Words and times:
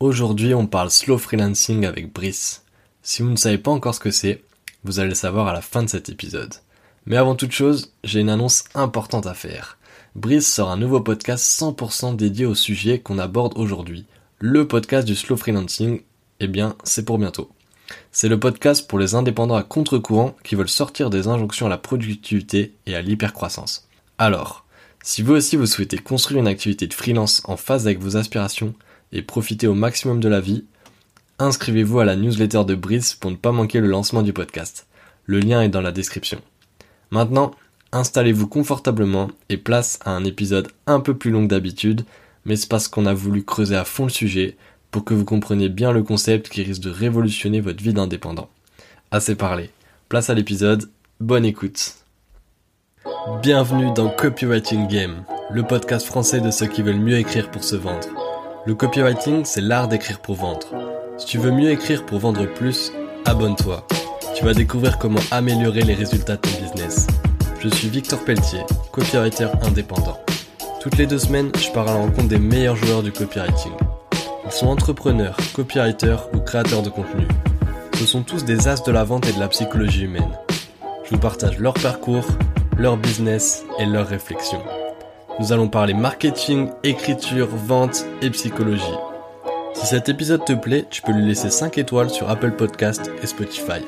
Aujourd'hui, 0.00 0.54
on 0.54 0.68
parle 0.68 0.92
slow 0.92 1.18
freelancing 1.18 1.84
avec 1.84 2.12
Brice. 2.12 2.62
Si 3.02 3.22
vous 3.22 3.30
ne 3.30 3.36
savez 3.36 3.58
pas 3.58 3.72
encore 3.72 3.96
ce 3.96 4.00
que 4.00 4.12
c'est, 4.12 4.44
vous 4.84 5.00
allez 5.00 5.08
le 5.08 5.14
savoir 5.16 5.48
à 5.48 5.52
la 5.52 5.60
fin 5.60 5.82
de 5.82 5.88
cet 5.88 6.08
épisode. 6.08 6.54
Mais 7.06 7.16
avant 7.16 7.34
toute 7.34 7.50
chose, 7.50 7.92
j'ai 8.04 8.20
une 8.20 8.30
annonce 8.30 8.62
importante 8.76 9.26
à 9.26 9.34
faire. 9.34 9.76
Brice 10.14 10.46
sort 10.46 10.70
un 10.70 10.76
nouveau 10.76 11.00
podcast 11.00 11.44
100% 11.60 12.14
dédié 12.14 12.46
au 12.46 12.54
sujet 12.54 13.00
qu'on 13.00 13.18
aborde 13.18 13.58
aujourd'hui. 13.58 14.06
Le 14.38 14.68
podcast 14.68 15.04
du 15.04 15.16
slow 15.16 15.36
freelancing, 15.36 16.02
eh 16.38 16.46
bien, 16.46 16.76
c'est 16.84 17.04
pour 17.04 17.18
bientôt. 17.18 17.50
C'est 18.12 18.28
le 18.28 18.38
podcast 18.38 18.86
pour 18.86 19.00
les 19.00 19.16
indépendants 19.16 19.56
à 19.56 19.64
contre-courant 19.64 20.36
qui 20.44 20.54
veulent 20.54 20.68
sortir 20.68 21.10
des 21.10 21.26
injonctions 21.26 21.66
à 21.66 21.70
la 21.70 21.76
productivité 21.76 22.72
et 22.86 22.94
à 22.94 23.02
l'hypercroissance. 23.02 23.88
Alors, 24.16 24.64
si 25.02 25.22
vous 25.22 25.32
aussi 25.32 25.56
vous 25.56 25.66
souhaitez 25.66 25.98
construire 25.98 26.38
une 26.38 26.46
activité 26.46 26.86
de 26.86 26.94
freelance 26.94 27.42
en 27.46 27.56
phase 27.56 27.88
avec 27.88 27.98
vos 27.98 28.16
aspirations, 28.16 28.74
et 29.12 29.22
profiter 29.22 29.66
au 29.66 29.74
maximum 29.74 30.20
de 30.20 30.28
la 30.28 30.40
vie, 30.40 30.64
inscrivez-vous 31.38 32.00
à 32.00 32.04
la 32.04 32.16
newsletter 32.16 32.64
de 32.64 32.74
Brice 32.74 33.14
pour 33.14 33.30
ne 33.30 33.36
pas 33.36 33.52
manquer 33.52 33.80
le 33.80 33.88
lancement 33.88 34.22
du 34.22 34.32
podcast. 34.32 34.86
Le 35.24 35.40
lien 35.40 35.62
est 35.62 35.68
dans 35.68 35.80
la 35.80 35.92
description. 35.92 36.40
Maintenant, 37.10 37.52
installez-vous 37.92 38.48
confortablement 38.48 39.30
et 39.48 39.56
place 39.56 39.98
à 40.04 40.12
un 40.12 40.24
épisode 40.24 40.68
un 40.86 41.00
peu 41.00 41.16
plus 41.16 41.30
long 41.30 41.42
que 41.44 41.50
d'habitude, 41.50 42.04
mais 42.44 42.56
c'est 42.56 42.68
parce 42.68 42.88
qu'on 42.88 43.06
a 43.06 43.14
voulu 43.14 43.44
creuser 43.44 43.76
à 43.76 43.84
fond 43.84 44.04
le 44.04 44.10
sujet 44.10 44.56
pour 44.90 45.04
que 45.04 45.14
vous 45.14 45.24
compreniez 45.24 45.68
bien 45.68 45.92
le 45.92 46.02
concept 46.02 46.48
qui 46.48 46.62
risque 46.62 46.82
de 46.82 46.90
révolutionner 46.90 47.60
votre 47.60 47.82
vie 47.82 47.92
d'indépendant. 47.92 48.48
Assez 49.10 49.34
parlé. 49.34 49.70
Place 50.08 50.30
à 50.30 50.34
l'épisode. 50.34 50.90
Bonne 51.20 51.44
écoute. 51.44 51.94
Bienvenue 53.42 53.92
dans 53.94 54.08
Copywriting 54.08 54.88
Game, 54.88 55.24
le 55.50 55.62
podcast 55.62 56.06
français 56.06 56.40
de 56.40 56.50
ceux 56.50 56.66
qui 56.66 56.82
veulent 56.82 56.96
mieux 56.96 57.18
écrire 57.18 57.50
pour 57.50 57.64
se 57.64 57.76
vendre. 57.76 58.27
Le 58.68 58.74
copywriting, 58.74 59.46
c'est 59.46 59.62
l'art 59.62 59.88
d'écrire 59.88 60.20
pour 60.20 60.34
vendre. 60.34 60.66
Si 61.16 61.24
tu 61.24 61.38
veux 61.38 61.50
mieux 61.50 61.70
écrire 61.70 62.04
pour 62.04 62.18
vendre 62.18 62.44
plus, 62.44 62.92
abonne-toi. 63.24 63.86
Tu 64.36 64.44
vas 64.44 64.52
découvrir 64.52 64.98
comment 64.98 65.22
améliorer 65.30 65.80
les 65.80 65.94
résultats 65.94 66.36
de 66.36 66.42
ton 66.42 66.50
business. 66.60 67.06
Je 67.60 67.70
suis 67.70 67.88
Victor 67.88 68.22
Pelletier, 68.22 68.60
copywriter 68.92 69.48
indépendant. 69.62 70.18
Toutes 70.82 70.98
les 70.98 71.06
deux 71.06 71.18
semaines, 71.18 71.50
je 71.58 71.70
pars 71.70 71.88
à 71.88 71.94
la 71.94 72.00
rencontre 72.00 72.28
des 72.28 72.38
meilleurs 72.38 72.76
joueurs 72.76 73.02
du 73.02 73.10
copywriting. 73.10 73.72
Ils 74.44 74.52
sont 74.52 74.66
entrepreneurs, 74.66 75.38
copywriters 75.54 76.28
ou 76.34 76.40
créateurs 76.40 76.82
de 76.82 76.90
contenu. 76.90 77.26
Ce 77.94 78.04
sont 78.04 78.22
tous 78.22 78.44
des 78.44 78.68
as 78.68 78.82
de 78.82 78.92
la 78.92 79.02
vente 79.02 79.26
et 79.26 79.32
de 79.32 79.40
la 79.40 79.48
psychologie 79.48 80.04
humaine. 80.04 80.38
Je 81.04 81.14
vous 81.14 81.18
partage 81.18 81.58
leur 81.58 81.72
parcours, 81.72 82.26
leur 82.76 82.98
business 82.98 83.64
et 83.78 83.86
leurs 83.86 84.08
réflexions. 84.08 84.60
Nous 85.40 85.52
allons 85.52 85.68
parler 85.68 85.94
marketing, 85.94 86.68
écriture, 86.82 87.46
vente 87.46 88.04
et 88.22 88.30
psychologie. 88.30 88.82
Si 89.72 89.86
cet 89.86 90.08
épisode 90.08 90.44
te 90.44 90.52
plaît, 90.52 90.84
tu 90.90 91.00
peux 91.00 91.12
lui 91.12 91.24
laisser 91.24 91.48
5 91.48 91.78
étoiles 91.78 92.10
sur 92.10 92.28
Apple 92.28 92.56
Podcast 92.56 93.12
et 93.22 93.26
Spotify. 93.28 93.80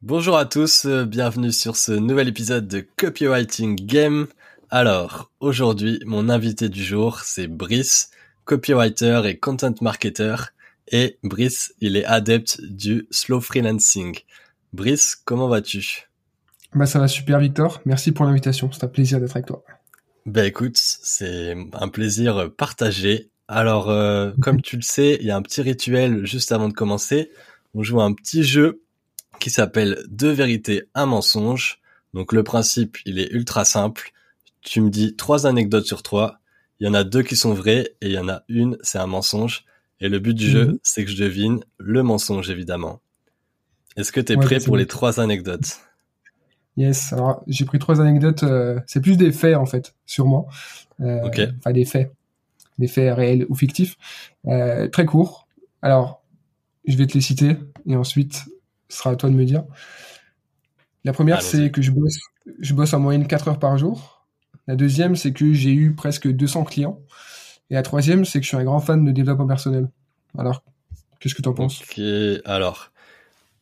Bonjour 0.00 0.38
à 0.38 0.46
tous, 0.46 0.86
euh, 0.86 1.04
bienvenue 1.04 1.52
sur 1.52 1.76
ce 1.76 1.92
nouvel 1.92 2.28
épisode 2.28 2.66
de 2.66 2.80
Copywriting 2.96 3.76
Game. 3.76 4.26
Alors, 4.70 5.30
aujourd'hui, 5.40 6.00
mon 6.06 6.30
invité 6.30 6.70
du 6.70 6.82
jour, 6.82 7.20
c'est 7.20 7.46
Brice, 7.46 8.10
copywriter 8.46 9.20
et 9.26 9.36
content 9.36 9.74
marketer. 9.82 10.36
Et 10.90 11.18
Brice, 11.22 11.74
il 11.82 11.94
est 11.94 12.06
adepte 12.06 12.58
du 12.62 13.06
slow 13.10 13.42
freelancing. 13.42 14.18
Brice, 14.72 15.14
comment 15.14 15.48
vas-tu? 15.48 16.08
Bah 16.74 16.86
ça 16.86 16.98
va 16.98 17.08
super 17.08 17.40
Victor, 17.40 17.80
merci 17.84 18.12
pour 18.12 18.24
l'invitation, 18.24 18.70
c'est 18.72 18.84
un 18.84 18.88
plaisir 18.88 19.20
d'être 19.20 19.36
avec 19.36 19.46
toi. 19.46 19.64
Bah 20.26 20.46
écoute, 20.46 20.76
c'est 20.76 21.56
un 21.72 21.88
plaisir 21.88 22.50
partagé. 22.56 23.30
Alors 23.48 23.88
euh, 23.88 24.32
comme 24.42 24.60
tu 24.60 24.76
le 24.76 24.82
sais, 24.82 25.16
il 25.20 25.26
y 25.26 25.30
a 25.30 25.36
un 25.36 25.42
petit 25.42 25.62
rituel 25.62 26.26
juste 26.26 26.52
avant 26.52 26.68
de 26.68 26.74
commencer. 26.74 27.30
On 27.74 27.82
joue 27.82 28.00
un 28.00 28.12
petit 28.12 28.42
jeu 28.42 28.82
qui 29.40 29.50
s'appelle 29.50 30.02
Deux 30.08 30.30
vérités, 30.30 30.84
un 30.94 31.06
mensonge. 31.06 31.80
Donc 32.12 32.32
le 32.32 32.42
principe, 32.42 32.98
il 33.06 33.18
est 33.18 33.30
ultra 33.32 33.64
simple. 33.64 34.12
Tu 34.60 34.80
me 34.80 34.90
dis 34.90 35.16
trois 35.16 35.46
anecdotes 35.46 35.86
sur 35.86 36.02
trois. 36.02 36.40
Il 36.80 36.86
y 36.86 36.90
en 36.90 36.94
a 36.94 37.04
deux 37.04 37.22
qui 37.22 37.36
sont 37.36 37.54
vraies 37.54 37.94
et 38.00 38.08
il 38.08 38.12
y 38.12 38.18
en 38.18 38.28
a 38.28 38.42
une, 38.48 38.76
c'est 38.82 38.98
un 38.98 39.06
mensonge. 39.06 39.64
Et 40.00 40.08
le 40.08 40.18
but 40.18 40.34
du 40.34 40.48
jeu, 40.48 40.66
mhm. 40.66 40.78
c'est 40.82 41.04
que 41.04 41.10
je 41.10 41.22
devine 41.22 41.60
le 41.78 42.02
mensonge 42.02 42.50
évidemment. 42.50 43.00
Est-ce 43.96 44.12
que 44.12 44.20
tu 44.20 44.32
es 44.32 44.36
prêt 44.36 44.60
pour 44.60 44.76
les 44.76 44.86
trois 44.86 45.20
anecdotes? 45.20 45.78
Yes. 46.78 47.12
Alors, 47.12 47.42
j'ai 47.48 47.64
pris 47.64 47.80
trois 47.80 48.00
anecdotes. 48.00 48.44
Euh, 48.44 48.78
c'est 48.86 49.00
plus 49.00 49.16
des 49.16 49.32
faits, 49.32 49.56
en 49.56 49.66
fait, 49.66 49.94
sûrement. 50.06 50.46
Euh, 51.00 51.28
Enfin, 51.58 51.72
des 51.72 51.84
faits. 51.84 52.12
Des 52.78 52.86
faits 52.86 53.12
réels 53.16 53.46
ou 53.48 53.56
fictifs. 53.56 53.96
Euh, 54.46 54.86
très 54.86 55.04
courts. 55.04 55.48
Alors, 55.82 56.22
je 56.86 56.96
vais 56.96 57.08
te 57.08 57.14
les 57.14 57.20
citer 57.20 57.56
et 57.86 57.96
ensuite, 57.96 58.44
ce 58.88 58.98
sera 58.98 59.10
à 59.10 59.16
toi 59.16 59.28
de 59.28 59.34
me 59.34 59.44
dire. 59.44 59.64
La 61.04 61.12
première, 61.12 61.42
c'est 61.42 61.72
que 61.72 61.82
je 61.82 61.90
bosse, 61.90 62.18
je 62.60 62.74
bosse 62.74 62.94
en 62.94 63.00
moyenne 63.00 63.26
4 63.26 63.48
heures 63.48 63.58
par 63.58 63.76
jour. 63.76 64.24
La 64.68 64.76
deuxième, 64.76 65.16
c'est 65.16 65.32
que 65.32 65.52
j'ai 65.52 65.72
eu 65.72 65.94
presque 65.94 66.28
200 66.28 66.62
clients. 66.62 67.00
Et 67.70 67.74
la 67.74 67.82
troisième, 67.82 68.24
c'est 68.24 68.38
que 68.38 68.44
je 68.44 68.48
suis 68.48 68.56
un 68.56 68.64
grand 68.64 68.80
fan 68.80 69.04
de 69.04 69.10
développement 69.10 69.48
personnel. 69.48 69.90
Alors, 70.38 70.62
qu'est-ce 71.18 71.34
que 71.34 71.42
tu 71.42 71.48
en 71.48 71.54
penses? 71.54 71.82
Ok, 71.82 72.00
alors. 72.44 72.92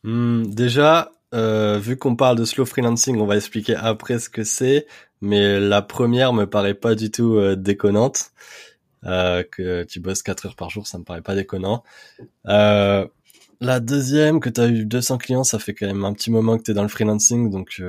Hmm, 0.03 0.43
déjà, 0.43 1.11
euh, 1.33 1.77
vu 1.79 1.97
qu'on 1.97 2.15
parle 2.15 2.37
de 2.37 2.45
slow 2.45 2.65
freelancing, 2.65 3.17
on 3.19 3.25
va 3.25 3.35
expliquer 3.35 3.75
après 3.75 4.19
ce 4.19 4.29
que 4.29 4.43
c'est, 4.43 4.87
mais 5.21 5.59
la 5.59 5.81
première 5.81 6.33
me 6.33 6.45
paraît 6.45 6.73
pas 6.73 6.95
du 6.95 7.11
tout 7.11 7.35
euh, 7.35 7.55
déconnante. 7.55 8.31
Euh, 9.05 9.43
que 9.43 9.83
tu 9.83 9.99
bosses 9.99 10.23
4 10.23 10.47
heures 10.47 10.55
par 10.55 10.69
jour, 10.69 10.87
ça 10.87 10.97
me 10.97 11.03
paraît 11.03 11.21
pas 11.21 11.35
déconnant. 11.35 11.83
Euh, 12.47 13.07
la 13.61 13.79
deuxième, 13.79 14.39
que 14.39 14.49
tu 14.49 14.61
as 14.61 14.67
eu 14.67 14.85
200 14.85 15.17
clients, 15.17 15.43
ça 15.43 15.59
fait 15.59 15.73
quand 15.73 15.87
même 15.87 16.03
un 16.03 16.13
petit 16.13 16.31
moment 16.31 16.57
que 16.57 16.63
tu 16.63 16.71
es 16.71 16.73
dans 16.73 16.81
le 16.83 16.87
freelancing, 16.89 17.49
donc 17.49 17.81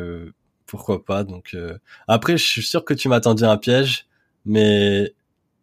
pourquoi 0.67 1.05
pas. 1.05 1.25
Donc 1.25 1.57
Après, 2.07 2.37
je 2.37 2.45
suis 2.45 2.63
sûr 2.63 2.85
que 2.85 2.95
tu 2.95 3.09
m'as 3.09 3.21
tendu 3.21 3.45
un 3.45 3.57
piège, 3.57 4.07
mais 4.45 5.15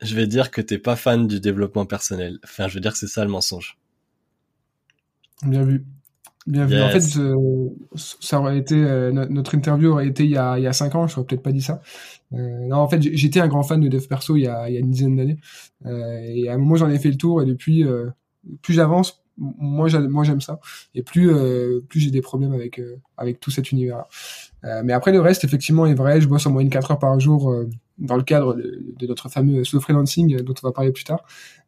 je 0.02 0.16
vais 0.16 0.28
dire 0.28 0.52
que 0.52 0.62
t'es 0.62 0.78
pas 0.78 0.96
fan 0.96 1.28
du 1.28 1.40
développement 1.40 1.86
personnel. 1.86 2.40
Enfin, 2.44 2.68
je 2.68 2.76
veux 2.76 2.82
dire 2.82 2.92
que 2.92 2.98
c'est 2.98 3.08
ça 3.08 3.24
le 3.24 3.32
mensonge. 3.32 3.78
Bien 5.44 5.64
vu. 5.64 5.86
Bienvenue. 6.48 6.82
En 6.84 6.90
fait, 6.90 7.02
ça 7.98 8.40
aurait 8.40 8.60
été 8.60 8.76
euh, 8.76 9.12
notre 9.12 9.56
interview 9.56 9.92
aurait 9.92 10.08
été 10.08 10.26
il 10.26 10.30
y 10.30 10.38
a 10.38 10.60
il 10.60 10.64
y 10.64 10.68
a 10.68 10.74
cinq 10.74 10.94
ans. 10.94 11.08
Je 11.08 11.16
n'aurais 11.16 11.26
peut-être 11.26 11.42
pas 11.42 11.52
dit 11.52 11.62
ça. 11.62 11.82
Euh, 12.34 12.68
non, 12.68 12.78
en 12.78 12.88
fait, 12.88 13.02
j'étais 13.02 13.40
un 13.40 13.48
grand 13.48 13.64
fan 13.64 13.82
de 13.82 13.88
dev 13.88 14.06
perso 14.08 14.36
il 14.36 14.44
y 14.44 14.48
a 14.48 14.70
il 14.70 14.76
y 14.76 14.78
a 14.78 14.80
une 14.80 14.92
dizaine 14.92 15.16
d'années. 15.16 15.40
Euh, 15.88 16.22
et 16.24 16.48
à 16.48 16.54
un 16.54 16.58
moment, 16.58 16.76
j'en 16.76 16.90
ai 16.90 17.00
fait 17.00 17.10
le 17.10 17.18
tour. 17.18 17.42
Et 17.42 17.46
depuis, 17.46 17.84
euh, 17.84 18.10
plus 18.62 18.76
j'avance, 18.76 19.24
moi 19.38 19.88
j'aime 19.90 20.42
ça. 20.42 20.60
Et 20.94 21.02
plus 21.02 21.34
euh, 21.34 21.82
plus 21.90 22.00
j'ai 22.00 22.12
des 22.12 22.22
problèmes 22.22 22.54
avec 22.54 22.80
avec 23.18 23.40
tout 23.40 23.50
cet 23.50 23.72
univers. 23.72 24.04
-là. 24.64 24.84
mais 24.84 24.94
après, 24.94 25.12
le 25.12 25.22
reste, 25.22 25.44
effectivement, 25.46 25.88
est 25.88 25.96
vrai. 25.96 26.22
Je 26.22 26.28
bosse 26.28 26.46
en 26.46 26.52
moyenne 26.52 26.70
4 26.72 26.92
heures 26.92 27.00
par 27.00 27.20
jour 27.20 27.52
dans 27.98 28.18
le 28.18 28.24
cadre 28.24 28.56
de, 28.56 29.08
notre 29.08 29.30
fameux 29.30 29.64
slow 29.64 29.80
freelancing 29.80 30.38
dont 30.42 30.54
on 30.62 30.68
va 30.68 30.74
parler 30.74 30.92
plus 30.92 31.04
tard. 31.04 31.24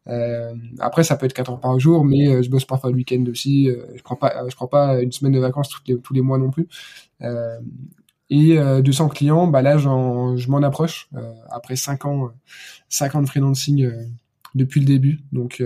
Euh, 0.07 0.53
après, 0.79 1.03
ça 1.03 1.15
peut 1.15 1.25
être 1.25 1.33
4 1.33 1.51
heures 1.51 1.59
par 1.59 1.79
jour, 1.79 2.05
mais 2.05 2.27
euh, 2.27 2.41
je 2.41 2.49
bosse 2.49 2.65
parfois 2.65 2.89
le 2.89 2.95
week-end 2.95 3.23
aussi. 3.29 3.69
Euh, 3.69 3.85
je 3.95 4.01
prends 4.01 4.15
pas, 4.15 4.47
je 4.49 4.55
prends 4.55 4.67
pas 4.67 5.01
une 5.01 5.11
semaine 5.11 5.33
de 5.33 5.39
vacances 5.39 5.69
les, 5.87 5.99
tous 5.99 6.13
les 6.13 6.21
mois 6.21 6.37
non 6.37 6.51
plus. 6.51 6.67
et 8.29 8.57
200 8.83 9.09
clients, 9.09 9.47
bah 9.47 9.61
là, 9.61 9.77
je 9.77 10.49
m'en 10.49 10.63
approche 10.63 11.09
après 11.49 11.75
5 11.75 12.05
ans, 12.05 12.31
5 12.89 13.15
ans 13.15 13.21
de 13.21 13.27
freelancing 13.27 13.89
depuis 14.55 14.79
le 14.81 14.85
début. 14.85 15.19
Donc 15.31 15.63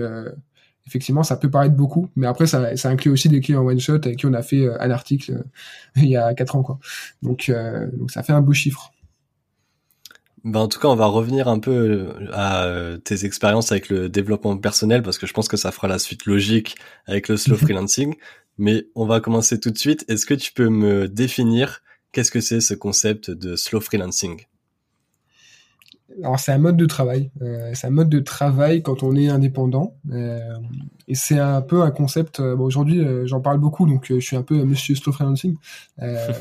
effectivement, 0.86 1.22
ça 1.22 1.36
peut 1.36 1.50
paraître 1.50 1.74
beaucoup, 1.74 2.08
mais 2.16 2.26
après, 2.26 2.46
ça, 2.46 2.76
ça 2.76 2.88
inclut 2.88 3.10
aussi 3.10 3.28
des 3.28 3.40
clients 3.40 3.64
one 3.64 3.80
shot 3.80 3.94
avec 3.94 4.18
qui 4.18 4.26
on 4.26 4.32
a 4.32 4.42
fait 4.42 4.68
un 4.80 4.90
article 4.90 5.44
il 5.96 6.08
y 6.08 6.16
a 6.16 6.34
4 6.34 6.56
ans, 6.56 6.62
quoi. 6.62 6.78
Donc, 7.22 7.52
donc 7.94 8.10
ça 8.10 8.22
fait 8.22 8.32
un 8.32 8.42
beau 8.42 8.52
chiffre. 8.52 8.92
Ben, 10.44 10.60
en 10.60 10.68
tout 10.68 10.80
cas, 10.80 10.88
on 10.88 10.96
va 10.96 11.06
revenir 11.06 11.46
un 11.46 11.60
peu 11.60 11.70
euh, 11.70 12.28
à 12.32 12.64
euh, 12.64 12.98
tes 12.98 13.24
expériences 13.24 13.70
avec 13.70 13.88
le 13.88 14.08
développement 14.08 14.56
personnel 14.56 15.02
parce 15.02 15.18
que 15.18 15.26
je 15.26 15.32
pense 15.32 15.46
que 15.46 15.56
ça 15.56 15.70
fera 15.70 15.86
la 15.86 16.00
suite 16.00 16.26
logique 16.26 16.76
avec 17.06 17.28
le 17.28 17.36
slow 17.36 17.56
freelancing. 17.58 18.16
Mais 18.58 18.86
on 18.94 19.06
va 19.06 19.20
commencer 19.20 19.60
tout 19.60 19.70
de 19.70 19.78
suite. 19.78 20.04
Est-ce 20.08 20.26
que 20.26 20.34
tu 20.34 20.52
peux 20.52 20.68
me 20.68 21.08
définir 21.08 21.82
qu'est-ce 22.12 22.30
que 22.30 22.40
c'est 22.40 22.60
ce 22.60 22.74
concept 22.74 23.30
de 23.30 23.54
slow 23.54 23.80
freelancing? 23.80 24.44
Alors 26.22 26.38
c'est 26.38 26.52
un 26.52 26.58
mode 26.58 26.76
de 26.76 26.86
travail. 26.86 27.30
Euh, 27.42 27.70
c'est 27.74 27.86
un 27.86 27.90
mode 27.90 28.08
de 28.08 28.20
travail 28.20 28.82
quand 28.82 29.02
on 29.02 29.16
est 29.16 29.28
indépendant. 29.28 29.96
Euh, 30.10 30.38
et 31.08 31.14
c'est 31.14 31.38
un 31.38 31.62
peu 31.62 31.82
un 31.82 31.90
concept. 31.90 32.40
Euh, 32.40 32.56
bon, 32.56 32.64
aujourd'hui, 32.64 33.00
euh, 33.00 33.26
j'en 33.26 33.40
parle 33.40 33.58
beaucoup, 33.58 33.86
donc 33.86 34.06
je 34.08 34.20
suis 34.20 34.36
un 34.36 34.42
peu 34.42 34.64
Monsieur 34.64 34.94
Slow 34.94 35.12
Freelancing. 35.12 35.56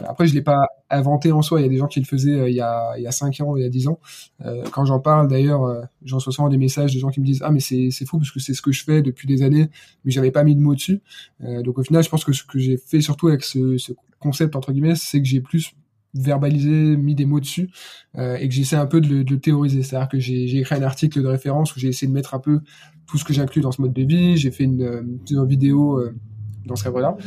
après, 0.07 0.27
je 0.27 0.33
l'ai 0.33 0.41
pas 0.41 0.67
inventé 0.89 1.31
en 1.31 1.41
soi. 1.41 1.59
Il 1.59 1.63
y 1.63 1.65
a 1.65 1.69
des 1.69 1.77
gens 1.77 1.87
qui 1.87 1.99
le 1.99 2.05
faisaient 2.05 2.51
il 2.51 2.55
y 2.55 2.61
a 2.61 2.93
il 2.97 3.03
y 3.03 3.07
a 3.07 3.11
cinq 3.11 3.39
ans, 3.41 3.55
il 3.55 3.63
y 3.63 3.65
a 3.65 3.69
dix 3.69 3.87
ans. 3.87 3.99
quand 4.71 4.85
j'en 4.85 4.99
parle, 4.99 5.27
d'ailleurs, 5.27 5.87
j'en 6.03 6.17
reçois 6.17 6.33
souvent 6.33 6.49
des 6.49 6.57
messages 6.57 6.93
de 6.93 6.99
gens 6.99 7.09
qui 7.09 7.21
me 7.21 7.25
disent 7.25 7.41
ah 7.43 7.51
mais 7.51 7.59
c'est 7.59 7.89
c'est 7.91 8.05
fou 8.05 8.17
parce 8.17 8.31
que 8.31 8.39
c'est 8.39 8.53
ce 8.53 8.61
que 8.61 8.71
je 8.71 8.83
fais 8.83 9.01
depuis 9.01 9.27
des 9.27 9.43
années, 9.43 9.69
mais 10.03 10.11
j'avais 10.11 10.31
pas 10.31 10.43
mis 10.43 10.55
de 10.55 10.61
mots 10.61 10.75
dessus. 10.75 11.01
donc 11.39 11.77
au 11.77 11.83
final, 11.83 12.03
je 12.03 12.09
pense 12.09 12.25
que 12.25 12.33
ce 12.33 12.43
que 12.43 12.59
j'ai 12.59 12.77
fait 12.77 13.01
surtout 13.01 13.27
avec 13.27 13.43
ce, 13.43 13.77
ce 13.77 13.93
concept 14.19 14.55
entre 14.55 14.71
guillemets, 14.71 14.95
c'est 14.95 15.19
que 15.19 15.27
j'ai 15.27 15.41
plus 15.41 15.73
verbalisé, 16.13 16.97
mis 16.97 17.15
des 17.15 17.25
mots 17.25 17.39
dessus, 17.39 17.69
euh, 18.17 18.35
et 18.35 18.47
que 18.47 18.53
j'essaie 18.53 18.75
un 18.75 18.85
peu 18.85 19.01
de 19.01 19.07
le, 19.07 19.39
théoriser. 19.39 19.83
C'est-à-dire 19.83 20.09
que 20.09 20.19
j'ai 20.19 20.57
écrit 20.57 20.75
un 20.75 20.83
article 20.83 21.21
de 21.21 21.27
référence 21.27 21.75
où 21.75 21.79
j'ai 21.79 21.87
essayé 21.87 22.07
de 22.07 22.13
mettre 22.13 22.33
un 22.33 22.39
peu 22.39 22.59
tout 23.07 23.17
ce 23.17 23.23
que 23.23 23.33
j'inclus 23.33 23.61
dans 23.61 23.71
ce 23.71 23.81
mode 23.81 23.93
de 23.93 24.03
vie. 24.03 24.37
J'ai 24.37 24.51
fait 24.51 24.65
une, 24.65 25.19
une 25.29 25.45
vidéo 25.45 25.99
euh, 25.99 26.13
dans 26.65 26.75
ce 26.75 26.83
cadre-là. 26.83 27.17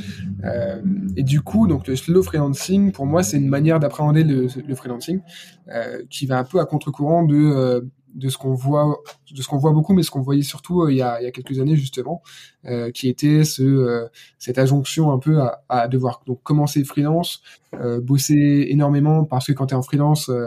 Euh, 0.45 0.81
et 1.17 1.23
du 1.23 1.41
coup, 1.41 1.67
donc 1.67 1.87
le 1.87 1.97
slow 1.97 2.23
freelancing, 2.23 2.93
pour 2.93 3.07
moi, 3.07 3.23
c'est 3.23 3.37
une 3.37 3.49
manière 3.49 3.81
d'appréhender 3.81 4.25
le, 4.25 4.47
le, 4.67 4.75
freelancing 4.75 5.21
euh, 5.69 6.03
qui 6.11 6.27
va 6.27 6.39
un 6.39 6.45
peu 6.45 6.61
à 6.61 6.67
contre-courant 6.67 7.25
de 7.25 7.37
euh, 7.37 7.81
de 8.15 8.29
ce 8.29 8.39
qu'on 8.39 8.55
voit 8.55 9.03
de 9.31 9.43
ce 9.43 9.49
qu'on 9.49 9.59
voit 9.59 9.73
beaucoup 9.73 9.93
mais 9.93 10.03
ce 10.03 10.11
qu'on 10.11 10.21
voyait 10.21 10.43
surtout 10.43 10.83
euh, 10.83 10.93
il, 10.93 10.97
y 10.97 11.03
a, 11.03 11.21
il 11.21 11.25
y 11.25 11.27
a 11.27 11.33
quelques 11.33 11.59
années 11.59 11.77
justement 11.77 12.23
euh, 12.67 12.91
qui 12.91 13.09
était 13.09 13.45
ce 13.45 13.63
euh, 13.63 14.07
cette 14.39 14.59
injonction 14.59 15.13
un 15.13 15.19
peu 15.19 15.41
à, 15.41 15.63
à, 15.69 15.89
devoir 15.89 16.23
donc 16.27 16.43
commencer 16.43 16.85
freelance 16.85 17.43
euh, 17.75 18.01
bosser 18.01 18.67
énormément 18.69 19.25
parce 19.25 19.47
que 19.47 19.53
quand 19.53 19.67
tu 19.67 19.75
es 19.75 19.77
en 19.77 19.83
freelance 19.83 20.29
euh, 20.29 20.47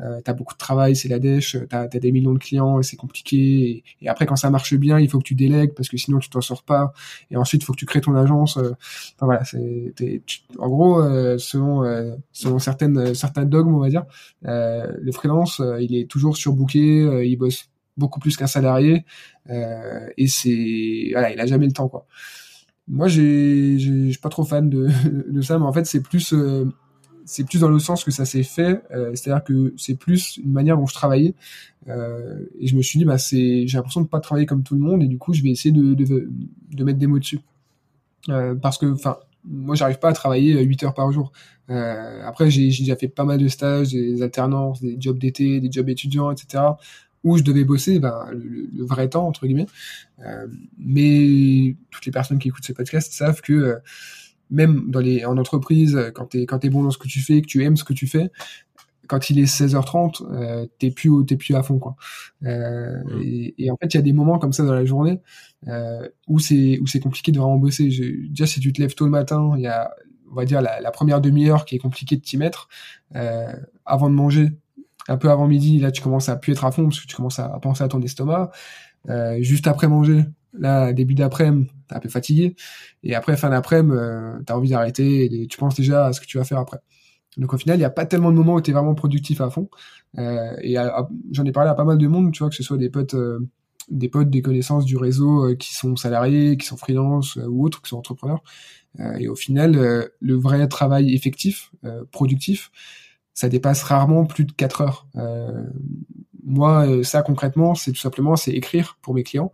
euh 0.00 0.20
tu 0.24 0.30
as 0.30 0.34
beaucoup 0.34 0.54
de 0.54 0.58
travail 0.58 0.94
c'est 0.94 1.08
la 1.08 1.18
dèche 1.18 1.56
tu 1.68 1.76
as, 1.76 1.86
des 1.88 2.12
millions 2.12 2.34
de 2.34 2.38
clients 2.38 2.80
et 2.80 2.82
c'est 2.82 2.96
compliqué 2.96 3.84
et, 4.00 4.08
après 4.08 4.26
quand 4.26 4.36
ça 4.36 4.50
marche 4.50 4.74
bien 4.74 4.98
il 4.98 5.08
faut 5.08 5.18
que 5.18 5.24
tu 5.24 5.34
délègues 5.34 5.72
parce 5.74 5.88
que 5.88 5.96
sinon 5.96 6.18
tu 6.18 6.28
t'en 6.28 6.40
sors 6.40 6.62
pas 6.62 6.92
et 7.30 7.36
ensuite 7.36 7.62
il 7.62 7.64
faut 7.64 7.72
que 7.72 7.78
tu 7.78 7.86
crées 7.86 8.00
ton 8.00 8.14
agence 8.14 8.56
enfin 8.58 9.26
voilà 9.26 9.44
c'est 9.44 10.22
en 10.58 10.68
gros 10.68 11.02
selon 11.38 12.16
selon 12.32 12.58
certaines 12.58 13.14
certains 13.14 13.44
dogmes 13.44 13.74
on 13.74 13.80
va 13.80 13.88
dire 13.88 14.04
le 14.42 15.12
freelance 15.12 15.62
il 15.80 15.96
est 15.96 16.06
toujours 16.06 16.36
surbooké 16.36 17.06
euh, 17.16 17.24
il 17.24 17.36
bosse 17.36 17.68
beaucoup 17.96 18.20
plus 18.20 18.36
qu'un 18.36 18.46
salarié 18.46 19.04
euh, 19.50 20.08
et 20.16 20.28
c'est 20.28 21.08
voilà, 21.12 21.32
il 21.32 21.40
a 21.40 21.46
jamais 21.46 21.66
le 21.66 21.72
temps 21.72 21.88
quoi. 21.88 22.06
Moi, 22.88 23.08
j'ai, 23.08 23.80
je 23.80 24.10
suis 24.10 24.20
pas 24.20 24.28
trop 24.28 24.44
fan 24.44 24.70
de, 24.70 25.40
ça, 25.42 25.58
mais 25.58 25.64
en 25.64 25.72
fait, 25.72 25.86
c'est 25.86 26.02
plus, 26.02 26.32
euh, 26.32 26.66
c'est 27.24 27.44
plus 27.44 27.58
dans 27.58 27.68
le 27.68 27.80
sens 27.80 28.04
que 28.04 28.12
ça 28.12 28.24
s'est 28.24 28.44
fait. 28.44 28.80
c'est-à-dire 29.14 29.42
que 29.42 29.74
c'est 29.76 29.96
plus 29.96 30.36
une 30.36 30.52
manière 30.52 30.76
dont 30.76 30.86
je 30.86 30.94
travaillais. 30.94 31.34
et 31.88 32.66
je 32.66 32.76
me 32.76 32.82
suis 32.82 33.00
dit, 33.00 33.04
bah, 33.04 33.18
c'est, 33.18 33.66
j'ai 33.66 33.76
l'impression 33.76 34.02
de 34.02 34.06
pas 34.06 34.20
travailler 34.20 34.46
comme 34.46 34.62
tout 34.62 34.74
le 34.74 34.80
monde, 34.80 35.02
et 35.02 35.08
du 35.08 35.18
coup, 35.18 35.32
je 35.32 35.42
vais 35.42 35.50
essayer 35.50 35.72
de, 35.72 35.94
de, 35.94 36.84
mettre 36.84 36.98
des 37.00 37.08
mots 37.08 37.18
dessus. 37.18 37.40
parce 38.62 38.78
que, 38.78 38.86
enfin, 38.86 39.16
moi, 39.44 39.74
j'arrive 39.74 39.98
pas 39.98 40.10
à 40.10 40.12
travailler 40.12 40.62
8 40.62 40.84
heures 40.84 40.94
par 40.94 41.10
jour. 41.10 41.32
après, 41.66 42.50
j'ai 42.52 42.68
déjà 42.68 42.94
fait 42.94 43.08
pas 43.08 43.24
mal 43.24 43.38
de 43.38 43.48
stages, 43.48 43.90
des 43.90 44.22
alternances, 44.22 44.80
des 44.80 44.96
jobs 44.96 45.18
d'été, 45.18 45.58
des 45.58 45.72
jobs 45.72 45.88
étudiants, 45.88 46.30
etc 46.30 46.62
où 47.24 47.36
je 47.36 47.42
devais 47.42 47.64
bosser 47.64 47.98
ben, 47.98 48.26
le, 48.32 48.84
vrai 48.84 49.08
temps 49.08 49.26
entre 49.26 49.46
guillemets. 49.46 49.66
Euh, 50.24 50.46
mais 50.78 51.76
toutes 51.90 52.06
les 52.06 52.12
personnes 52.12 52.38
qui 52.38 52.48
écoutent 52.48 52.64
ce 52.64 52.72
podcast 52.72 53.12
savent 53.12 53.40
que 53.40 53.52
euh, 53.52 53.76
même 54.48 54.90
dans 54.90 55.00
les 55.00 55.24
en 55.24 55.36
entreprise, 55.38 55.98
quand 56.14 56.26
t'es 56.26 56.46
quand 56.46 56.60
t'es 56.60 56.70
bon 56.70 56.84
dans 56.84 56.92
ce 56.92 56.98
que 56.98 57.08
tu 57.08 57.20
fais, 57.20 57.42
que 57.42 57.46
tu 57.46 57.64
aimes 57.64 57.76
ce 57.76 57.84
que 57.84 57.92
tu 57.92 58.06
fais, 58.06 58.30
quand 59.06 59.30
il 59.30 59.38
est 59.38 59.44
16h30, 59.44 60.22
euh, 60.30 60.66
t'es 60.78 60.90
plus 60.90 61.10
t'es 61.26 61.36
plus 61.36 61.54
à 61.54 61.62
fond 61.62 61.78
quoi. 61.78 61.96
Euh, 62.44 63.02
mm. 63.04 63.22
et, 63.22 63.54
et, 63.58 63.70
en 63.70 63.76
fait, 63.76 63.94
il 63.94 63.96
y 63.96 63.98
a 63.98 64.02
des 64.02 64.12
moments 64.12 64.38
comme 64.38 64.52
ça 64.52 64.64
dans 64.64 64.74
la 64.74 64.84
journée 64.84 65.20
euh, 65.68 66.08
où 66.28 66.38
c'est 66.38 66.78
où 66.80 66.86
c'est 66.86 67.00
compliqué 67.00 67.32
de 67.32 67.38
vraiment 67.38 67.56
bosser. 67.56 67.90
Je, 67.90 68.28
déjà, 68.28 68.46
si 68.46 68.60
tu 68.60 68.72
te 68.72 68.80
lèves 68.80 68.94
tôt 68.94 69.04
le 69.04 69.10
matin, 69.10 69.52
il 69.56 69.62
y 69.62 69.66
a 69.66 69.90
on 70.30 70.34
va 70.34 70.44
dire 70.44 70.60
la, 70.60 70.80
la 70.80 70.90
première 70.90 71.20
demi-heure 71.20 71.64
qui 71.64 71.76
est 71.76 71.78
compliquée 71.78 72.16
de 72.16 72.20
t'y 72.20 72.36
mettre. 72.36 72.68
Avant 73.84 74.10
de 74.10 74.14
manger, 74.14 74.48
un 75.08 75.16
peu 75.16 75.30
avant 75.30 75.46
midi, 75.46 75.78
là, 75.78 75.90
tu 75.90 76.02
commences 76.02 76.28
à 76.28 76.36
plus 76.36 76.52
être 76.52 76.64
à 76.64 76.72
fond 76.72 76.84
parce 76.84 77.00
que 77.00 77.06
tu 77.06 77.16
commences 77.16 77.38
à, 77.38 77.48
penser 77.60 77.84
à 77.84 77.88
ton 77.88 78.00
estomac. 78.02 78.50
Euh, 79.08 79.38
juste 79.40 79.66
après 79.66 79.88
manger, 79.88 80.24
là, 80.58 80.92
début 80.92 81.14
d'après-midi, 81.14 81.70
t'es 81.88 81.94
un 81.94 82.00
peu 82.00 82.08
fatigué. 82.08 82.56
Et 83.02 83.14
après, 83.14 83.36
fin 83.36 83.50
d'après-midi, 83.50 83.96
euh, 83.96 84.38
t'as 84.44 84.54
envie 84.54 84.70
d'arrêter 84.70 85.42
et 85.42 85.46
tu 85.46 85.58
penses 85.58 85.76
déjà 85.76 86.06
à 86.06 86.12
ce 86.12 86.20
que 86.20 86.26
tu 86.26 86.38
vas 86.38 86.44
faire 86.44 86.58
après. 86.58 86.78
Donc 87.36 87.52
au 87.52 87.58
final, 87.58 87.76
il 87.76 87.80
n'y 87.80 87.84
a 87.84 87.90
pas 87.90 88.06
tellement 88.06 88.30
de 88.30 88.36
moments 88.36 88.54
où 88.54 88.60
tu 88.60 88.70
es 88.70 88.74
vraiment 88.74 88.94
productif 88.94 89.40
à 89.40 89.50
fond. 89.50 89.68
Euh, 90.18 90.56
et 90.62 90.76
j'en 91.32 91.44
ai 91.44 91.52
parlé 91.52 91.70
à 91.70 91.74
pas 91.74 91.84
mal 91.84 91.98
de 91.98 92.06
monde, 92.06 92.32
tu 92.32 92.40
vois, 92.40 92.48
que 92.48 92.56
ce 92.56 92.62
soit 92.62 92.78
des 92.78 92.88
potes, 92.88 93.14
euh, 93.14 93.46
des 93.90 94.08
potes, 94.08 94.30
des 94.30 94.42
connaissances 94.42 94.84
du 94.84 94.96
réseau 94.96 95.50
euh, 95.50 95.54
qui 95.54 95.74
sont 95.74 95.96
salariés, 95.96 96.56
qui 96.56 96.66
sont 96.66 96.76
freelance 96.76 97.36
ou 97.36 97.64
autres, 97.64 97.82
qui 97.82 97.90
sont 97.90 97.98
entrepreneurs. 97.98 98.42
et 99.18 99.28
au 99.28 99.34
final, 99.34 100.10
le 100.20 100.34
vrai 100.34 100.66
travail 100.68 101.14
effectif, 101.14 101.70
productif, 102.12 102.70
ça 103.36 103.50
dépasse 103.50 103.82
rarement 103.84 104.24
plus 104.24 104.44
de 104.44 104.52
4 104.52 104.80
heures. 104.80 105.06
Euh, 105.14 105.62
moi, 106.42 106.88
euh, 106.88 107.02
ça 107.04 107.22
concrètement, 107.22 107.74
c'est 107.74 107.92
tout 107.92 108.00
simplement 108.00 108.34
c'est 108.34 108.52
écrire 108.52 108.98
pour 109.02 109.14
mes 109.14 109.22
clients, 109.22 109.52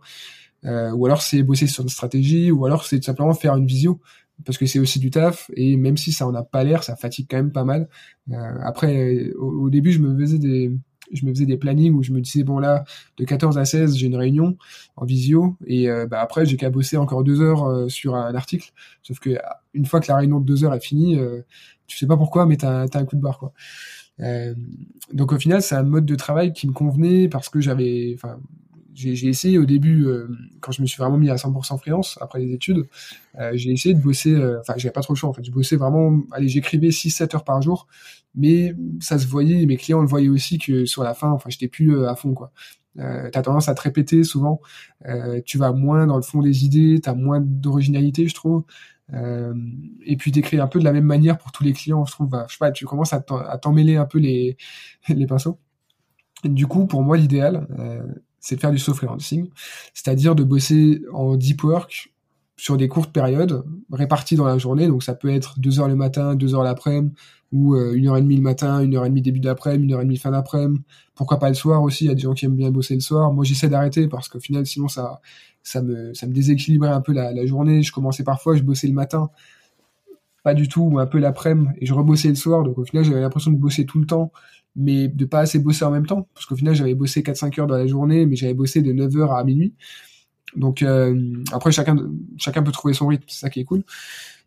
euh, 0.63 0.91
ou 0.91 1.05
alors 1.05 1.21
c'est 1.21 1.43
bosser 1.43 1.67
sur 1.67 1.83
une 1.83 1.89
stratégie, 1.89 2.49
ou 2.49 2.65
alors 2.65 2.85
c'est 2.85 2.97
tout 2.97 3.05
simplement 3.05 3.33
faire 3.33 3.55
une 3.57 3.67
visio, 3.67 3.99
parce 4.45 4.57
que 4.57 4.65
c'est 4.65 4.79
aussi 4.79 4.99
du 4.99 5.11
taf, 5.11 5.51
et 5.55 5.75
même 5.75 5.97
si 5.97 6.13
ça 6.13 6.25
en 6.25 6.33
a 6.33 6.43
pas 6.43 6.63
l'air, 6.63 6.83
ça 6.83 6.95
fatigue 6.95 7.27
quand 7.29 7.37
même 7.37 7.51
pas 7.51 7.65
mal. 7.65 7.89
Après, 8.63 9.29
au, 9.37 9.69
début, 9.69 9.91
je 9.91 9.99
me 9.99 10.17
faisais 10.17 10.39
des 10.39 10.71
je 11.13 11.25
me 11.25 11.33
faisais 11.33 11.45
des 11.45 11.57
plannings 11.57 11.93
où 11.93 12.03
je 12.03 12.11
me 12.11 12.21
disais 12.21 12.43
bon 12.43 12.59
là 12.59 12.83
de 13.17 13.25
14 13.25 13.57
à 13.57 13.65
16 13.65 13.95
j'ai 13.95 14.07
une 14.07 14.15
réunion 14.15 14.57
en 14.95 15.05
visio 15.05 15.55
et 15.65 15.87
bah, 16.09 16.19
après 16.21 16.45
j'ai 16.45 16.57
qu'à 16.57 16.69
bosser 16.69 16.97
encore 16.97 17.23
deux 17.23 17.41
heures 17.41 17.89
sur 17.89 18.15
un 18.15 18.35
article 18.35 18.71
sauf 19.01 19.19
que 19.19 19.37
une 19.73 19.85
fois 19.85 19.99
que 19.99 20.07
la 20.07 20.17
réunion 20.17 20.39
de 20.39 20.45
deux 20.45 20.63
heures 20.63 20.73
est 20.73 20.83
finie 20.83 21.19
tu 21.87 21.97
sais 21.97 22.07
pas 22.07 22.17
pourquoi, 22.17 22.45
mais 22.45 22.57
t'as 22.57 22.85
as 22.91 22.97
un 22.97 23.05
coup 23.05 23.15
de 23.15 23.21
barre 23.21 23.39
quoi. 23.39 23.53
Euh, 24.19 24.53
donc 25.11 25.31
au 25.31 25.39
final, 25.39 25.61
c'est 25.61 25.75
un 25.75 25.83
mode 25.83 26.05
de 26.05 26.15
travail 26.15 26.53
qui 26.53 26.67
me 26.67 26.73
convenait 26.73 27.27
parce 27.27 27.49
que 27.49 27.61
j'avais, 27.61 28.13
enfin, 28.15 28.39
j'ai 28.93 29.27
essayé 29.27 29.57
au 29.57 29.65
début, 29.65 30.05
euh, 30.05 30.27
quand 30.59 30.71
je 30.71 30.81
me 30.81 30.87
suis 30.87 30.97
vraiment 30.97 31.17
mis 31.17 31.29
à 31.29 31.35
100% 31.35 31.77
freelance 31.77 32.17
après 32.21 32.39
les 32.39 32.53
études, 32.53 32.87
euh, 33.39 33.51
j'ai 33.53 33.71
essayé 33.71 33.95
de 33.95 33.99
bosser, 34.01 34.33
euh, 34.33 34.59
enfin 34.59 34.73
j'avais 34.77 34.91
pas 34.93 35.01
trop 35.01 35.13
le 35.13 35.17
choix 35.17 35.29
en 35.29 35.33
fait, 35.33 35.43
je 35.43 35.51
bossais 35.51 35.75
vraiment, 35.75 36.21
allez 36.31 36.47
j'écrivais 36.47 36.89
6-7 36.89 37.35
heures 37.35 37.43
par 37.43 37.61
jour, 37.61 37.87
mais 38.35 38.75
ça 38.99 39.17
se 39.17 39.27
voyait, 39.27 39.65
mes 39.65 39.77
clients 39.77 40.01
le 40.01 40.07
voyaient 40.07 40.29
aussi 40.29 40.57
que 40.57 40.85
sur 40.85 41.03
la 41.03 41.13
fin, 41.13 41.31
enfin 41.31 41.49
j'étais 41.49 41.67
plus 41.67 42.05
à 42.05 42.15
fond 42.15 42.33
quoi. 42.33 42.51
Euh, 42.99 43.29
t'as 43.31 43.41
tendance 43.41 43.69
à 43.69 43.73
te 43.73 43.81
répéter 43.81 44.23
souvent, 44.23 44.61
tu 45.45 45.57
vas 45.57 45.71
moins 45.71 46.05
dans 46.05 46.15
le 46.15 46.21
fond 46.21 46.41
des 46.41 46.65
idées, 46.65 46.99
t'as 47.01 47.15
moins 47.15 47.39
d'originalité 47.41 48.27
je 48.27 48.35
trouve, 48.35 48.65
euh, 49.13 49.53
et 50.05 50.15
puis 50.17 50.31
d'écrire 50.31 50.63
un 50.63 50.67
peu 50.67 50.79
de 50.79 50.85
la 50.85 50.93
même 50.93 51.05
manière 51.05 51.37
pour 51.37 51.51
tous 51.51 51.63
les 51.63 51.73
clients, 51.73 52.05
je 52.05 52.11
trouve, 52.11 52.29
bah, 52.29 52.45
je 52.47 52.53
sais 52.53 52.59
pas, 52.59 52.71
tu 52.71 52.85
commences 52.85 53.13
à 53.13 53.21
t'emmêler 53.21 53.97
un 53.97 54.05
peu 54.05 54.17
les, 54.19 54.57
les 55.09 55.27
pinceaux. 55.27 55.59
du 56.43 56.67
coup, 56.67 56.87
pour 56.87 57.03
moi, 57.03 57.17
l'idéal, 57.17 57.67
euh, 57.79 58.01
c'est 58.43 58.57
de 58.57 58.59
faire 58.59 58.71
du 58.71 58.77
soft 58.77 58.97
freelancing, 58.97 59.49
c'est-à-dire 59.93 60.35
de 60.35 60.43
bosser 60.43 61.01
en 61.13 61.37
deep 61.37 61.63
work 61.63 62.13
sur 62.57 62.75
des 62.75 62.89
courtes 62.89 63.11
périodes 63.11 63.63
réparties 63.91 64.35
dans 64.35 64.45
la 64.45 64.57
journée. 64.57 64.87
Donc 64.87 65.01
ça 65.01 65.15
peut 65.15 65.29
être 65.29 65.59
deux 65.59 65.79
heures 65.79 65.87
le 65.87 65.95
matin, 65.95 66.35
deux 66.35 66.53
heures 66.53 66.63
l'après-midi, 66.63 67.13
ou 67.53 67.75
euh, 67.75 67.93
une 67.93 68.07
heure 68.07 68.17
et 68.17 68.21
demie 68.21 68.35
le 68.35 68.41
matin, 68.41 68.81
une 68.81 68.95
heure 68.95 69.05
et 69.05 69.09
demie 69.09 69.21
début 69.21 69.39
d'après-midi, 69.39 69.85
une 69.85 69.93
heure 69.93 70.01
et 70.01 70.05
demie 70.05 70.17
fin 70.17 70.31
d'après-midi. 70.31 70.81
Pourquoi 71.15 71.39
pas 71.39 71.47
le 71.47 71.55
soir 71.55 71.81
aussi? 71.81 72.03
Il 72.03 72.07
y 72.09 72.11
a 72.11 72.15
des 72.15 72.21
gens 72.21 72.33
qui 72.33 72.45
aiment 72.45 72.57
bien 72.57 72.69
bosser 72.69 72.95
le 72.95 72.99
soir. 72.99 73.31
Moi, 73.31 73.45
j'essaie 73.45 73.69
d'arrêter 73.69 74.07
parce 74.09 74.27
qu'au 74.27 74.39
final, 74.41 74.65
sinon 74.65 74.89
ça 74.89 75.21
ça 75.63 75.81
me 75.81 76.13
ça 76.13 76.27
me 76.27 76.33
déséquilibrait 76.33 76.89
un 76.89 77.01
peu 77.01 77.13
la 77.13 77.45
journée. 77.45 77.81
Je 77.81 77.93
commençais 77.93 78.23
parfois, 78.23 78.57
je 78.57 78.63
bossais 78.63 78.87
le 78.87 78.93
matin, 78.93 79.29
pas 80.43 80.53
du 80.53 80.67
tout, 80.67 80.81
ou 80.83 80.99
un 80.99 81.07
peu 81.07 81.19
l'après-midi, 81.19 81.69
et 81.79 81.85
je 81.85 81.93
rebossais 81.93 82.29
le 82.29 82.35
soir. 82.35 82.63
Donc 82.63 82.77
au 82.77 82.85
final, 82.85 83.03
j'avais 83.03 83.21
l'impression 83.21 83.51
de 83.51 83.57
bosser 83.57 83.85
tout 83.85 83.99
le 83.99 84.05
temps, 84.05 84.31
mais 84.75 85.07
de 85.07 85.25
pas 85.25 85.39
assez 85.39 85.59
bosser 85.59 85.85
en 85.85 85.91
même 85.91 86.05
temps, 86.05 86.27
parce 86.33 86.45
qu'au 86.45 86.55
final, 86.55 86.75
j'avais 86.75 86.95
bossé 86.95 87.21
4-5 87.21 87.61
heures 87.61 87.67
dans 87.67 87.77
la 87.77 87.87
journée, 87.87 88.25
mais 88.25 88.35
j'avais 88.35 88.53
bossé 88.53 88.81
de 88.81 88.91
9 88.91 89.15
heures 89.17 89.33
à 89.33 89.43
minuit. 89.43 89.73
Donc 90.55 90.83
euh, 90.83 91.43
après, 91.51 91.71
chacun 91.71 91.97
chacun 92.37 92.63
peut 92.63 92.71
trouver 92.71 92.93
son 92.93 93.07
rythme, 93.07 93.25
c'est 93.27 93.39
ça 93.39 93.49
qui 93.49 93.59
est 93.61 93.65
cool. 93.65 93.83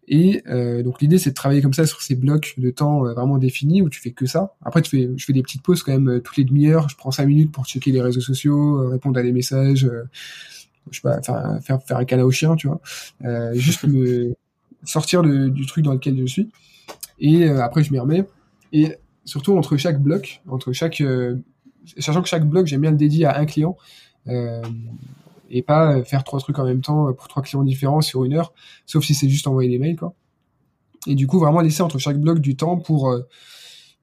Et 0.08 0.42
euh, 0.46 0.82
donc 0.82 1.00
l'idée 1.00 1.18
c'est 1.18 1.30
de 1.30 1.34
travailler 1.34 1.60
comme 1.62 1.74
ça 1.74 1.84
sur 1.84 2.00
ces 2.00 2.14
blocs 2.14 2.54
de 2.58 2.70
temps 2.70 3.06
euh, 3.06 3.14
vraiment 3.14 3.38
définis 3.38 3.82
où 3.82 3.88
tu 3.88 4.00
fais 4.00 4.12
que 4.12 4.26
ça. 4.26 4.54
Après 4.64 4.82
tu 4.82 4.90
fais, 4.90 5.10
je 5.16 5.24
fais 5.24 5.32
des 5.32 5.42
petites 5.42 5.62
pauses 5.62 5.82
quand 5.82 5.92
même 5.92 6.08
euh, 6.08 6.20
toutes 6.20 6.36
les 6.36 6.44
demi-heures. 6.44 6.88
Je 6.88 6.96
prends 6.96 7.10
cinq 7.10 7.26
minutes 7.26 7.50
pour 7.50 7.66
checker 7.66 7.90
les 7.90 8.00
réseaux 8.00 8.20
sociaux, 8.20 8.82
euh, 8.82 8.88
répondre 8.88 9.18
à 9.18 9.22
des 9.22 9.32
messages, 9.32 9.90
je 10.90 10.96
sais 10.96 11.02
pas, 11.02 11.20
faire 11.22 11.58
faire, 11.60 11.82
faire 11.82 11.96
un 11.96 12.04
câlin 12.04 12.24
au 12.24 12.30
chien, 12.30 12.54
tu 12.54 12.68
vois. 12.68 12.80
juste 13.54 13.84
me 13.84 14.34
sortir 14.86 15.22
du 15.22 15.66
truc 15.66 15.84
dans 15.84 15.92
lequel 15.92 16.18
je 16.18 16.26
suis. 16.26 16.50
Et 17.18 17.48
après 17.48 17.82
je 17.82 17.92
m'y 17.92 17.98
remets. 17.98 18.24
Et 18.72 18.96
surtout 19.24 19.56
entre 19.56 19.76
chaque 19.76 20.00
bloc, 20.02 20.42
entre 20.48 20.72
chaque, 20.72 21.02
sachant 21.98 22.22
que 22.22 22.28
chaque 22.28 22.48
bloc 22.48 22.66
j'aime 22.66 22.80
bien 22.80 22.90
le 22.90 22.96
dédier 22.96 23.26
à 23.26 23.38
un 23.38 23.46
client 23.46 23.76
et 25.50 25.62
pas 25.62 26.02
faire 26.04 26.24
trois 26.24 26.40
trucs 26.40 26.58
en 26.58 26.64
même 26.64 26.80
temps 26.80 27.12
pour 27.12 27.28
trois 27.28 27.42
clients 27.42 27.62
différents 27.62 28.00
sur 28.00 28.24
une 28.24 28.34
heure, 28.34 28.52
sauf 28.86 29.04
si 29.04 29.14
c'est 29.14 29.28
juste 29.28 29.46
envoyer 29.46 29.70
des 29.70 29.78
mails, 29.78 29.96
quoi. 29.96 30.14
Et 31.06 31.14
du 31.14 31.26
coup, 31.26 31.38
vraiment 31.38 31.60
laisser 31.60 31.82
entre 31.82 31.98
chaque 31.98 32.20
bloc 32.20 32.40
du 32.40 32.56
temps 32.56 32.78
pour, 32.78 33.10
euh, 33.10 33.22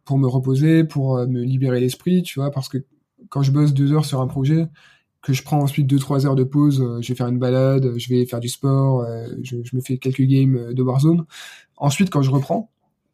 pour 0.06 0.18
me 0.18 0.28
reposer, 0.28 0.84
pour 0.84 1.18
euh, 1.18 1.28
me 1.28 1.42
libérer 1.42 1.80
l'esprit, 1.80 2.24
tu 2.24 2.40
vois, 2.40 2.50
parce 2.50 2.70
que 2.70 2.78
quand 3.30 3.44
je 3.44 3.52
bosse 3.52 3.74
deux 3.74 3.92
heures 3.92 4.06
sur 4.06 4.22
un 4.22 4.28
projet, 4.28 4.68
que 5.24 5.34
je 5.34 5.42
prends 5.42 5.60
ensuite 5.60 5.88
deux 5.88 6.00
trois 6.00 6.26
heures 6.28 6.36
de 6.36 6.44
pause, 6.44 6.82
euh, 6.82 7.02
je 7.02 7.08
vais 7.08 7.16
faire 7.16 7.28
une 7.28 7.40
balade, 7.40 7.98
je 7.98 8.10
vais 8.10 8.26
faire 8.26 8.42
du 8.42 8.50
sport, 8.50 9.08
je, 9.42 9.56
je, 9.64 9.76
me 9.76 9.82
fais 9.82 9.98
quelques 9.98 10.22
games 10.22 10.74
de 10.74 10.84
Warzone. 10.84 11.26
Ensuite, 11.78 12.10
quand 12.10 12.22
je 12.22 12.30
reprends, 12.30 12.70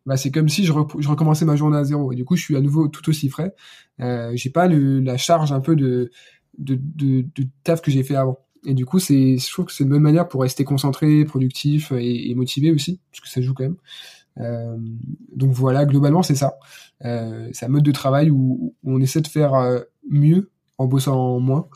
bah, 0.06 0.18
c'est 0.18 0.32
comme 0.32 0.50
si 0.50 0.66
je, 0.66 0.72
recommençais 0.74 1.46
ma 1.46 1.56
journée 1.56 1.78
à 1.78 1.84
zéro. 1.84 2.12
Et 2.12 2.16
du 2.16 2.25
coup, 2.25 2.36
je 2.36 2.44
suis 2.44 2.56
à 2.56 2.62
nouveau 2.62 2.88
tout 2.88 3.08
aussi 3.10 3.30
frais. 3.30 3.54
Euh, 4.01 4.32
j'ai 4.34 4.50
pas 4.50 4.68
le, 4.68 5.00
la 5.01 5.18
charge 5.18 5.51
un 5.51 5.60
peu 5.60 5.75
de 5.75 6.12
de, 6.58 6.78
de, 6.96 7.22
de 7.36 7.48
taf 7.63 7.82
que 7.82 7.92
j'ai 7.92 8.04
fait 8.04 8.16
avant. 8.16 8.39
Et 8.66 8.74
du 8.74 8.86
coup, 8.86 9.00
c'est, 9.00 9.38
je 9.38 9.51
trouve 9.51 9.66
que 9.66 9.72
c'est 9.72 9.84
une 9.84 9.92
bonne 9.92 10.01
manière 10.01 10.28
pour 10.28 10.42
rester 10.42 10.66
concentré, 10.66 11.24
productif 11.25 11.94
et, 11.94 12.34
motivé 12.36 12.72
aussi, 12.72 13.00
parce 13.12 13.22
que 13.22 13.30
ça 13.30 13.39
joue 13.39 13.54
quand 13.54 13.63
même. 13.63 13.78
donc 15.36 15.51
voilà, 15.54 15.86
globalement 15.86 16.24
c'est 16.24 16.36
ça. 16.36 16.58
c'est 17.01 17.63
un 17.66 17.70
mode 17.70 17.84
de 17.84 17.92
travail 17.94 18.30
où, 18.30 18.75
on 18.84 19.00
essaie 19.00 19.22
de 19.22 19.28
faire 19.28 19.54
mieux 20.10 20.50
en 20.80 20.88
bossant 20.88 21.40
moins 21.40 21.68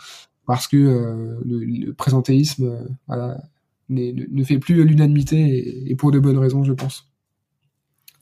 parce 0.47 0.67
que 0.67 1.39
le, 1.45 1.91
présentéisme 1.93 2.79
voilà, 3.07 3.41
ne, 3.89 4.43
fait 4.43 4.57
plus 4.59 4.83
l'unanimité 4.83 5.89
et 5.89 5.95
pour 5.95 6.11
de 6.11 6.19
bonnes 6.19 6.37
raisons, 6.37 6.63
je 6.63 6.73
pense. 6.73 7.12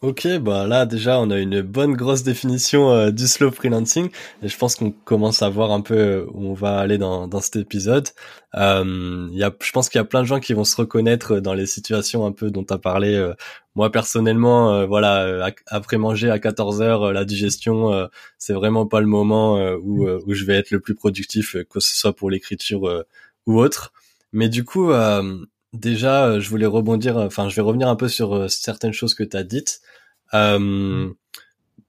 Ok, 0.02 0.28
bah 0.40 0.66
là 0.66 0.88
déjà 0.88 1.20
on 1.20 1.30
a 1.30 1.38
une 1.38 1.62
bonne 1.62 1.94
grosse 1.94 2.24
définition 2.24 2.92
euh, 2.92 3.12
du 3.12 3.28
slow 3.28 3.52
freelancing 3.52 4.10
et 4.42 4.48
je 4.48 4.58
pense 4.58 4.76
qu'on 4.76 4.90
commence 4.90 5.44
à 5.44 5.50
voir 5.50 5.72
un 5.72 5.82
peu 5.82 5.94
euh, 5.96 6.26
où 6.34 6.48
on 6.48 6.56
va 6.56 6.80
aller 6.80 6.98
dans, 6.98 7.28
dans 7.28 7.40
cet 7.40 7.58
épisode. 7.58 8.08
Euh, 8.56 9.28
y 9.32 9.44
a, 9.44 9.54
je 9.62 9.72
pense 9.72 9.90
qu'il 9.90 10.00
y 10.00 10.02
a 10.02 10.06
plein 10.06 10.22
de 10.22 10.26
gens 10.26 10.40
qui 10.40 10.54
vont 10.56 10.64
se 10.64 10.76
reconnaître 10.76 11.40
dans 11.40 11.54
les 11.54 11.68
situations 11.68 12.26
un 12.26 12.32
peu 12.32 12.50
dont 12.50 12.64
tu 12.64 12.76
parlé. 12.80 13.14
Euh, 13.14 13.36
moi 13.76 13.92
personnellement, 13.92 14.88
voilà, 14.88 15.52
après 15.68 15.98
manger 15.98 16.32
à 16.32 16.40
14 16.40 16.82
heures, 16.82 17.14
la 17.14 17.24
digestion, 17.24 18.10
c'est 18.38 18.54
vraiment 18.54 18.86
pas 18.88 19.00
le 19.00 19.08
moment 19.08 19.62
où, 19.76 20.10
où 20.10 20.34
je 20.34 20.44
vais 20.44 20.56
être 20.56 20.72
le 20.72 20.82
plus 20.82 20.94
productif, 20.96 21.56
que 21.70 21.80
ce 21.80 21.96
soit 21.96 22.14
pour 22.14 22.30
l'écriture 22.30 23.06
ou 23.46 23.60
autre. 23.62 23.94
Mais 24.34 24.50
du 24.50 24.66
coup, 24.66 24.92
déjà, 25.74 26.26
euh, 26.26 26.40
je 26.40 26.50
voulais 26.50 26.66
rebondir, 26.66 27.18
euh, 27.18 27.28
enfin, 27.28 27.50
je 27.50 27.56
vais 27.56 27.62
revenir 27.62 27.88
un 27.88 27.96
peu 27.96 28.08
sur 28.08 28.36
euh, 28.36 28.48
certaines 28.48 28.94
choses 28.94 29.14
que 29.14 29.24
tu 29.24 29.38
as 29.38 29.44
dites. 29.44 29.82
Euh, 30.34 31.10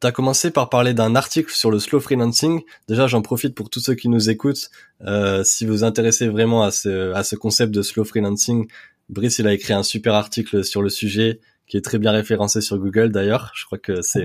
tu 0.00 0.06
as 0.06 0.12
commencé 0.12 0.50
par 0.50 0.68
parler 0.68 0.94
d'un 0.94 1.14
article 1.14 1.52
sur 1.52 1.70
le 1.70 1.78
slow 1.78 2.00
freelancing. 2.00 2.62
Déjà, 2.88 3.06
j'en 3.06 3.22
profite 3.22 3.54
pour 3.54 3.70
tous 3.70 3.80
ceux 3.80 3.94
qui 3.94 4.08
nous 4.08 4.30
écoutent. 4.30 4.70
Euh, 5.02 5.44
si 5.44 5.64
vous 5.64 5.72
vous 5.72 5.84
intéressez 5.84 6.28
vraiment 6.28 6.64
à 6.64 6.70
ce, 6.70 7.12
à 7.12 7.22
ce 7.22 7.36
concept 7.36 7.72
de 7.72 7.82
slow 7.82 8.04
freelancing, 8.04 8.68
Brice, 9.08 9.38
il 9.38 9.46
a 9.46 9.52
écrit 9.52 9.74
un 9.74 9.82
super 9.82 10.14
article 10.14 10.64
sur 10.64 10.82
le 10.82 10.88
sujet 10.88 11.40
qui 11.68 11.76
est 11.76 11.82
très 11.82 11.98
bien 11.98 12.10
référencé 12.10 12.60
sur 12.60 12.78
Google 12.78 13.12
d'ailleurs. 13.12 13.52
Je 13.54 13.64
crois 13.64 13.78
que 13.78 14.02
c'est 14.02 14.22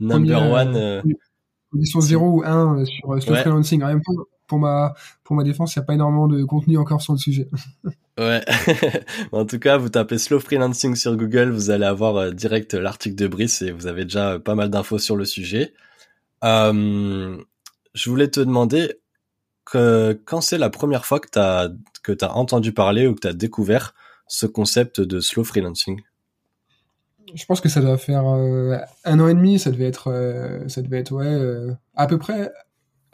number 0.00 0.42
one. 0.50 0.76
Euh, 0.76 1.02
sont 1.84 2.00
0 2.00 2.26
ou 2.26 2.42
1 2.44 2.84
sur 2.84 3.22
slow 3.22 3.34
freelancing. 3.36 3.82
En 3.82 3.88
même 3.88 4.02
temps, 4.02 4.14
pour 4.46 4.58
ma, 4.58 4.94
pour 5.24 5.36
ma 5.36 5.44
défense, 5.44 5.74
il 5.74 5.78
n'y 5.78 5.82
a 5.82 5.86
pas 5.86 5.94
énormément 5.94 6.28
de 6.28 6.42
contenu 6.44 6.78
encore 6.78 7.02
sur 7.02 7.12
le 7.12 7.18
sujet. 7.18 7.48
Ouais. 8.18 8.42
en 9.32 9.44
tout 9.44 9.58
cas, 9.58 9.76
vous 9.76 9.90
tapez 9.90 10.18
slow 10.18 10.40
freelancing 10.40 10.94
sur 10.96 11.16
Google, 11.16 11.50
vous 11.50 11.70
allez 11.70 11.84
avoir 11.84 12.16
euh, 12.16 12.30
direct 12.30 12.74
l'article 12.74 13.16
de 13.16 13.28
Brice 13.28 13.60
et 13.62 13.72
vous 13.72 13.86
avez 13.86 14.04
déjà 14.04 14.32
euh, 14.32 14.38
pas 14.38 14.54
mal 14.54 14.70
d'infos 14.70 14.98
sur 14.98 15.16
le 15.16 15.24
sujet. 15.24 15.74
Euh, 16.44 17.36
je 17.94 18.10
voulais 18.10 18.28
te 18.28 18.40
demander 18.40 18.94
que 19.64 20.18
quand 20.24 20.40
c'est 20.40 20.58
la 20.58 20.70
première 20.70 21.04
fois 21.04 21.20
que 21.20 21.28
tu 21.30 21.38
as 21.38 21.70
que 22.02 22.12
tu 22.12 22.24
as 22.24 22.34
entendu 22.34 22.72
parler 22.72 23.06
ou 23.06 23.14
que 23.14 23.20
tu 23.20 23.26
as 23.28 23.32
découvert 23.32 23.94
ce 24.28 24.46
concept 24.46 25.00
de 25.00 25.20
slow 25.20 25.44
freelancing? 25.44 26.00
Je 27.34 27.44
pense 27.44 27.60
que 27.60 27.68
ça 27.68 27.80
doit 27.80 27.98
faire 27.98 28.24
un 28.24 29.20
an 29.20 29.28
et 29.28 29.34
demi, 29.34 29.58
ça 29.58 29.72
devait 29.72 29.88
être 29.88 30.64
ça 30.68 30.82
devait 30.82 31.00
être 31.00 31.10
ouais 31.10 31.74
à 31.96 32.06
peu 32.06 32.16
près 32.16 32.52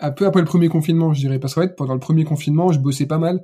un 0.02 0.10
peu 0.10 0.26
après 0.26 0.40
le 0.40 0.46
premier 0.46 0.68
confinement, 0.68 1.14
je 1.14 1.20
dirais. 1.20 1.38
Parce 1.38 1.54
qu'en 1.54 1.62
fait, 1.62 1.76
pendant 1.76 1.94
le 1.94 2.00
premier 2.00 2.24
confinement, 2.24 2.72
je 2.72 2.78
bossais 2.78 3.06
pas 3.06 3.18
mal. 3.18 3.42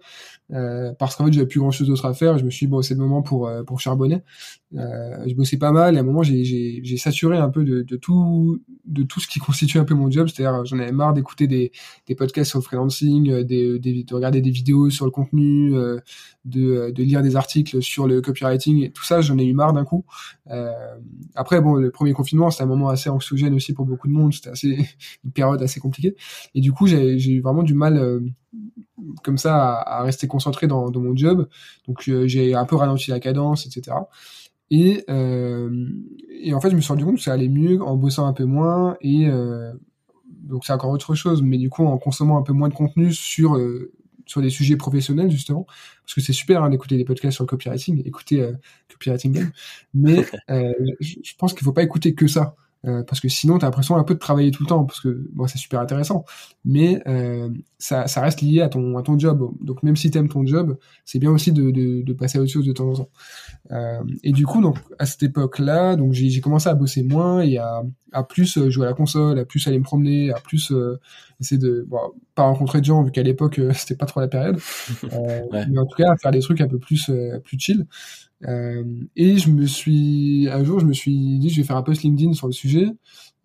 Euh, 0.52 0.92
parce 0.98 1.14
qu'en 1.14 1.26
fait, 1.26 1.32
j'avais 1.32 1.46
plus 1.46 1.60
grand 1.60 1.70
chose 1.70 1.88
d'autre 1.88 2.04
à 2.06 2.14
faire. 2.14 2.38
Je 2.38 2.44
me 2.44 2.50
suis 2.50 2.66
dit, 2.66 2.70
bon, 2.70 2.82
c'est 2.82 2.94
le 2.94 3.00
moment 3.00 3.22
pour, 3.22 3.48
euh, 3.48 3.62
pour 3.62 3.80
charbonner. 3.80 4.22
Euh, 4.76 5.24
je 5.26 5.34
bossais 5.34 5.56
pas 5.56 5.72
mal. 5.72 5.94
Et 5.94 5.98
à 5.98 6.00
un 6.00 6.04
moment, 6.04 6.22
j'ai, 6.22 6.96
saturé 6.96 7.38
un 7.38 7.48
peu 7.48 7.64
de, 7.64 7.82
de, 7.82 7.96
tout, 7.96 8.60
de 8.84 9.02
tout 9.02 9.20
ce 9.20 9.28
qui 9.28 9.38
constitue 9.38 9.78
un 9.78 9.84
peu 9.84 9.94
mon 9.94 10.10
job. 10.10 10.28
C'est-à-dire, 10.28 10.64
j'en 10.64 10.78
avais 10.78 10.92
marre 10.92 11.14
d'écouter 11.14 11.46
des, 11.46 11.72
des 12.06 12.14
podcasts 12.14 12.50
sur 12.50 12.58
le 12.58 12.64
freelancing, 12.64 13.30
euh, 13.30 13.44
des, 13.44 13.78
des, 13.78 14.04
de 14.04 14.14
regarder 14.14 14.40
des 14.40 14.50
vidéos 14.50 14.90
sur 14.90 15.04
le 15.04 15.10
contenu, 15.10 15.74
euh, 15.74 15.98
de, 16.44 16.90
de 16.90 17.02
lire 17.02 17.22
des 17.22 17.36
articles 17.36 17.82
sur 17.82 18.06
le 18.06 18.20
copywriting 18.20 18.82
et 18.82 18.90
tout 18.90 19.04
ça. 19.04 19.20
J'en 19.20 19.38
ai 19.38 19.44
eu 19.44 19.54
marre 19.54 19.72
d'un 19.72 19.84
coup. 19.84 20.04
après, 21.34 21.60
bon, 21.60 21.74
le 21.74 21.90
premier 21.90 22.12
confinement, 22.12 22.50
c'était 22.50 22.64
un 22.64 22.66
moment 22.66 22.88
assez 22.88 23.10
anxiogène 23.10 23.54
aussi 23.54 23.72
pour 23.72 23.86
beaucoup 23.86 24.08
de 24.08 24.12
monde. 24.12 24.34
C'était 24.34 24.50
assez, 24.50 24.88
une 25.24 25.32
période 25.32 25.62
assez 25.62 25.80
compliquée. 25.80 26.16
Et 26.54 26.60
du 26.60 26.72
coup, 26.72 26.86
j'ai, 26.86 27.18
eu 27.18 27.40
vraiment 27.40 27.62
du 27.62 27.74
mal 27.74 28.22
comme 29.22 29.38
ça 29.38 29.80
à, 29.80 30.02
rester 30.02 30.26
concentré 30.26 30.66
dans, 30.66 30.90
mon 30.90 31.16
job. 31.16 31.48
Donc 31.86 32.08
euh, 32.08 32.26
j'ai 32.26 32.54
un 32.54 32.64
peu 32.64 32.76
ralenti 32.76 33.10
la 33.10 33.20
cadence, 33.20 33.66
etc. 33.66 33.96
Et, 34.70 35.04
euh, 35.08 35.86
et 36.40 36.52
en 36.54 36.60
fait, 36.60 36.70
je 36.70 36.76
me 36.76 36.80
suis 36.80 36.88
rendu 36.92 37.04
compte 37.04 37.16
que 37.16 37.22
ça 37.22 37.32
allait 37.32 37.48
mieux 37.48 37.82
en 37.82 37.96
bossant 37.96 38.26
un 38.26 38.32
peu 38.32 38.44
moins. 38.44 38.96
Et 39.00 39.26
euh, 39.28 39.72
donc 40.26 40.64
c'est 40.64 40.72
encore 40.72 40.90
autre 40.90 41.14
chose, 41.14 41.42
mais 41.42 41.58
du 41.58 41.70
coup 41.70 41.84
en 41.86 41.98
consommant 41.98 42.38
un 42.38 42.42
peu 42.42 42.52
moins 42.52 42.68
de 42.68 42.74
contenu 42.74 43.12
sur 43.12 43.56
euh, 43.56 43.92
sur 44.26 44.42
des 44.42 44.50
sujets 44.50 44.76
professionnels 44.76 45.30
justement, 45.30 45.66
parce 46.04 46.14
que 46.14 46.20
c'est 46.20 46.32
super 46.34 46.62
hein, 46.62 46.70
d'écouter 46.70 46.96
des 46.98 47.04
podcasts 47.04 47.34
sur 47.36 47.44
le 47.44 47.48
copywriting, 47.48 48.02
écouter 48.06 48.40
euh, 48.42 48.52
copywriting 48.90 49.32
game, 49.32 49.50
mais 49.94 50.24
je, 51.00 51.14
je 51.24 51.34
pense 51.38 51.54
qu'il 51.54 51.64
faut 51.64 51.72
pas 51.72 51.82
écouter 51.82 52.14
que 52.14 52.26
ça. 52.26 52.54
Euh, 52.88 53.02
parce 53.02 53.20
que 53.20 53.28
sinon, 53.28 53.58
tu 53.58 53.64
as 53.64 53.68
l'impression 53.68 53.96
un 53.96 54.04
peu 54.04 54.14
de 54.14 54.18
travailler 54.18 54.50
tout 54.50 54.62
le 54.62 54.68
temps, 54.68 54.84
parce 54.84 55.00
que 55.00 55.28
bon, 55.32 55.46
c'est 55.46 55.58
super 55.58 55.80
intéressant, 55.80 56.24
mais 56.64 57.02
euh, 57.06 57.50
ça, 57.78 58.06
ça, 58.06 58.22
reste 58.22 58.40
lié 58.40 58.60
à 58.60 58.68
ton, 58.68 58.96
à 58.96 59.02
ton 59.02 59.18
job. 59.18 59.50
Donc 59.60 59.82
même 59.82 59.96
si 59.96 60.10
tu 60.10 60.18
aimes 60.18 60.28
ton 60.28 60.46
job, 60.46 60.78
c'est 61.04 61.18
bien 61.18 61.30
aussi 61.30 61.52
de, 61.52 61.70
de, 61.70 62.02
de, 62.02 62.12
passer 62.12 62.38
à 62.38 62.40
autre 62.40 62.50
chose 62.50 62.66
de 62.66 62.72
temps 62.72 62.88
en 62.88 62.94
temps. 62.94 63.10
Euh, 63.72 64.02
et 64.22 64.32
du 64.32 64.46
coup, 64.46 64.62
donc 64.62 64.78
à 64.98 65.06
cette 65.06 65.22
époque-là, 65.22 65.96
donc 65.96 66.12
j'ai 66.12 66.40
commencé 66.40 66.68
à 66.68 66.74
bosser 66.74 67.02
moins 67.02 67.40
et 67.40 67.58
à, 67.58 67.82
à 68.12 68.22
plus 68.24 68.68
jouer 68.70 68.86
à 68.86 68.90
la 68.90 68.94
console, 68.94 69.38
à 69.38 69.44
plus 69.44 69.66
aller 69.68 69.78
me 69.78 69.84
promener, 69.84 70.30
à 70.30 70.40
plus 70.40 70.72
essayer 71.40 71.58
de 71.58 71.84
bon, 71.86 71.98
pas 72.34 72.44
rencontrer 72.44 72.80
de 72.80 72.86
gens 72.86 73.02
vu 73.02 73.10
qu'à 73.10 73.22
l'époque 73.22 73.60
c'était 73.74 73.96
pas 73.96 74.06
trop 74.06 74.20
la 74.20 74.28
période, 74.28 74.58
mais 75.02 75.78
en 75.78 75.86
tout 75.86 75.96
cas 75.96 76.12
à 76.12 76.16
faire 76.16 76.30
des 76.30 76.40
trucs 76.40 76.60
un 76.60 76.68
peu 76.68 76.78
plus 76.78 77.10
plus 77.44 77.58
chill. 77.58 77.86
Euh, 78.46 78.84
et 79.16 79.36
je 79.36 79.50
me 79.50 79.66
suis, 79.66 80.48
un 80.50 80.62
jour, 80.64 80.80
je 80.80 80.86
me 80.86 80.92
suis 80.92 81.38
dit, 81.38 81.50
je 81.50 81.60
vais 81.60 81.66
faire 81.66 81.76
un 81.76 81.82
post 81.82 82.02
LinkedIn 82.02 82.32
sur 82.34 82.46
le 82.46 82.52
sujet. 82.52 82.86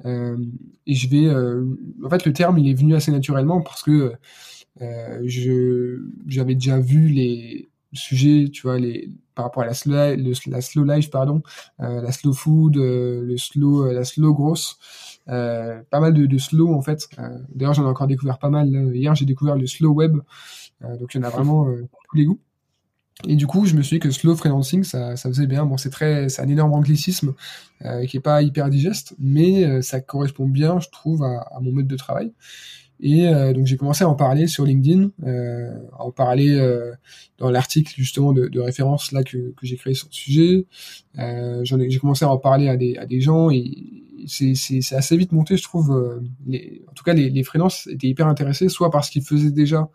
Euh, 0.05 0.37
et 0.85 0.93
je 0.93 1.09
vais, 1.09 1.25
euh, 1.25 1.65
en 2.03 2.09
fait, 2.09 2.25
le 2.25 2.33
terme, 2.33 2.57
il 2.57 2.69
est 2.69 2.73
venu 2.73 2.95
assez 2.95 3.11
naturellement 3.11 3.61
parce 3.61 3.83
que 3.83 4.13
euh, 4.81 5.21
je, 5.25 6.01
j'avais 6.27 6.55
déjà 6.55 6.79
vu 6.79 7.07
les 7.07 7.69
sujets, 7.93 8.49
tu 8.51 8.63
vois, 8.63 8.79
les, 8.79 9.11
par 9.35 9.45
rapport 9.45 9.63
à 9.63 9.67
la 9.67 9.73
slow, 9.73 9.93
la 10.47 10.61
slow 10.61 10.83
life, 10.83 11.09
pardon, 11.09 11.41
la 11.79 12.11
slow 12.11 12.33
food, 12.33 12.75
le 12.75 13.37
slow, 13.37 13.91
la 13.91 14.03
slow. 14.03 14.55
Euh, 15.29 15.81
pas 15.89 16.01
mal 16.01 16.13
de, 16.13 16.25
de 16.25 16.37
slow 16.37 16.73
en 16.73 16.81
fait. 16.81 17.07
D'ailleurs, 17.49 17.73
j'en 17.73 17.85
ai 17.85 17.87
encore 17.87 18.07
découvert 18.07 18.39
pas 18.39 18.49
mal. 18.49 18.67
Hier, 18.93 19.13
j'ai 19.15 19.25
découvert 19.25 19.55
le 19.55 19.67
slow 19.67 19.91
web. 19.91 20.17
donc, 20.81 21.13
il 21.13 21.17
y 21.17 21.19
en 21.19 21.23
a 21.23 21.29
vraiment 21.29 21.65
tous 22.09 22.17
les 22.17 22.25
goûts. 22.25 22.39
Et 23.27 23.35
du 23.35 23.47
coup, 23.47 23.65
je 23.65 23.75
me 23.75 23.81
suis 23.81 23.97
dit 23.97 23.99
que 23.99 24.11
slow 24.11 24.35
freelancing, 24.35 24.83
ça, 24.83 25.15
ça 25.15 25.29
faisait 25.29 25.47
bien. 25.47 25.65
Bon, 25.65 25.77
c'est 25.77 25.89
très, 25.89 26.29
c'est 26.29 26.41
un 26.41 26.47
énorme 26.47 26.73
anglicisme 26.73 27.33
euh, 27.85 28.05
qui 28.05 28.17
est 28.17 28.21
pas 28.21 28.41
hyper 28.41 28.69
digeste, 28.69 29.15
mais 29.19 29.63
euh, 29.63 29.81
ça 29.81 30.01
correspond 30.01 30.47
bien, 30.47 30.79
je 30.79 30.89
trouve, 30.89 31.23
à, 31.23 31.47
à, 31.55 31.59
mon 31.61 31.71
mode 31.71 31.87
de 31.87 31.95
travail. 31.95 32.33
Et 32.99 33.27
euh, 33.27 33.51
donc 33.53 33.65
j'ai 33.65 33.75
commencé 33.75 34.03
à 34.03 34.09
en 34.09 34.15
parler 34.15 34.47
sur 34.47 34.65
LinkedIn, 34.65 35.11
euh, 35.25 35.73
à 35.91 36.03
en 36.05 36.11
parler 36.11 36.55
euh, 36.55 36.93
dans 37.37 37.49
l'article 37.49 37.93
justement 37.97 38.31
de, 38.31 38.47
de, 38.47 38.59
référence 38.61 39.11
là 39.11 39.23
que, 39.23 39.51
que 39.51 39.65
j'ai 39.65 39.75
créé 39.75 39.93
sur 39.93 40.07
le 40.09 40.13
sujet. 40.13 40.65
ai, 41.17 41.89
j'ai 41.89 41.99
commencé 41.99 42.23
à 42.23 42.29
en 42.29 42.37
parler 42.37 42.69
à 42.69 42.77
des, 42.77 42.95
à 42.95 43.05
des 43.05 43.19
gens 43.19 43.49
et 43.49 43.71
c'est, 44.25 44.55
c'est, 44.55 44.79
c'est 44.79 44.95
assez 44.95 45.17
vite 45.17 45.33
monté, 45.33 45.57
je 45.57 45.63
trouve. 45.63 46.21
Les, 46.47 46.81
en 46.89 46.93
tout 46.93 47.03
cas, 47.03 47.13
les, 47.13 47.29
les 47.29 47.43
freelances 47.43 47.87
étaient 47.87 48.07
hyper 48.07 48.27
intéressés, 48.27 48.69
soit 48.69 48.89
parce 48.89 49.09
qu'ils 49.09 49.23
faisaient 49.23 49.51
déjà 49.51 49.89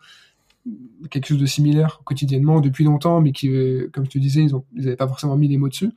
quelque 1.09 1.27
chose 1.27 1.39
de 1.39 1.45
similaire 1.45 2.01
quotidiennement 2.03 2.61
depuis 2.61 2.83
longtemps, 2.83 3.21
mais 3.21 3.31
qui, 3.31 3.49
euh, 3.49 3.89
comme 3.93 4.05
je 4.05 4.11
te 4.11 4.17
disais, 4.17 4.43
ils 4.43 4.83
n'avaient 4.83 4.95
pas 4.95 5.07
forcément 5.07 5.35
mis 5.35 5.47
les 5.47 5.57
mots 5.57 5.69
dessus. 5.69 5.91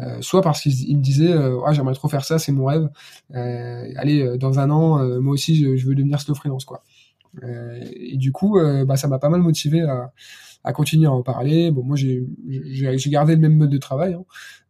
Euh, 0.00 0.18
soit 0.20 0.40
parce 0.40 0.62
qu'ils 0.62 0.96
me 0.96 1.02
disaient 1.02 1.32
euh, 1.32 1.60
ah, 1.66 1.72
j'aimerais 1.72 1.94
trop 1.94 2.08
faire 2.08 2.24
ça, 2.24 2.38
c'est 2.38 2.52
mon 2.52 2.66
rêve. 2.66 2.88
Allez, 3.32 4.38
dans 4.38 4.58
un 4.58 4.70
an, 4.70 5.20
moi 5.20 5.34
aussi, 5.34 5.56
je, 5.56 5.76
je, 5.76 5.86
veux 5.86 5.94
devenir 5.94 6.20
slow 6.20 6.34
freelance, 6.34 6.64
quoi. 6.64 6.82
et 7.42 8.16
du 8.16 8.32
coup, 8.32 8.58
bah, 8.86 8.96
ça 8.96 9.08
m'a 9.08 9.18
pas 9.18 9.28
mal 9.28 9.40
motivé 9.40 9.82
à, 9.82 10.72
continuer 10.72 11.06
à 11.06 11.12
en 11.12 11.22
parler. 11.22 11.70
Bon, 11.70 11.82
moi, 11.82 11.96
j'ai 11.96 12.24
gardé 13.06 13.34
le 13.34 13.40
même 13.40 13.56
mode 13.56 13.70
de 13.70 13.78
travail. 13.78 14.14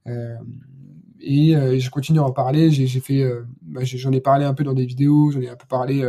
Hein. 0.06 0.37
et 1.20 1.54
j'ai 1.78 1.90
continué 1.90 2.20
à 2.20 2.25
en 2.25 2.32
parler. 2.32 2.70
J'ai 2.70 3.00
fait, 3.00 3.25
bah, 3.62 3.82
j'en 3.85 4.12
ai 4.12 4.20
parlé 4.20 4.44
un 4.44 4.54
peu 4.54 4.64
dans 4.64 4.75
des 4.75 4.87
vidéos, 4.87 5.30
j'en 5.30 5.40
ai 5.40 5.49
un 5.49 5.56
peu 5.56 5.66
parlé 5.68 6.02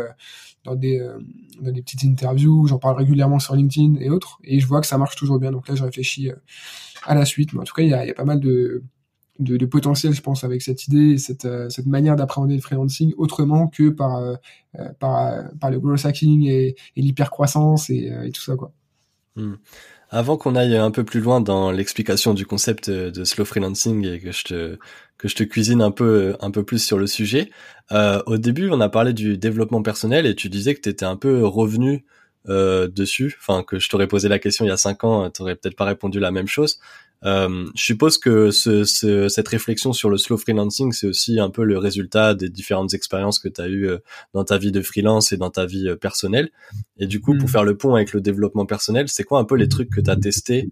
dans 0.64 0.76
des, 0.76 1.00
euh, 1.00 1.18
dans 1.62 1.72
des 1.72 1.82
petites 1.82 2.04
interviews, 2.04 2.68
j'en 2.68 2.78
parle 2.78 2.98
régulièrement 2.98 3.40
sur 3.40 3.56
LinkedIn 3.56 3.96
et 4.00 4.10
autres, 4.10 4.40
et 4.44 4.60
je 4.60 4.68
vois 4.68 4.82
que 4.82 4.88
ça 4.88 4.98
marche 4.98 5.16
toujours 5.16 5.40
bien. 5.40 5.52
Donc 5.52 5.68
là, 5.68 5.76
je 5.76 5.84
réfléchis 5.84 6.30
euh, 6.30 6.36
à 7.06 7.16
la 7.16 7.26
suite. 7.26 7.54
Mais 7.54 7.60
en 7.60 7.64
tout 7.64 7.74
cas, 7.74 7.84
il 7.84 7.90
y 7.90 7.94
a, 7.94 8.06
y 8.06 8.10
a, 8.10 8.14
pas 8.14 8.26
mal 8.26 8.40
de, 8.40 8.84
de, 9.40 9.58
de, 9.58 9.66
potentiel, 9.66 10.14
je 10.14 10.22
pense, 10.22 10.44
avec 10.44 10.62
cette 10.62 10.88
idée, 10.88 11.18
cette, 11.18 11.46
euh, 11.46 11.70
cette 11.70 11.88
manière 11.88 12.16
d'appréhender 12.16 12.56
le 12.56 12.62
freelancing 12.62 13.14
autrement 13.18 13.68
que 13.68 13.90
par, 13.90 14.22
par, 15.00 15.52
par 15.60 15.72
le 15.72 15.80
growth 15.80 16.06
hacking 16.06 16.46
et, 16.48 16.76
et 16.96 17.02
l'hypercroissance 17.02 17.90
et, 17.90 18.12
et 18.26 18.32
tout 18.32 18.42
ça, 18.42 18.56
quoi. 18.56 18.72
Hmm. 19.36 19.56
Avant 20.10 20.36
qu'on 20.36 20.56
aille 20.56 20.76
un 20.76 20.92
peu 20.92 21.06
plus 21.06 21.22
loin 21.22 21.40
dans 21.40 21.72
l'explication 21.72 22.34
du 22.34 22.46
concept 22.46 22.90
de 22.90 23.24
slow 23.24 23.46
freelancing 23.46 24.06
et 24.06 24.20
que 24.20 24.32
je 24.32 24.44
te 24.44 24.78
que 25.18 25.28
je 25.28 25.36
te 25.36 25.44
cuisine 25.44 25.82
un 25.82 25.92
peu 25.92 26.36
un 26.42 26.52
peu 26.52 26.64
plus 26.66 26.84
sur 26.84 26.98
le 26.98 27.08
sujet, 27.08 27.50
euh, 27.92 28.22
au 28.26 28.38
début 28.38 28.70
on 28.72 28.82
a 28.82 28.90
parlé 28.90 29.14
du 29.14 29.38
développement 29.38 29.82
personnel 29.84 30.26
et 30.26 30.36
tu 30.36 30.50
disais 30.50 30.76
que 30.76 30.82
tu 30.82 30.90
étais 30.90 31.06
un 31.06 31.16
peu 31.16 31.46
revenu 31.46 32.06
euh, 32.50 32.88
dessus, 32.90 33.38
enfin 33.40 33.64
que 33.64 33.80
je 33.80 33.88
t'aurais 33.90 34.08
posé 34.08 34.28
la 34.28 34.40
question 34.40 34.66
il 34.66 34.70
y 34.70 34.72
a 34.72 34.78
cinq 34.78 35.04
ans, 35.06 35.30
tu 35.30 35.42
aurais 35.44 35.56
peut-être 35.56 35.78
pas 35.78 35.86
répondu 35.86 36.20
la 36.20 36.32
même 36.32 36.48
chose. 36.48 36.80
Euh, 37.24 37.70
je 37.76 37.84
suppose 37.84 38.18
que 38.18 38.50
ce, 38.50 38.84
ce, 38.84 39.30
cette 39.30 39.48
réflexion 39.48 39.94
sur 39.94 40.10
le 40.10 40.18
slow 40.18 40.38
freelancing, 40.38 40.92
c'est 40.92 41.08
aussi 41.08 41.40
un 41.40 41.50
peu 41.50 41.64
le 41.64 41.78
résultat 41.78 42.34
des 42.34 42.50
différentes 42.50 42.94
expériences 42.94 43.38
que 43.38 43.48
tu 43.48 43.62
as 43.62 43.68
eues 43.68 43.88
euh, 43.88 44.00
dans 44.34 44.44
ta 44.44 44.58
vie 44.58 44.72
de 44.72 44.82
freelance 44.82 45.32
et 45.32 45.38
dans 45.38 45.52
ta 45.52 45.66
vie 45.66 45.88
euh, 45.88 45.96
personnelle. 45.96 46.50
Et 46.98 47.06
du 47.06 47.20
coup, 47.22 47.38
pour 47.38 47.48
mm. 47.48 47.52
faire 47.52 47.64
le 47.64 47.78
pont 47.78 47.94
avec 47.94 48.14
le 48.14 48.22
développement 48.22 48.66
personnel, 48.66 49.08
c'est 49.08 49.24
quoi 49.24 49.40
un 49.40 49.44
peu 49.44 49.56
les 49.56 49.68
trucs 49.68 49.90
que 49.90 50.02
tu 50.02 50.10
as 50.10 50.16
testés 50.16 50.70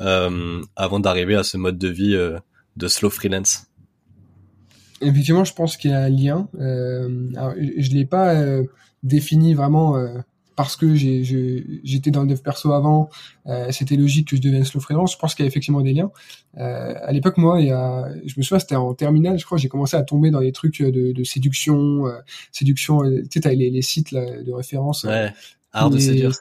euh, 0.00 0.60
avant 0.76 1.00
d'arriver 1.00 1.34
à 1.34 1.44
ce 1.44 1.56
mode 1.56 1.78
de 1.78 1.88
vie 1.88 2.14
euh, 2.14 2.38
de 2.76 2.88
slow 2.88 3.10
freelance? 3.10 3.66
Effectivement, 5.00 5.44
je 5.44 5.54
pense 5.54 5.76
qu'il 5.76 5.90
y 5.90 5.94
a 5.94 6.02
un 6.02 6.08
lien. 6.08 6.48
Alors, 6.58 7.54
je 7.56 7.90
ne 7.90 7.94
l'ai 7.94 8.06
pas 8.06 8.34
défini 9.02 9.52
vraiment 9.52 10.02
parce 10.56 10.74
que 10.76 10.94
j'étais 10.94 12.10
dans 12.10 12.22
le 12.22 12.28
dev 12.28 12.40
perso 12.40 12.72
avant, 12.72 13.10
euh, 13.46 13.70
c'était 13.70 13.96
logique 13.96 14.28
que 14.28 14.36
je 14.36 14.40
devienne 14.40 14.64
slow 14.64 14.80
freelance. 14.80 15.12
Je 15.12 15.18
pense 15.18 15.34
qu'il 15.34 15.44
y 15.44 15.46
a 15.46 15.48
effectivement 15.48 15.82
des 15.82 15.92
liens. 15.92 16.10
Euh, 16.56 16.94
à 17.02 17.12
l'époque, 17.12 17.36
moi, 17.36 17.60
il 17.60 17.66
y 17.66 17.70
a, 17.70 18.08
je 18.24 18.34
me 18.38 18.42
souviens, 18.42 18.58
c'était 18.58 18.74
en 18.74 18.94
terminale, 18.94 19.38
je 19.38 19.44
crois, 19.44 19.58
j'ai 19.58 19.68
commencé 19.68 19.96
à 19.96 20.02
tomber 20.02 20.30
dans 20.30 20.40
des 20.40 20.52
trucs 20.52 20.82
de, 20.82 21.12
de 21.12 21.24
séduction, 21.24 22.06
euh, 22.06 22.18
séduction. 22.52 23.04
Euh, 23.04 23.22
tu 23.30 23.40
sais, 23.40 23.54
les, 23.54 23.70
les 23.70 23.82
sites 23.82 24.12
là, 24.12 24.42
de 24.42 24.52
référence. 24.52 25.04
Ouais. 25.04 25.30
Art 25.72 25.90
de 25.90 25.98
séduire. 25.98 26.32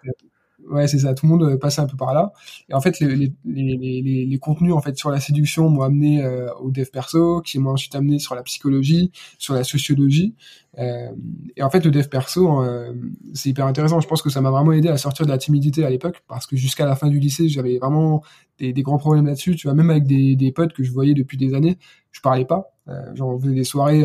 Ouais, 0.69 0.87
c'est 0.87 0.99
ça. 0.99 1.13
Tout 1.13 1.27
le 1.27 1.31
monde 1.31 1.43
euh, 1.43 1.57
passait 1.57 1.81
un 1.81 1.85
peu 1.85 1.97
par 1.97 2.13
là. 2.13 2.33
Et 2.69 2.73
en 2.73 2.81
fait, 2.81 2.99
les, 2.99 3.15
les, 3.15 3.33
les, 3.45 4.25
les 4.25 4.39
contenus 4.39 4.73
en 4.73 4.81
fait 4.81 4.97
sur 4.97 5.11
la 5.11 5.19
séduction 5.19 5.69
m'ont 5.69 5.83
amené 5.83 6.23
euh, 6.23 6.51
au 6.55 6.71
dev 6.71 6.85
perso, 6.85 7.41
qui 7.41 7.59
m'ont 7.59 7.71
ensuite 7.71 7.93
amené 7.95 8.17
sur 8.19 8.35
la 8.35 8.41
psychologie, 8.43 9.11
sur 9.37 9.53
la 9.53 9.63
sociologie. 9.63 10.33
Euh, 10.79 11.09
et 11.55 11.63
en 11.63 11.69
fait, 11.69 11.85
le 11.85 11.91
dev 11.91 12.07
perso, 12.07 12.63
euh, 12.63 12.93
c'est 13.33 13.49
hyper 13.49 13.67
intéressant. 13.67 13.99
Je 13.99 14.07
pense 14.07 14.21
que 14.21 14.29
ça 14.29 14.41
m'a 14.41 14.49
vraiment 14.49 14.71
aidé 14.71 14.89
à 14.89 14.97
sortir 14.97 15.25
de 15.25 15.31
la 15.31 15.37
timidité 15.37 15.85
à 15.85 15.89
l'époque, 15.89 16.23
parce 16.27 16.47
que 16.47 16.55
jusqu'à 16.55 16.85
la 16.85 16.95
fin 16.95 17.07
du 17.07 17.19
lycée, 17.19 17.47
j'avais 17.47 17.77
vraiment 17.77 18.23
des, 18.57 18.73
des, 18.73 18.81
grands 18.81 18.97
problèmes 18.97 19.27
là-dessus. 19.27 19.55
Tu 19.55 19.67
vois, 19.67 19.75
même 19.75 19.89
avec 19.89 20.05
des, 20.05 20.35
des 20.35 20.51
potes 20.51 20.73
que 20.73 20.83
je 20.83 20.91
voyais 20.91 21.13
depuis 21.13 21.37
des 21.37 21.53
années, 21.53 21.77
je 22.11 22.21
parlais 22.21 22.45
pas. 22.45 22.71
genre, 23.13 23.35
on 23.35 23.39
faisait 23.39 23.53
des 23.53 23.63
soirées 23.63 24.03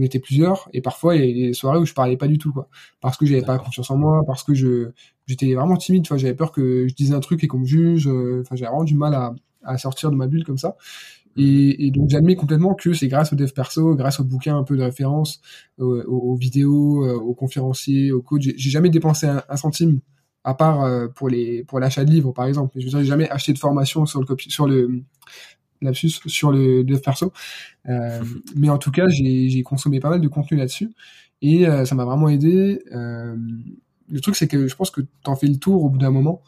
on 0.00 0.02
était 0.02 0.18
plusieurs 0.18 0.68
et 0.72 0.80
parfois 0.80 1.16
il 1.16 1.24
y 1.24 1.44
a 1.44 1.48
des 1.48 1.52
soirées 1.52 1.78
où 1.78 1.84
je 1.84 1.94
parlais 1.94 2.16
pas 2.16 2.26
du 2.26 2.38
tout 2.38 2.52
quoi. 2.52 2.68
Parce 3.00 3.16
que 3.16 3.26
j'avais 3.26 3.42
pas 3.42 3.58
confiance 3.58 3.90
en 3.90 3.96
moi 3.96 4.22
parce 4.26 4.42
que 4.42 4.54
je 4.54 4.90
j'étais 5.26 5.54
vraiment 5.54 5.76
timide 5.76 6.04
tu 6.04 6.18
j'avais 6.18 6.34
peur 6.34 6.52
que 6.52 6.88
je 6.88 6.94
dise 6.94 7.12
un 7.12 7.20
truc 7.20 7.44
et 7.44 7.46
qu'on 7.46 7.58
me 7.60 7.66
juge 7.66 8.08
euh, 8.08 8.40
enfin 8.40 8.56
j'avais 8.56 8.70
vraiment 8.70 8.84
du 8.84 8.96
mal 8.96 9.14
à, 9.14 9.34
à 9.62 9.78
sortir 9.78 10.10
de 10.10 10.16
ma 10.16 10.26
bulle 10.26 10.44
comme 10.44 10.58
ça. 10.58 10.76
Et, 11.36 11.86
et 11.86 11.90
donc 11.90 12.10
j'admets 12.10 12.34
complètement 12.34 12.74
que 12.74 12.92
c'est 12.92 13.08
grâce 13.08 13.32
au 13.32 13.36
dev 13.36 13.50
perso 13.52 13.94
grâce 13.94 14.18
aux 14.18 14.24
bouquins 14.24 14.56
un 14.56 14.64
peu 14.64 14.76
de 14.76 14.82
référence 14.82 15.40
aux, 15.78 16.34
vidéos 16.34 17.04
euh, 17.04 17.14
aux 17.14 17.34
conférenciers 17.34 18.10
aux 18.12 18.22
coachs. 18.22 18.42
J'ai 18.42 18.70
jamais 18.70 18.90
dépensé 18.90 19.26
un, 19.26 19.56
centime 19.56 20.00
à 20.42 20.54
part 20.54 20.82
euh, 20.82 21.06
pour 21.08 21.28
les 21.28 21.62
pour 21.64 21.78
l'achat 21.78 22.04
de 22.04 22.10
livres 22.10 22.32
par 22.32 22.46
exemple. 22.46 22.78
Je 22.80 22.96
n'ai 22.96 23.04
jamais 23.04 23.30
acheté 23.30 23.52
de 23.52 23.58
formation 23.58 24.06
sur 24.06 24.20
le 24.20 24.26
sur 24.48 24.66
le 24.66 25.02
lapsus 25.82 26.20
sur 26.26 26.50
le 26.50 26.84
dev 26.84 27.00
perso. 27.00 27.32
Euh, 27.88 28.22
mais 28.56 28.68
en 28.68 28.78
tout 28.78 28.90
cas, 28.90 29.08
j'ai 29.08 29.62
consommé 29.62 30.00
pas 30.00 30.10
mal 30.10 30.20
de 30.20 30.28
contenu 30.28 30.56
là-dessus 30.56 30.90
et 31.42 31.66
euh, 31.66 31.84
ça 31.84 31.94
m'a 31.94 32.04
vraiment 32.04 32.28
aidé. 32.28 32.82
Euh, 32.92 33.36
le 34.08 34.20
truc, 34.20 34.36
c'est 34.36 34.48
que 34.48 34.66
je 34.66 34.76
pense 34.76 34.90
que 34.90 35.02
t'en 35.22 35.36
fais 35.36 35.46
le 35.46 35.56
tour 35.56 35.84
au 35.84 35.88
bout 35.88 35.98
d'un 35.98 36.10
moment. 36.10 36.42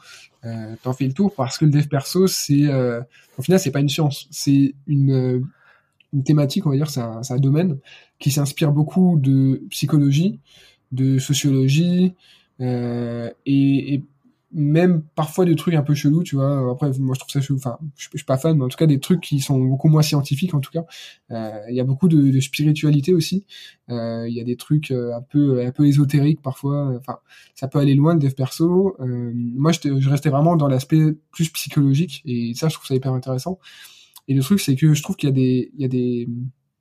Euh, 0.45 0.75
t'en 0.83 0.93
fais 0.93 1.07
le 1.07 1.13
tour 1.13 1.35
parce 1.35 1.59
que 1.59 1.65
le 1.65 1.71
dev 1.71 1.87
perso, 1.87 2.27
c'est 2.27 2.69
au 3.39 3.43
final, 3.43 3.61
c'est 3.61 3.71
pas 3.71 3.81
une 3.81 3.89
science, 3.89 4.27
c'est 4.31 4.75
une, 4.87 5.47
une 6.13 6.25
thématique, 6.25 6.67
on 6.67 6.71
va 6.71 6.77
dire, 6.77 6.91
c'est 6.91 7.01
un, 7.01 7.21
un, 7.29 7.39
domaine 7.39 7.79
qui 8.19 8.31
s'inspire 8.31 8.73
beaucoup 8.73 9.19
de 9.19 9.63
psychologie, 9.71 10.41
de 10.91 11.19
sociologie 11.19 12.15
et, 12.61 13.35
et 13.47 14.05
même 14.53 15.03
parfois 15.15 15.45
des 15.45 15.57
trucs 15.57 15.75
un 15.75 15.83
peu 15.83 15.95
chelous, 15.95 16.23
tu 16.23 16.37
vois. 16.37 16.71
Après, 16.71 16.91
moi, 16.99 17.15
je 17.15 17.21
trouve 17.21 17.31
ça 17.31 17.41
chelou. 17.41 17.59
Enfin, 17.59 17.79
je, 17.97 18.09
je, 18.13 18.19
suis 18.19 18.27
pas 18.27 18.37
fan, 18.37 18.57
mais 18.57 18.65
en 18.65 18.69
tout 18.69 18.77
cas, 18.77 18.87
des 18.87 19.01
trucs 19.01 19.21
qui 19.21 19.41
sont 19.41 19.59
beaucoup 19.59 19.89
moins 19.89 20.03
scientifiques, 20.03 20.55
en 20.55 20.61
tout 20.61 20.71
cas. 20.71 20.85
Euh, 21.31 21.61
il 21.71 21.75
y 21.75 21.81
a 21.81 21.85
beaucoup 21.85 22.09
de, 22.09 22.31
de 22.31 22.41
spiritualité 22.41 23.15
aussi. 23.15 23.47
Euh, 23.89 24.27
il 24.29 24.35
y 24.35 24.41
a 24.41 24.45
des 24.45 24.57
trucs 24.57 24.91
euh, 24.91 25.15
un 25.15 25.23
peu, 25.23 25.65
un 25.65 25.73
peu 25.73 25.87
ésotériques 25.87 26.43
parfois. 26.43 26.95
Enfin, 26.99 27.19
ça 27.55 27.69
peut 27.69 27.79
aller 27.79 27.95
loin 27.95 28.15
le 28.15 28.21
dev 28.21 28.33
perso. 28.33 28.97
moi, 28.99 29.73
je, 29.73 30.01
je, 30.01 30.11
restais 30.11 30.31
vraiment 30.31 30.57
dans 30.57 30.69
l'aspect 30.69 31.17
plus 31.31 31.49
psychologique, 31.51 32.23
et 32.27 32.53
ça, 32.55 32.69
je 32.69 32.75
trouve 32.75 32.87
ça 32.87 32.95
hyper 32.95 33.13
intéressant. 33.13 33.59
Et 34.29 34.35
le 34.35 34.43
truc, 34.43 34.61
c'est 34.61 34.77
que 34.77 34.95
je 34.95 35.03
trouve 35.03 35.17
qu'il 35.17 35.29
y 35.29 35.33
a 35.33 35.35
des, 35.35 35.71
il 35.75 35.81
y 35.81 35.85
a 35.85 35.89
des, 35.89 36.29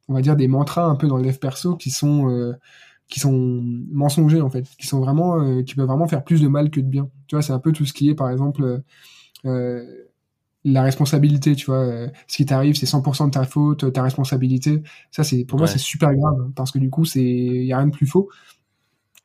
on 0.08 0.14
va 0.14 0.22
dire 0.22 0.36
des 0.36 0.48
mantras 0.48 0.86
un 0.86 0.96
peu 0.96 1.08
dans 1.08 1.18
le 1.18 1.24
dev 1.24 1.38
perso 1.38 1.76
qui 1.76 1.90
sont 1.90 2.54
qui 3.12 3.20
sont 3.20 3.62
mensongers 3.92 4.42
en 4.42 4.50
fait, 4.50 4.66
qui 4.80 4.88
sont 4.88 5.02
vraiment, 5.02 5.40
euh, 5.40 5.64
qui 5.64 5.76
peuvent 5.76 5.86
vraiment 5.86 6.08
faire 6.08 6.24
plus 6.24 6.42
de 6.42 6.48
mal 6.48 6.72
que 6.72 6.80
de 6.80 6.88
bien. 6.88 7.10
Tu 7.28 7.36
vois, 7.36 7.44
c'est 7.44 7.52
un 7.52 7.60
peu 7.60 7.74
tout 7.74 7.86
ce 7.86 7.92
qui 7.94 8.10
est, 8.10 8.16
par 8.16 8.32
exemple, 8.32 8.64
euh, 8.64 8.80
euh 9.46 9.86
la 10.64 10.84
responsabilité. 10.84 11.56
Tu 11.56 11.66
vois, 11.66 11.80
euh, 11.80 12.08
ce 12.28 12.38
qui 12.38 12.46
t'arrive, 12.46 12.76
c'est 12.76 12.86
100% 12.86 13.26
de 13.26 13.32
ta 13.32 13.44
faute, 13.44 13.92
ta 13.92 14.04
responsabilité. 14.04 14.84
Ça, 15.10 15.24
c'est 15.24 15.44
pour 15.44 15.58
moi, 15.58 15.68
c'est 15.68 15.80
super 15.80 16.14
grave 16.16 16.52
parce 16.56 16.72
que 16.72 16.78
du 16.78 16.90
coup, 16.92 17.04
c'est, 17.04 17.24
y 17.24 17.74
a 17.74 17.78
rien 17.78 17.88
de 17.88 17.92
plus 17.92 18.06
faux. 18.06 18.30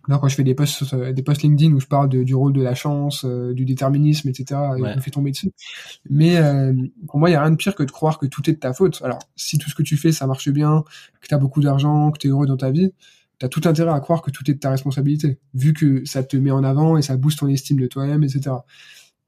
Là, 0.09 0.19
quand 0.19 0.29
je 0.29 0.35
fais 0.35 0.45
des 0.45 0.55
posts, 0.55 0.95
des 0.95 1.23
posts 1.23 1.43
LinkedIn 1.43 1.75
où 1.75 1.81
je 1.81 1.87
parle 1.87 2.09
de, 2.09 2.23
du 2.23 2.35
rôle 2.35 2.55
de 2.55 2.63
la 2.63 2.75
chance, 2.75 3.27
du 3.27 3.67
déterminisme, 3.67 4.31
etc., 4.31 4.61
ouais. 4.81 4.93
je 4.93 4.97
me 4.97 5.01
fais 5.01 5.11
tomber 5.11 5.31
dessus. 5.31 5.53
Mais 6.09 6.41
pour 7.07 7.19
moi, 7.19 7.29
il 7.29 7.35
y 7.35 7.37
a 7.37 7.43
rien 7.43 7.51
de 7.51 7.57
pire 7.57 7.75
que 7.75 7.83
de 7.83 7.91
croire 7.91 8.19
que 8.19 8.27
tout 8.27 8.49
est 8.49 8.55
de 8.55 8.59
ta 8.59 8.73
faute. 8.73 9.03
Alors, 9.05 9.19
si 9.37 9.59
tout 9.59 9.69
ce 9.69 9.75
que 9.75 9.83
tu 9.83 9.99
fais, 9.99 10.13
ça 10.13 10.27
marche 10.27 10.49
bien, 10.49 10.85
que 11.21 11.29
tu 11.29 11.35
as 11.35 11.39
beaucoup 11.39 11.61
d'argent, 11.61 12.11
que 12.13 12.19
tu 12.19 12.29
es 12.29 12.31
heureux 12.31 12.47
dans 12.47 12.57
ta 12.57 12.71
vie, 12.71 12.93
t'as 13.39 13.49
tout 13.49 13.63
intérêt 13.65 13.93
à 13.93 14.01
croire 14.01 14.23
que 14.23 14.31
tout 14.31 14.49
est 14.51 14.55
de 14.55 14.59
ta 14.59 14.71
responsabilité, 14.71 15.39
vu 15.55 15.73
que 15.73 16.05
ça 16.05 16.23
te 16.23 16.37
met 16.37 16.51
en 16.51 16.65
avant 16.65 16.97
et 16.97 17.03
ça 17.03 17.17
booste 17.17 17.41
ton 17.41 17.49
estime 17.49 17.79
de 17.79 17.87
toi-même, 17.87 18.23
etc. 18.23 18.57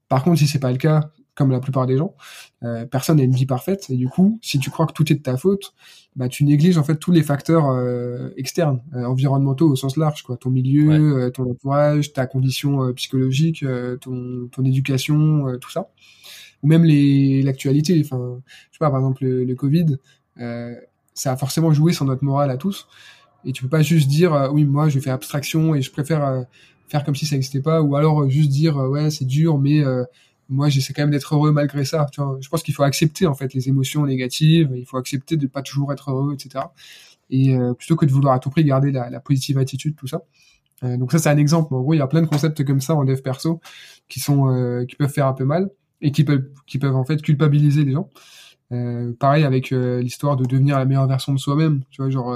Par 0.07 0.23
contre, 0.23 0.39
si 0.39 0.47
c'est 0.47 0.59
pas 0.59 0.71
le 0.71 0.77
cas, 0.77 1.11
comme 1.35 1.51
la 1.51 1.61
plupart 1.61 1.85
des 1.85 1.95
gens, 1.95 2.15
euh, 2.63 2.85
personne 2.85 3.17
n'a 3.17 3.23
une 3.23 3.33
vie 3.33 3.45
parfaite, 3.45 3.85
et 3.89 3.95
du 3.95 4.09
coup, 4.09 4.39
si 4.41 4.59
tu 4.59 4.69
crois 4.69 4.85
que 4.87 4.91
tout 4.91 5.09
est 5.09 5.15
de 5.15 5.21
ta 5.21 5.37
faute, 5.37 5.73
bah 6.17 6.27
tu 6.27 6.43
négliges 6.43 6.77
en 6.77 6.83
fait 6.83 6.97
tous 6.97 7.13
les 7.13 7.23
facteurs 7.23 7.69
euh, 7.69 8.29
externes, 8.35 8.81
euh, 8.93 9.05
environnementaux 9.05 9.69
au 9.69 9.75
sens 9.77 9.95
large, 9.95 10.23
quoi, 10.23 10.35
ton 10.35 10.49
milieu, 10.49 11.31
ton 11.33 11.49
entourage, 11.49 12.11
ta 12.11 12.25
condition 12.25 12.93
psychologique, 12.93 13.63
ton, 14.01 14.49
ton 14.51 14.65
éducation, 14.65 15.57
tout 15.61 15.71
ça, 15.71 15.91
ou 16.61 16.67
même 16.67 16.83
les 16.83 17.41
l'actualité. 17.41 18.01
Enfin, 18.03 18.41
je 18.71 18.75
sais 18.75 18.79
pas, 18.79 18.89
par 18.89 18.99
exemple 18.99 19.23
le, 19.23 19.45
le 19.45 19.55
Covid, 19.55 19.97
ça 21.13 21.31
a 21.31 21.37
forcément 21.37 21.71
joué 21.71 21.93
sur 21.93 22.03
notre 22.03 22.23
morale 22.25 22.49
à 22.51 22.57
tous. 22.57 22.87
Et 23.45 23.53
tu 23.53 23.63
peux 23.63 23.69
pas 23.69 23.81
juste 23.81 24.07
dire 24.07 24.33
euh, 24.33 24.49
oui 24.49 24.65
moi 24.65 24.89
je 24.89 24.99
fais 24.99 25.09
abstraction 25.09 25.75
et 25.75 25.81
je 25.81 25.91
préfère 25.91 26.23
euh, 26.25 26.41
faire 26.87 27.03
comme 27.03 27.15
si 27.15 27.25
ça 27.25 27.35
n'existait 27.35 27.61
pas 27.61 27.81
ou 27.81 27.95
alors 27.95 28.23
euh, 28.23 28.29
juste 28.29 28.49
dire 28.49 28.75
ouais 28.77 29.09
c'est 29.09 29.25
dur 29.25 29.57
mais 29.57 29.83
moi 30.49 30.69
j'essaie 30.69 30.93
quand 30.93 31.03
même 31.03 31.11
d'être 31.11 31.35
heureux 31.35 31.51
malgré 31.51 31.85
ça. 31.85 32.07
Tu 32.11 32.21
vois, 32.21 32.37
je 32.41 32.49
pense 32.49 32.63
qu'il 32.63 32.73
faut 32.73 32.83
accepter 32.83 33.27
en 33.27 33.35
fait 33.35 33.53
les 33.53 33.69
émotions 33.69 34.05
négatives, 34.05 34.71
il 34.75 34.85
faut 34.85 34.97
accepter 34.97 35.37
de 35.37 35.47
pas 35.47 35.61
toujours 35.61 35.93
être 35.93 36.09
heureux, 36.11 36.33
etc. 36.33 36.65
Et 37.29 37.55
plutôt 37.77 37.95
que 37.95 38.05
de 38.05 38.11
vouloir 38.11 38.33
à 38.33 38.39
tout 38.39 38.49
prix 38.49 38.63
garder 38.63 38.91
la, 38.91 39.09
la 39.11 39.19
positive 39.19 39.59
attitude, 39.59 39.95
tout 39.95 40.07
ça. 40.07 40.23
donc 40.81 41.11
ça 41.11 41.19
c'est 41.19 41.29
un 41.29 41.37
exemple. 41.37 41.73
En 41.75 41.81
gros, 41.81 41.93
il 41.93 41.97
y 41.97 42.01
a 42.01 42.07
plein 42.07 42.21
de 42.21 42.27
concepts 42.27 42.63
comme 42.65 42.81
ça 42.81 42.95
en 42.95 43.05
dev 43.05 43.21
perso 43.21 43.61
qui 44.07 44.19
sont 44.19 44.85
qui 44.89 44.95
peuvent 44.95 45.11
faire 45.11 45.27
un 45.27 45.33
peu 45.33 45.45
mal 45.45 45.69
et 46.01 46.11
qui 46.11 46.23
peuvent 46.23 46.49
qui 46.65 46.79
peuvent 46.79 46.95
en 46.95 47.05
fait 47.05 47.21
culpabiliser 47.21 47.85
les 47.85 47.91
gens. 47.91 48.09
Euh, 48.71 49.13
pareil 49.19 49.43
avec 49.43 49.69
l'histoire 49.69 50.35
de 50.35 50.45
devenir 50.45 50.79
la 50.79 50.85
meilleure 50.85 51.07
version 51.07 51.31
de 51.33 51.39
soi-même. 51.39 51.81
Tu 51.91 52.01
vois, 52.01 52.09
genre 52.09 52.35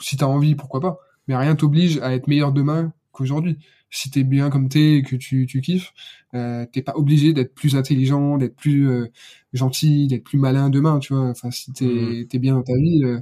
si 0.00 0.16
t'as 0.16 0.26
envie, 0.26 0.54
pourquoi 0.54 0.80
pas. 0.80 0.98
Mais 1.28 1.36
rien 1.36 1.54
t'oblige 1.54 1.98
à 1.98 2.14
être 2.14 2.26
meilleur 2.26 2.52
demain 2.52 2.92
qu'aujourd'hui. 3.12 3.58
Si 3.92 4.10
t'es 4.10 4.22
bien 4.22 4.50
comme 4.50 4.68
t'es 4.68 4.98
et 4.98 5.02
que 5.02 5.16
tu, 5.16 5.46
tu 5.46 5.60
kiffes, 5.60 5.92
euh, 6.34 6.64
t'es 6.72 6.82
pas 6.82 6.92
obligé 6.94 7.32
d'être 7.32 7.54
plus 7.54 7.74
intelligent, 7.74 8.38
d'être 8.38 8.54
plus 8.54 8.88
euh, 8.88 9.08
gentil, 9.52 10.06
d'être 10.06 10.24
plus 10.24 10.38
malin 10.38 10.70
demain, 10.70 11.00
tu 11.00 11.12
vois. 11.12 11.28
Enfin, 11.28 11.50
si 11.50 11.72
t'es 11.72 11.86
mmh. 11.86 12.26
es 12.32 12.38
bien 12.38 12.54
dans 12.54 12.62
ta 12.62 12.76
vie, 12.76 13.02
euh, 13.04 13.20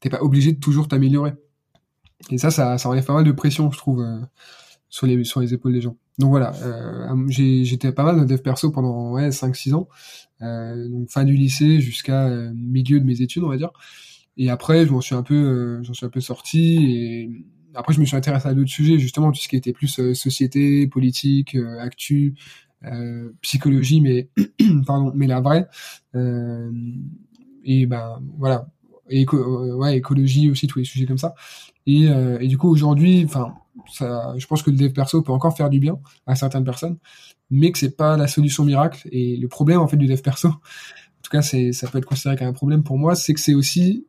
t'es 0.00 0.10
pas 0.10 0.22
obligé 0.22 0.52
de 0.52 0.60
toujours 0.60 0.88
t'améliorer. 0.88 1.32
Et 2.30 2.36
ça, 2.38 2.50
ça, 2.50 2.76
ça 2.76 2.88
enlève 2.90 3.04
pas 3.04 3.14
mal 3.14 3.24
de 3.24 3.32
pression, 3.32 3.70
je 3.70 3.78
trouve, 3.78 4.02
euh, 4.02 4.20
sur 4.90 5.06
les 5.06 5.24
sur 5.24 5.40
les 5.40 5.54
épaules 5.54 5.72
des 5.72 5.80
gens. 5.80 5.96
Donc 6.18 6.30
voilà, 6.30 6.52
euh, 6.62 7.24
j'étais 7.28 7.92
pas 7.92 8.04
mal 8.04 8.16
dans 8.16 8.24
dev 8.26 8.42
perso 8.42 8.70
pendant 8.70 9.12
ouais 9.12 9.30
5-6 9.30 9.72
ans, 9.72 9.88
donc 10.40 11.10
fin 11.10 11.24
du 11.24 11.34
lycée 11.34 11.80
jusqu'à 11.80 12.28
milieu 12.52 13.00
de 13.00 13.06
mes 13.06 13.22
études, 13.22 13.42
on 13.42 13.48
va 13.48 13.56
dire. 13.56 13.70
Et 14.36 14.50
après, 14.50 14.86
je 14.86 14.92
m'en 14.92 15.00
suis 15.00 15.14
un 15.14 15.22
peu, 15.22 15.34
euh, 15.34 15.82
j'en 15.82 15.92
suis 15.92 16.06
un 16.06 16.10
peu 16.10 16.20
sorti. 16.20 16.76
Et 16.84 17.30
après, 17.74 17.92
je 17.94 18.00
me 18.00 18.04
suis 18.04 18.16
intéressé 18.16 18.48
à 18.48 18.54
d'autres 18.54 18.70
sujets, 18.70 18.98
justement, 18.98 19.32
tout 19.32 19.40
ce 19.40 19.48
qui 19.48 19.56
était 19.56 19.72
plus 19.72 19.98
euh, 20.00 20.14
société, 20.14 20.86
politique, 20.86 21.54
euh, 21.56 21.78
actu, 21.80 22.34
psychologie, 23.42 24.00
mais 24.00 24.30
pardon, 24.86 25.12
mais 25.14 25.26
la 25.26 25.42
vraie. 25.42 25.68
et 27.62 27.84
ben 27.84 28.22
voilà, 28.38 28.68
et 29.10 29.26
ouais, 29.28 29.98
écologie 29.98 30.50
aussi, 30.50 30.66
tous 30.66 30.78
les 30.78 30.86
sujets 30.86 31.04
comme 31.04 31.18
ça. 31.18 31.34
Et, 31.86 32.04
et 32.04 32.48
du 32.48 32.56
coup, 32.56 32.70
aujourd'hui, 32.70 33.22
enfin, 33.26 33.52
je 34.38 34.46
pense 34.46 34.62
que 34.62 34.70
le 34.70 34.78
dev 34.78 34.92
perso 34.92 35.20
peut 35.20 35.32
encore 35.32 35.54
faire 35.54 35.68
du 35.68 35.78
bien 35.78 35.98
à 36.26 36.36
certaines 36.36 36.64
personnes, 36.64 36.96
mais 37.50 37.70
que 37.70 37.78
c'est 37.78 37.96
pas 37.96 38.16
la 38.16 38.28
solution 38.28 38.64
miracle. 38.64 39.06
Et 39.12 39.36
le 39.36 39.48
problème 39.48 39.80
en 39.80 39.86
fait 39.86 39.98
du 39.98 40.06
dev 40.06 40.22
perso, 40.22 40.48
en 40.48 41.22
tout 41.22 41.30
cas, 41.30 41.42
c'est 41.42 41.72
ça 41.72 41.86
peut 41.88 41.98
être 41.98 42.06
considéré 42.06 42.36
comme 42.36 42.48
un 42.48 42.54
problème 42.54 42.82
pour 42.82 42.98
moi, 42.98 43.14
c'est 43.14 43.34
que 43.34 43.40
c'est 43.40 43.54
aussi 43.54 44.06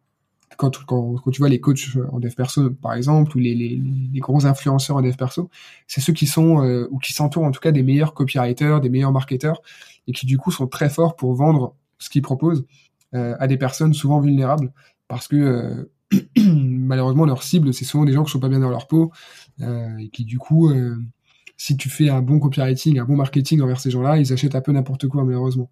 quand, 0.58 0.86
quand, 0.86 1.16
quand, 1.16 1.32
tu 1.32 1.40
vois 1.40 1.50
les 1.50 1.60
coachs 1.60 1.98
en 2.12 2.20
dev 2.20 2.34
perso, 2.34 2.72
par 2.72 2.94
exemple, 2.94 3.36
ou 3.36 3.40
les, 3.40 3.56
les, 3.56 3.82
les 4.14 4.20
gros 4.20 4.46
influenceurs 4.46 4.98
en 4.98 5.02
dev 5.02 5.16
perso, 5.16 5.50
c'est 5.88 6.02
ceux 6.02 6.14
qui 6.14 6.28
sont, 6.28 6.64
euh, 6.64 6.88
ou 6.92 7.00
qui 7.00 7.14
s'entourent 7.14 7.46
en 7.46 7.52
tout 7.52 7.60
cas 7.60 7.72
des 7.72 7.84
meilleurs 7.84 8.14
copywriters, 8.14 8.82
des 8.82 8.90
meilleurs 8.90 9.12
marketeurs, 9.12 9.62
et 10.08 10.12
qui 10.12 10.26
du 10.26 10.38
coup 10.38 10.52
sont 10.52 10.68
très 10.68 10.90
forts 10.90 11.16
pour 11.16 11.34
vendre 11.36 11.76
ce 12.00 12.10
qu'ils 12.10 12.22
proposent 12.22 12.66
à 13.14 13.46
des 13.46 13.58
personnes 13.58 13.94
souvent 13.94 14.22
vulnérables 14.22 14.72
parce 15.10 15.28
que 15.28 15.92
malheureusement 16.38 17.26
leur 17.26 17.44
cible 17.44 17.74
c'est 17.74 17.84
souvent 17.84 18.06
des 18.06 18.14
gens 18.14 18.24
qui 18.24 18.32
sont 18.32 18.40
pas 18.40 18.48
bien 18.48 18.60
dans 18.62 18.70
leur 18.70 18.88
peau 18.88 19.12
et 19.60 20.10
qui 20.14 20.24
du 20.24 20.38
coup 20.38 20.72
si 21.62 21.78
tu 21.78 21.90
fais 21.90 22.10
un 22.10 22.24
bon 22.24 22.40
copywriting, 22.40 22.98
un 22.98 23.06
bon 23.06 23.16
marketing 23.16 23.62
envers 23.62 23.80
ces 23.80 23.92
gens-là, 23.92 24.18
ils 24.18 24.34
achètent 24.34 24.56
un 24.56 24.62
peu 24.62 24.72
n'importe 24.72 25.08
quoi, 25.08 25.24
malheureusement. 25.24 25.70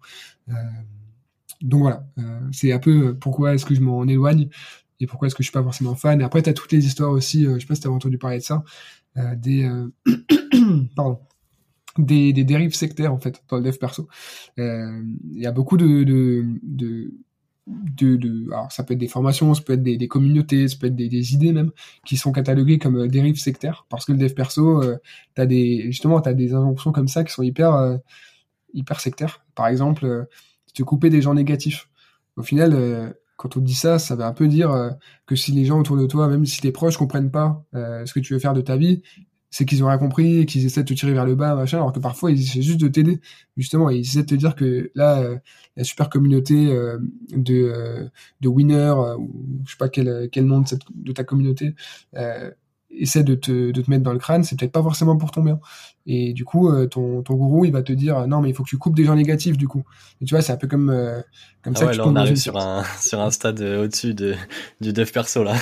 Euh, 1.62 1.66
donc 1.66 1.80
voilà, 1.82 2.06
euh, 2.18 2.40
c'est 2.52 2.72
un 2.72 2.78
peu 2.78 3.16
pourquoi 3.16 3.54
est-ce 3.54 3.64
que 3.64 3.74
je 3.74 3.80
m'en 3.80 4.04
éloigne 4.06 4.48
et 5.00 5.06
pourquoi 5.06 5.26
est-ce 5.26 5.34
que 5.34 5.42
je 5.42 5.48
suis 5.48 5.52
pas 5.52 5.62
forcément 5.62 5.94
fan. 5.94 6.20
Et 6.20 6.24
après, 6.24 6.42
tu 6.42 6.50
as 6.50 6.52
toutes 6.52 6.72
les 6.72 6.84
histoires 6.86 7.10
aussi, 7.10 7.46
euh, 7.46 7.54
je 7.54 7.60
sais 7.60 7.66
pas 7.66 7.74
si 7.74 7.80
tu 7.80 7.88
as 7.88 7.90
entendu 7.90 8.18
parler 8.18 8.38
de 8.38 8.42
ça, 8.42 8.64
des, 9.36 9.68
pardon, 10.96 11.20
des, 11.98 12.32
des, 12.32 12.44
dérives 12.44 12.74
sectaires 12.74 13.12
en 13.12 13.18
fait 13.18 13.42
dans 13.48 13.56
le 13.56 13.62
dev 13.62 13.76
perso. 13.76 14.08
Il 14.56 15.16
y 15.32 15.46
a 15.46 15.52
beaucoup 15.52 15.76
de, 15.76 16.04
de, 16.04 16.46
de 16.62 17.12
de, 17.66 18.52
alors 18.52 18.72
ça 18.72 18.84
peut 18.84 18.94
être 18.94 19.00
des 19.00 19.08
formations, 19.08 19.54
ça 19.54 19.62
peut 19.62 19.74
être 19.74 19.82
des, 19.82 20.08
communautés, 20.08 20.68
ça 20.68 20.76
peut 20.78 20.86
être 20.88 20.96
des, 20.96 21.34
idées 21.34 21.52
même 21.52 21.70
qui 22.04 22.16
sont 22.16 22.32
cataloguées 22.32 22.78
comme 22.78 22.96
euh, 22.96 23.08
dérives 23.08 23.38
sectaires 23.38 23.86
parce 23.88 24.04
que 24.04 24.12
le 24.12 24.18
dev 24.18 24.32
perso, 24.34 24.82
euh, 24.82 24.96
t'as 25.34 25.46
des 25.46 25.82
justement 25.86 26.20
t'as 26.20 26.32
des 26.32 26.54
injonctions 26.54 26.92
comme 26.92 27.08
ça 27.08 27.24
qui 27.24 27.32
sont 27.32 27.42
hyper 27.42 27.74
euh, 27.74 27.96
hyper 28.74 29.00
sectaires. 29.00 29.44
Par 29.54 29.66
exemple, 29.68 30.04
euh, 30.04 30.24
te 30.72 30.82
couper 30.82 31.10
des 31.10 31.22
gens 31.22 31.34
négatifs. 31.34 31.88
Au 32.36 32.42
final, 32.42 33.14
quand 33.36 33.56
on 33.56 33.60
dit 33.60 33.74
ça, 33.74 33.98
ça 33.98 34.16
veut 34.16 34.24
un 34.24 34.32
peu 34.32 34.48
dire 34.48 34.96
que 35.26 35.36
si 35.36 35.52
les 35.52 35.64
gens 35.64 35.78
autour 35.80 35.96
de 35.96 36.06
toi, 36.06 36.28
même 36.28 36.46
si 36.46 36.60
tes 36.60 36.72
proches 36.72 36.96
comprennent 36.96 37.30
pas 37.30 37.64
ce 37.72 38.12
que 38.12 38.20
tu 38.20 38.34
veux 38.34 38.38
faire 38.38 38.54
de 38.54 38.60
ta 38.60 38.76
vie, 38.76 39.02
c'est 39.50 39.64
qu'ils 39.64 39.82
ont 39.82 39.88
rien 39.88 39.98
compris 39.98 40.38
et 40.38 40.46
qu'ils 40.46 40.64
essaient 40.64 40.84
de 40.84 40.88
te 40.88 40.94
tirer 40.94 41.12
vers 41.12 41.26
le 41.26 41.34
bas, 41.34 41.54
machin, 41.54 41.78
alors 41.78 41.92
que 41.92 41.98
parfois 41.98 42.30
ils 42.30 42.40
essaient 42.40 42.62
juste 42.62 42.80
de 42.80 42.88
t'aider, 42.88 43.20
justement, 43.56 43.90
et 43.90 43.96
ils 43.96 44.00
essaient 44.00 44.22
de 44.22 44.26
te 44.26 44.34
dire 44.36 44.54
que 44.54 44.90
là, 44.94 45.20
euh, 45.20 45.36
la 45.76 45.84
super 45.84 46.08
communauté 46.08 46.70
euh, 46.70 46.98
de, 47.32 47.54
euh, 47.54 48.08
de 48.40 48.48
winners, 48.48 48.94
ou 49.18 49.62
je 49.66 49.72
sais 49.72 49.76
pas 49.76 49.88
quel, 49.88 50.28
quel 50.30 50.46
nom 50.46 50.62
de 50.94 51.12
ta 51.12 51.24
communauté, 51.24 51.74
essaie 52.90 53.22
de 53.22 53.34
te, 53.34 53.70
de 53.70 53.82
te 53.82 53.90
mettre 53.90 54.02
dans 54.02 54.12
le 54.12 54.18
crâne, 54.18 54.44
c'est 54.44 54.58
peut-être 54.58 54.72
pas 54.72 54.82
forcément 54.82 55.16
pour 55.16 55.30
ton 55.30 55.42
bien. 55.42 55.60
Et 56.06 56.32
du 56.32 56.44
coup, 56.44 56.70
ton, 56.86 57.22
ton 57.22 57.34
gourou, 57.34 57.64
il 57.64 57.72
va 57.72 57.82
te 57.82 57.92
dire, 57.92 58.26
non, 58.26 58.40
mais 58.40 58.50
il 58.50 58.54
faut 58.54 58.64
que 58.64 58.68
tu 58.68 58.78
coupes 58.78 58.96
des 58.96 59.04
gens 59.04 59.14
négatifs, 59.14 59.56
du 59.56 59.68
coup. 59.68 59.84
Et 60.20 60.24
tu 60.24 60.34
vois, 60.34 60.42
c'est 60.42 60.52
un 60.52 60.56
peu 60.56 60.66
comme, 60.66 60.88
comme 61.62 61.74
ah 61.76 61.78
ça 61.78 61.86
ouais, 61.86 61.96
là, 61.96 62.06
on 62.06 62.16
arrive 62.16 62.36
sur 62.36 62.56
un, 62.56 62.82
sur 63.00 63.20
un 63.20 63.30
stade 63.30 63.60
au-dessus 63.60 64.14
de, 64.14 64.34
du 64.80 64.92
dev 64.92 65.10
perso, 65.10 65.44
là. 65.44 65.54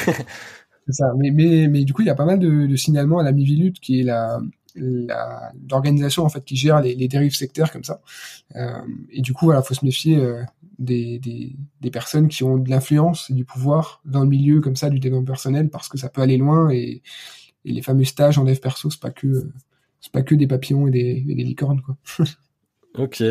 C'est 0.87 0.93
ça. 0.93 1.13
Mais, 1.19 1.31
mais, 1.31 1.69
mais 1.69 1.85
du 1.85 1.93
coup, 1.93 2.03
il 2.03 2.07
y 2.07 2.11
a 2.11 2.15
pas 2.15 2.25
mal 2.25 2.39
de, 2.39 2.67
de 2.67 2.77
signalements 2.77 3.19
à 3.19 3.23
la 3.23 3.33
Mivilut, 3.33 3.73
qui 3.73 4.01
est 4.01 4.05
la, 4.05 4.41
l'organisation 4.79 6.25
en 6.25 6.29
fait 6.29 6.45
qui 6.45 6.57
gère 6.57 6.81
les, 6.81 6.95
les 6.95 7.09
dérives 7.09 7.35
sectaires 7.35 7.73
comme 7.73 7.85
ça. 7.85 8.01
Euh, 8.57 8.81
et 9.11 9.21
du 9.21 9.33
coup, 9.33 9.47
voilà, 9.47 9.63
faut 9.63 9.75
se 9.75 9.85
méfier 9.85 10.19
euh, 10.19 10.43
des, 10.79 11.19
des, 11.81 11.91
personnes 11.91 12.29
qui 12.29 12.45
ont 12.45 12.57
de 12.57 12.71
l'influence 12.71 13.31
et 13.31 13.35
du 13.35 13.45
pouvoir 13.45 14.01
dans 14.05 14.23
le 14.23 14.29
milieu 14.29 14.61
comme 14.61 14.77
ça 14.77 14.91
du 14.91 15.01
développement 15.01 15.27
personnel, 15.27 15.69
parce 15.71 15.89
que 15.89 15.99
ça 15.99 16.09
peut 16.09 16.23
aller 16.23 16.37
loin. 16.37 16.71
Et, 16.71 17.03
et 17.65 17.73
les 17.73 17.83
fameux 17.83 18.05
stages 18.05 18.39
en 18.39 18.45
dev 18.45 18.59
perso, 18.59 18.91
c'est 18.91 19.01
pas 19.01 19.11
que 19.11 19.51
c'est 20.01 20.13
pas 20.13 20.23
que 20.23 20.35
des 20.35 20.47
papillons 20.47 20.87
et 20.87 20.91
des, 20.91 21.25
et 21.29 21.35
des 21.35 21.45
licornes 21.45 21.83
quoi. 21.83 21.97
ok. 22.95 23.23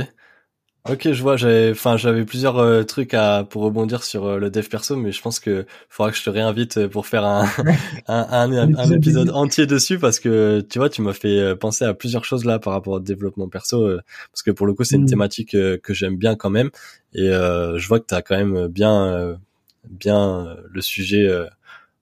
Ok, 0.89 1.11
je 1.11 1.21
vois. 1.21 1.35
J'avais, 1.35 1.71
enfin, 1.71 1.97
j'avais 1.97 2.23
plusieurs 2.23 2.57
euh, 2.59 2.83
trucs 2.83 3.13
à 3.13 3.43
pour 3.43 3.63
rebondir 3.63 4.03
sur 4.03 4.25
euh, 4.25 4.37
le 4.37 4.49
dev 4.49 4.67
perso, 4.67 4.95
mais 4.95 5.11
je 5.11 5.21
pense 5.21 5.39
que 5.39 5.65
faudra 5.89 6.11
que 6.11 6.17
je 6.17 6.23
te 6.23 6.29
réinvite 6.29 6.77
euh, 6.77 6.87
pour 6.87 7.07
faire 7.07 7.25
un 7.25 7.45
un, 8.07 8.51
un, 8.51 8.75
un, 8.75 8.91
épisode 8.91 9.29
entier 9.31 9.65
dessus 9.65 9.99
parce 9.99 10.19
que 10.19 10.61
tu 10.61 10.79
vois, 10.79 10.89
tu 10.89 11.01
m'as 11.01 11.13
fait 11.13 11.55
penser 11.55 11.83
à 11.83 11.93
plusieurs 11.93 12.23
choses 12.23 12.45
là 12.45 12.59
par 12.59 12.73
rapport 12.73 12.93
au 12.93 12.99
développement 13.01 13.49
perso, 13.49 13.97
parce 14.31 14.43
que 14.43 14.51
pour 14.51 14.65
le 14.65 14.73
coup, 14.73 14.85
c'est 14.85 14.95
une 14.95 15.03
mm. 15.03 15.07
thématique 15.07 15.51
que 15.51 15.93
j'aime 15.93 16.15
bien 16.17 16.35
quand 16.35 16.49
même, 16.49 16.69
et 17.13 17.27
je 17.29 17.87
vois 17.87 17.99
que 17.99 18.05
tu 18.07 18.15
as 18.15 18.21
quand 18.21 18.37
même 18.37 18.67
bien 18.67 19.37
bien 19.89 20.55
le 20.71 20.81
sujet 20.81 21.29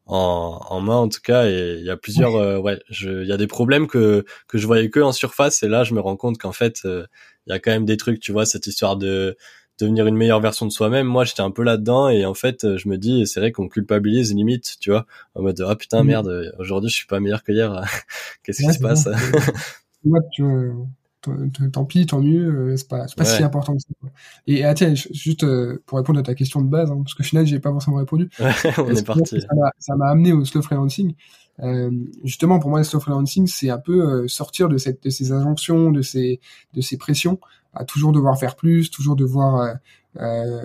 en, 0.05 0.59
en 0.69 0.81
main 0.81 0.97
en 0.97 1.09
tout 1.09 1.21
cas. 1.23 1.47
Et 1.47 1.77
il 1.79 1.85
y 1.85 1.89
a 1.89 1.97
plusieurs 1.97 2.61
ouais. 2.61 2.79
il 3.01 3.25
y 3.25 3.31
a 3.31 3.37
des 3.37 3.47
problèmes 3.47 3.87
que 3.87 4.25
que 4.47 4.57
je 4.57 4.67
voyais 4.67 4.89
que 4.89 4.99
en 4.99 5.11
surface. 5.11 5.63
Et 5.63 5.67
là 5.67 5.83
je 5.83 5.93
me 5.93 5.99
rends 5.99 6.17
compte 6.17 6.37
qu'en 6.37 6.51
fait 6.53 6.83
il 7.47 7.51
y 7.51 7.53
a 7.53 7.59
quand 7.59 7.71
même 7.71 7.85
des 7.85 7.97
trucs, 7.97 8.19
tu 8.19 8.31
vois, 8.31 8.45
cette 8.45 8.67
histoire 8.67 8.97
de 8.97 9.37
devenir 9.79 10.07
une 10.07 10.15
meilleure 10.15 10.39
version 10.39 10.65
de 10.65 10.71
soi-même. 10.71 11.05
Moi, 11.05 11.25
j'étais 11.25 11.41
un 11.41 11.51
peu 11.51 11.63
là-dedans 11.63 12.09
et 12.09 12.25
en 12.25 12.33
fait, 12.33 12.77
je 12.77 12.87
me 12.87 12.97
dis, 12.97 13.27
c'est 13.27 13.39
vrai 13.39 13.51
qu'on 13.51 13.67
culpabilise 13.67 14.33
limite, 14.33 14.77
tu 14.79 14.89
vois, 14.91 15.05
en 15.35 15.41
mode 15.41 15.63
ah 15.67 15.75
putain 15.75 16.03
mm. 16.03 16.07
merde, 16.07 16.53
aujourd'hui 16.59 16.89
je 16.89 16.95
suis 16.95 17.07
pas 17.07 17.19
meilleur 17.19 17.43
que 17.43 17.51
hier. 17.51 17.83
Qu'est-ce 18.43 18.63
qui 18.63 18.73
se 18.73 18.79
passe? 18.79 19.07
Tu 20.31 20.43
tant 21.71 21.85
pis, 21.85 22.05
tant 22.05 22.21
mieux, 22.21 22.71
euh, 22.71 22.77
c'est 22.77 22.87
pas, 22.87 23.07
c'est 23.07 23.17
pas 23.17 23.25
si 23.25 23.43
important 23.43 23.75
que 23.75 23.81
ça. 23.81 24.09
Et 24.47 24.63
ah, 24.63 24.73
tiens, 24.73 24.93
juste 24.93 25.43
euh, 25.43 25.81
pour 25.85 25.97
répondre 25.97 26.19
à 26.19 26.23
ta 26.23 26.35
question 26.35 26.61
de 26.61 26.67
base, 26.67 26.91
hein, 26.91 27.01
parce 27.03 27.13
que 27.13 27.23
finalement 27.23 27.47
j'ai 27.47 27.59
pas 27.59 27.71
forcément 27.71 27.97
répondu. 27.97 28.29
on 28.39 28.89
est 28.89 29.05
parti. 29.05 29.39
Ça 29.79 29.95
m'a 29.95 30.07
amené 30.07 30.33
au 30.33 30.45
slow 30.45 30.61
freelancing? 30.61 31.13
Euh, 31.61 31.89
justement, 32.23 32.59
pour 32.59 32.69
moi, 32.69 32.79
le 32.79 32.85
slow 32.85 32.99
freelancing, 32.99 33.47
c'est 33.47 33.69
un 33.69 33.77
peu 33.77 34.23
euh, 34.23 34.27
sortir 34.27 34.67
de, 34.69 34.77
cette, 34.77 35.03
de 35.03 35.09
ces 35.09 35.31
injonctions, 35.31 35.91
de 35.91 36.01
ces, 36.01 36.39
de 36.73 36.81
ces 36.81 36.97
pressions, 36.97 37.39
à 37.73 37.85
toujours 37.85 38.11
devoir 38.11 38.37
faire 38.37 38.55
plus, 38.55 38.91
toujours 38.91 39.15
devoir 39.15 39.75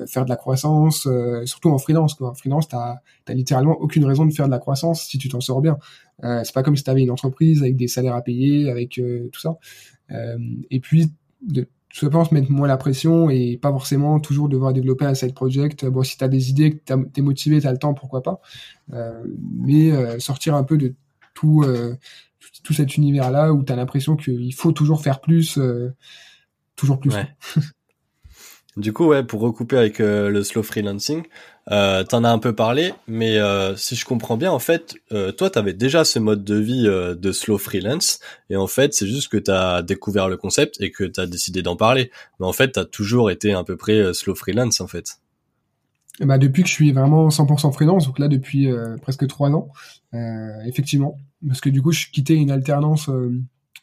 faire 0.07 0.25
de 0.25 0.29
la 0.29 0.37
croissance, 0.37 1.09
surtout 1.45 1.71
en 1.71 1.79
freelance. 1.79 2.15
Quoi. 2.15 2.31
En 2.31 2.35
freelance, 2.35 2.69
t'as 2.69 2.99
as 3.27 3.35
littéralement 3.35 3.77
aucune 3.81 4.05
raison 4.05 4.25
de 4.25 4.33
faire 4.33 4.47
de 4.47 4.53
la 4.53 4.61
croissance 4.61 5.03
si 5.03 5.19
tu 5.19 5.29
t'en 5.29 5.41
sors 5.41 5.61
bien. 5.61 5.77
c'est 6.23 6.55
pas 6.55 6.63
comme 6.63 6.77
si 6.77 6.85
t'avais 6.85 7.03
une 7.03 7.11
entreprise 7.11 7.61
avec 7.63 7.75
des 7.75 7.89
salaires 7.89 8.15
à 8.15 8.23
payer, 8.23 8.71
avec 8.71 8.91
tout 9.33 9.41
ça. 9.41 9.57
Et 10.71 10.81
puis, 10.81 11.13
de, 11.43 11.67
tout 11.91 11.99
simplement 11.99 12.25
se 12.25 12.33
mettre 12.33 12.51
moins 12.51 12.69
la 12.69 12.77
pression 12.77 13.31
et 13.31 13.59
pas 13.61 13.71
forcément 13.71 14.21
toujours 14.21 14.49
devoir 14.49 14.73
développer 14.73 15.05
un 15.05 15.15
side 15.15 15.35
project. 15.35 15.85
Bon, 15.87 16.05
si 16.05 16.17
tu 16.17 16.25
as 16.25 16.29
des 16.29 16.51
idées, 16.51 16.77
que 16.77 16.95
tu 16.95 17.21
es 17.21 17.23
motivé, 17.23 17.61
tu 17.61 17.67
as 17.67 17.73
le 17.73 17.79
temps, 17.79 17.95
pourquoi 17.95 18.23
pas. 18.23 18.41
Euh, 18.93 19.25
mais 19.59 19.91
euh, 19.91 20.19
sortir 20.21 20.55
un 20.55 20.63
peu 20.63 20.79
de 20.79 20.95
tout, 21.35 21.63
euh, 21.65 21.97
tout 22.63 22.73
cet 22.73 22.97
univers-là 22.97 23.53
où 23.53 23.65
tu 23.65 23.73
as 23.73 23.77
l'impression 23.77 24.17
qu'il 24.17 24.55
faut 24.55 24.71
toujours 24.71 25.03
faire 25.03 25.21
plus, 25.21 25.59
euh, 25.59 25.93
toujours 26.77 27.01
plus. 27.01 27.13
Du 28.81 28.95
coup, 28.95 29.09
ouais, 29.09 29.23
pour 29.23 29.43
recouper 29.43 29.77
avec 29.77 30.01
euh, 30.01 30.31
le 30.31 30.43
slow 30.43 30.63
freelancing, 30.63 31.25
euh, 31.71 32.03
t'en 32.03 32.25
as 32.25 32.31
un 32.31 32.39
peu 32.39 32.55
parlé, 32.55 32.95
mais 33.07 33.37
euh, 33.37 33.77
si 33.77 33.95
je 33.95 34.07
comprends 34.07 34.39
bien, 34.39 34.51
en 34.51 34.59
fait, 34.59 34.95
toi, 35.37 35.51
t'avais 35.51 35.75
déjà 35.75 36.05
ce 36.05 36.19
mode 36.19 36.45
de 36.45 36.55
vie 36.55 36.85
de 36.85 37.33
slow 37.33 37.59
freelance, 37.59 38.21
et 38.49 38.57
en 38.57 38.67
fait, 38.67 38.95
c'est 38.95 39.07
juste 39.07 39.29
que 39.29 39.37
t'as 39.37 39.83
découvert 39.83 40.29
le 40.29 40.39
concept 40.39 40.81
et 40.81 40.91
que 40.91 41.05
t'as 41.05 41.27
décidé 41.27 41.61
d'en 41.61 41.77
parler. 41.77 42.11
Mais 42.39 42.47
en 42.47 42.53
fait, 42.55 42.73
t'as 42.73 42.87
toujours 42.87 43.31
été 43.31 43.53
à 43.53 43.65
peu 43.65 43.77
près 43.77 44.15
slow 44.15 44.35
freelance, 44.35 44.81
en 44.81 44.87
fait. 44.87 45.19
Bah, 46.21 46.39
depuis 46.39 46.63
que 46.63 46.69
je 46.69 46.75
suis 46.75 46.93
vraiment 46.93 47.29
100% 47.29 47.73
freelance, 47.73 48.07
donc 48.07 48.19
là 48.19 48.29
depuis 48.29 48.69
presque 49.03 49.27
trois 49.27 49.51
ans, 49.51 49.69
effectivement, 50.65 51.19
parce 51.47 51.61
que 51.61 51.69
du 51.69 51.83
coup, 51.83 51.93
je 51.93 52.07
quittais 52.11 52.35
une 52.35 52.51
alternance 52.51 53.11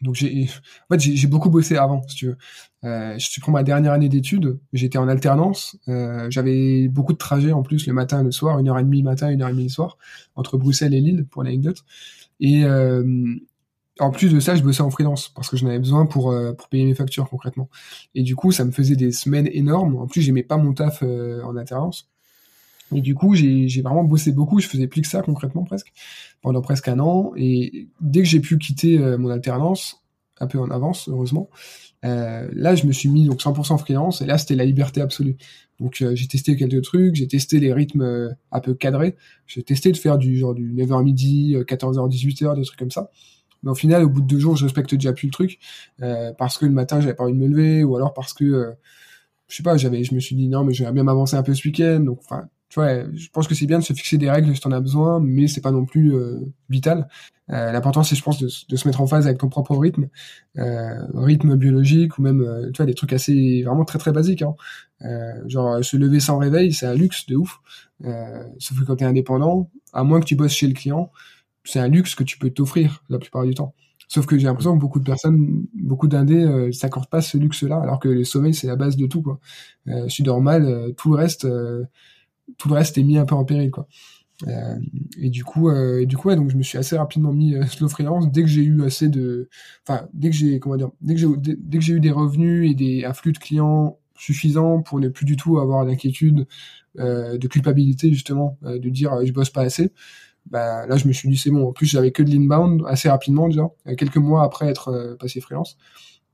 donc 0.01 0.15
j'ai, 0.15 0.49
en 0.89 0.93
fait, 0.93 0.99
j'ai 0.99 1.27
beaucoup 1.27 1.49
bossé 1.49 1.75
avant, 1.77 2.01
si 2.07 2.15
tu 2.15 2.27
veux. 2.27 2.37
Euh, 2.83 3.17
je 3.17 3.41
prends 3.41 3.51
ma 3.51 3.63
dernière 3.63 3.93
année 3.93 4.09
d'études, 4.09 4.59
j'étais 4.71 4.97
en 4.97 5.07
alternance, 5.07 5.77
euh, 5.87 6.27
j'avais 6.29 6.87
beaucoup 6.87 7.13
de 7.13 7.17
trajets 7.17 7.51
en 7.51 7.63
plus 7.63 7.87
le 7.87 7.93
matin 7.93 8.23
le 8.23 8.31
soir, 8.31 8.59
une 8.59 8.69
heure 8.69 8.77
et 8.77 8.83
demie 8.83 9.01
matin, 9.01 9.29
une 9.29 9.41
heure 9.41 9.49
et 9.49 9.53
demie 9.53 9.69
soir, 9.69 9.97
entre 10.35 10.57
Bruxelles 10.57 10.93
et 10.93 11.01
Lille 11.01 11.25
pour 11.25 11.43
l'anecdote. 11.43 11.83
Et 12.39 12.63
euh, 12.65 13.03
en 13.99 14.11
plus 14.11 14.31
de 14.31 14.39
ça, 14.39 14.55
je 14.55 14.63
bossais 14.63 14.81
en 14.81 14.89
freelance 14.91 15.29
parce 15.29 15.49
que 15.49 15.57
j'en 15.57 15.67
avais 15.67 15.79
besoin 15.79 16.05
pour 16.05 16.31
euh, 16.31 16.53
pour 16.53 16.69
payer 16.69 16.85
mes 16.85 16.95
factures 16.95 17.29
concrètement. 17.29 17.69
Et 18.15 18.23
du 18.23 18.35
coup, 18.35 18.51
ça 18.51 18.63
me 18.65 18.71
faisait 18.71 18.95
des 18.95 19.11
semaines 19.11 19.49
énormes. 19.51 19.95
En 19.97 20.07
plus, 20.07 20.21
j'aimais 20.21 20.43
pas 20.43 20.57
mon 20.57 20.73
taf 20.73 20.99
euh, 21.03 21.41
en 21.43 21.55
alternance. 21.55 22.09
Et 22.95 23.01
du 23.01 23.15
coup, 23.15 23.35
j'ai 23.35 23.81
vraiment 23.81 24.03
bossé 24.03 24.31
beaucoup. 24.31 24.59
Je 24.59 24.67
faisais 24.67 24.87
plus 24.87 25.01
que 25.01 25.07
ça 25.07 25.21
concrètement 25.21 25.63
presque 25.63 25.91
pendant 26.41 26.61
presque 26.61 26.87
un 26.87 26.99
an. 26.99 27.33
Et 27.35 27.87
dès 27.99 28.19
que 28.19 28.27
j'ai 28.27 28.39
pu 28.39 28.57
quitter 28.57 28.97
euh, 28.97 29.17
mon 29.17 29.29
alternance, 29.29 30.03
un 30.39 30.47
peu 30.47 30.59
en 30.59 30.69
avance, 30.69 31.09
heureusement, 31.09 31.49
euh, 32.05 32.47
là, 32.53 32.75
je 32.75 32.85
me 32.85 32.91
suis 32.91 33.09
mis 33.09 33.25
donc 33.25 33.41
100% 33.41 33.77
freelance. 33.77 34.21
Et 34.21 34.25
là, 34.25 34.37
c'était 34.37 34.55
la 34.55 34.65
liberté 34.65 35.01
absolue. 35.01 35.37
Donc, 35.79 36.01
euh, 36.01 36.15
j'ai 36.15 36.27
testé 36.27 36.55
quelques 36.55 36.83
trucs. 36.83 37.15
J'ai 37.15 37.27
testé 37.27 37.59
les 37.59 37.73
rythmes 37.73 38.01
euh, 38.01 38.29
un 38.51 38.59
peu 38.59 38.73
cadrés. 38.73 39.15
J'ai 39.45 39.63
testé 39.63 39.91
de 39.91 39.97
faire 39.97 40.17
du 40.17 40.37
genre 40.37 40.53
du 40.53 40.73
9h 40.73 41.03
midi, 41.03 41.55
14h, 41.55 42.09
18h, 42.09 42.55
des 42.55 42.63
trucs 42.63 42.79
comme 42.79 42.91
ça. 42.91 43.11
Mais 43.63 43.71
au 43.71 43.75
final, 43.75 44.03
au 44.03 44.09
bout 44.09 44.21
de 44.21 44.27
deux 44.27 44.39
jours, 44.39 44.55
je 44.55 44.65
respecte 44.65 44.93
déjà 44.93 45.13
plus 45.13 45.27
le 45.27 45.31
truc 45.31 45.59
parce 46.37 46.59
que 46.59 46.65
le 46.67 46.71
matin, 46.71 47.01
j'avais 47.01 47.15
pas 47.15 47.23
envie 47.23 47.33
de 47.33 47.39
me 47.39 47.47
lever, 47.47 47.83
ou 47.83 47.95
alors 47.95 48.13
parce 48.13 48.31
que 48.31 48.75
je 49.47 49.55
sais 49.55 49.63
pas, 49.63 49.77
j'avais, 49.77 50.03
je 50.03 50.13
me 50.13 50.19
suis 50.19 50.35
dit 50.35 50.47
non, 50.47 50.63
mais 50.63 50.73
j'aimerais 50.73 50.93
bien 50.93 51.03
m'avancer 51.03 51.35
un 51.35 51.41
peu 51.41 51.55
ce 51.55 51.67
week-end. 51.67 52.01
Donc, 52.01 52.19
enfin, 52.23 52.47
tu 52.69 52.79
vois, 52.79 53.09
je 53.13 53.29
pense 53.29 53.47
que 53.47 53.55
c'est 53.55 53.65
bien 53.65 53.79
de 53.79 53.83
se 53.83 53.93
fixer 53.93 54.17
des 54.17 54.29
règles 54.29 54.53
si 54.53 54.61
t'en 54.61 54.71
as 54.71 54.81
besoin, 54.81 55.19
mais 55.19 55.47
c'est 55.47 55.61
pas 55.61 55.71
non 55.71 55.85
plus 55.85 56.15
euh, 56.15 56.39
vital. 56.69 57.07
Euh, 57.49 57.71
L'important, 57.71 58.03
c'est, 58.03 58.15
je 58.15 58.23
pense, 58.23 58.39
de, 58.39 58.47
de, 58.69 58.75
se 58.75 58.87
mettre 58.87 58.99
en 58.99 59.07
phase 59.07 59.25
avec 59.25 59.37
ton 59.39 59.47
propre 59.47 59.77
rythme, 59.77 60.09
euh, 60.57 60.99
rythme 61.13 61.55
biologique 61.55 62.17
ou 62.17 62.21
même, 62.21 62.41
euh, 62.41 62.69
tu 62.71 62.77
vois, 62.77 62.85
des 62.85 62.93
trucs 62.93 63.13
assez 63.13 63.63
vraiment 63.63 63.85
très 63.85 63.99
très 63.99 64.11
basiques. 64.11 64.41
Hein. 64.41 64.55
Euh, 65.03 65.47
genre 65.47 65.83
se 65.83 65.95
lever 65.95 66.19
sans 66.19 66.37
réveil, 66.37 66.73
c'est 66.73 66.87
un 66.87 66.95
luxe 66.95 67.25
de 67.27 67.37
ouf. 67.37 67.59
sauf 68.59 68.79
que 68.79 68.83
quand 68.83 68.97
t'es 68.97 69.05
indépendant, 69.05 69.69
à 69.93 70.03
moins 70.03 70.19
que 70.19 70.25
tu 70.25 70.35
bosses 70.35 70.53
chez 70.53 70.67
le 70.67 70.73
client, 70.73 71.11
c'est 71.63 71.79
un 71.79 71.87
luxe 71.87 72.15
que 72.15 72.23
tu 72.23 72.37
peux 72.37 72.49
t'offrir 72.49 73.03
la 73.09 73.19
plupart 73.19 73.43
du 73.45 73.53
temps. 73.53 73.73
Sauf 74.07 74.25
que 74.25 74.37
j'ai 74.37 74.45
l'impression 74.45 74.73
que 74.73 74.79
beaucoup 74.79 74.99
de 74.99 75.03
personnes, 75.03 75.65
beaucoup 75.73 76.07
d'indés 76.07 76.45
euh, 76.45 76.71
s'accordent 76.71 77.09
pas 77.09 77.21
ce 77.21 77.37
luxe-là, 77.37 77.81
alors 77.81 77.99
que 77.99 78.07
le 78.07 78.23
sommeil 78.23 78.53
c'est 78.53 78.67
la 78.67 78.77
base 78.77 78.95
de 78.95 79.05
tout 79.05 79.21
quoi. 79.21 79.39
Euh, 79.89 80.07
si 80.07 80.17
tu 80.17 80.23
dors 80.23 80.41
mal, 80.41 80.65
euh, 80.65 80.91
tout 80.93 81.11
le 81.11 81.17
reste, 81.17 81.43
euh, 81.45 81.83
tout 82.57 82.69
le 82.69 82.75
reste 82.75 82.97
est 82.97 83.03
mis 83.03 83.17
un 83.17 83.25
peu 83.25 83.35
en 83.35 83.45
péril 83.45 83.71
quoi. 83.71 83.87
Euh, 84.47 84.75
et 85.19 85.31
du 85.31 85.43
coup, 85.43 85.71
et 85.71 86.05
du 86.05 86.15
coup, 86.15 86.27
ouais, 86.27 86.35
donc 86.35 86.51
je 86.51 86.57
me 86.57 86.61
suis 86.61 86.77
assez 86.77 86.95
rapidement 86.95 87.33
mis 87.33 87.55
slow 87.67 87.89
freelance 87.89 88.31
dès 88.31 88.43
que 88.43 88.47
j'ai 88.47 88.61
eu 88.61 88.83
assez 88.83 89.09
de, 89.09 89.49
enfin 89.87 90.07
dès 90.13 90.29
que 90.29 90.35
j'ai 90.35 90.59
comment 90.59 90.75
dire, 90.75 90.91
dès 91.01 91.15
que 91.15 91.19
j'ai 91.19 91.27
dès, 91.37 91.77
que 91.79 91.83
j'ai 91.83 91.93
eu 91.93 91.99
des 91.99 92.11
revenus 92.11 92.69
et 92.69 92.75
des 92.75 93.03
un 93.03 93.13
flux 93.13 93.31
de 93.31 93.39
clients 93.39 93.97
suffisant 94.15 94.83
pour 94.83 94.99
ne 94.99 95.09
plus 95.09 95.25
du 95.25 95.37
tout 95.37 95.57
avoir 95.57 95.85
d'inquiétude, 95.85 96.45
de 96.97 97.47
culpabilité 97.47 98.11
justement, 98.11 98.57
de 98.61 98.89
dire 98.89 99.25
je 99.25 99.31
bosse 99.31 99.49
pas 99.49 99.61
assez 99.61 99.91
bah, 100.49 100.85
là, 100.87 100.97
je 100.97 101.07
me 101.07 101.13
suis 101.13 101.29
dit, 101.29 101.37
c'est 101.37 101.51
bon. 101.51 101.69
En 101.69 101.73
plus, 101.73 101.87
j'avais 101.87 102.11
que 102.11 102.23
de 102.23 102.31
l'inbound 102.31 102.83
assez 102.87 103.09
rapidement, 103.09 103.47
déjà, 103.47 103.69
euh, 103.87 103.95
quelques 103.95 104.17
mois 104.17 104.43
après 104.43 104.67
être 104.67 104.89
euh, 104.89 105.15
passé 105.15 105.41
freelance. 105.41 105.77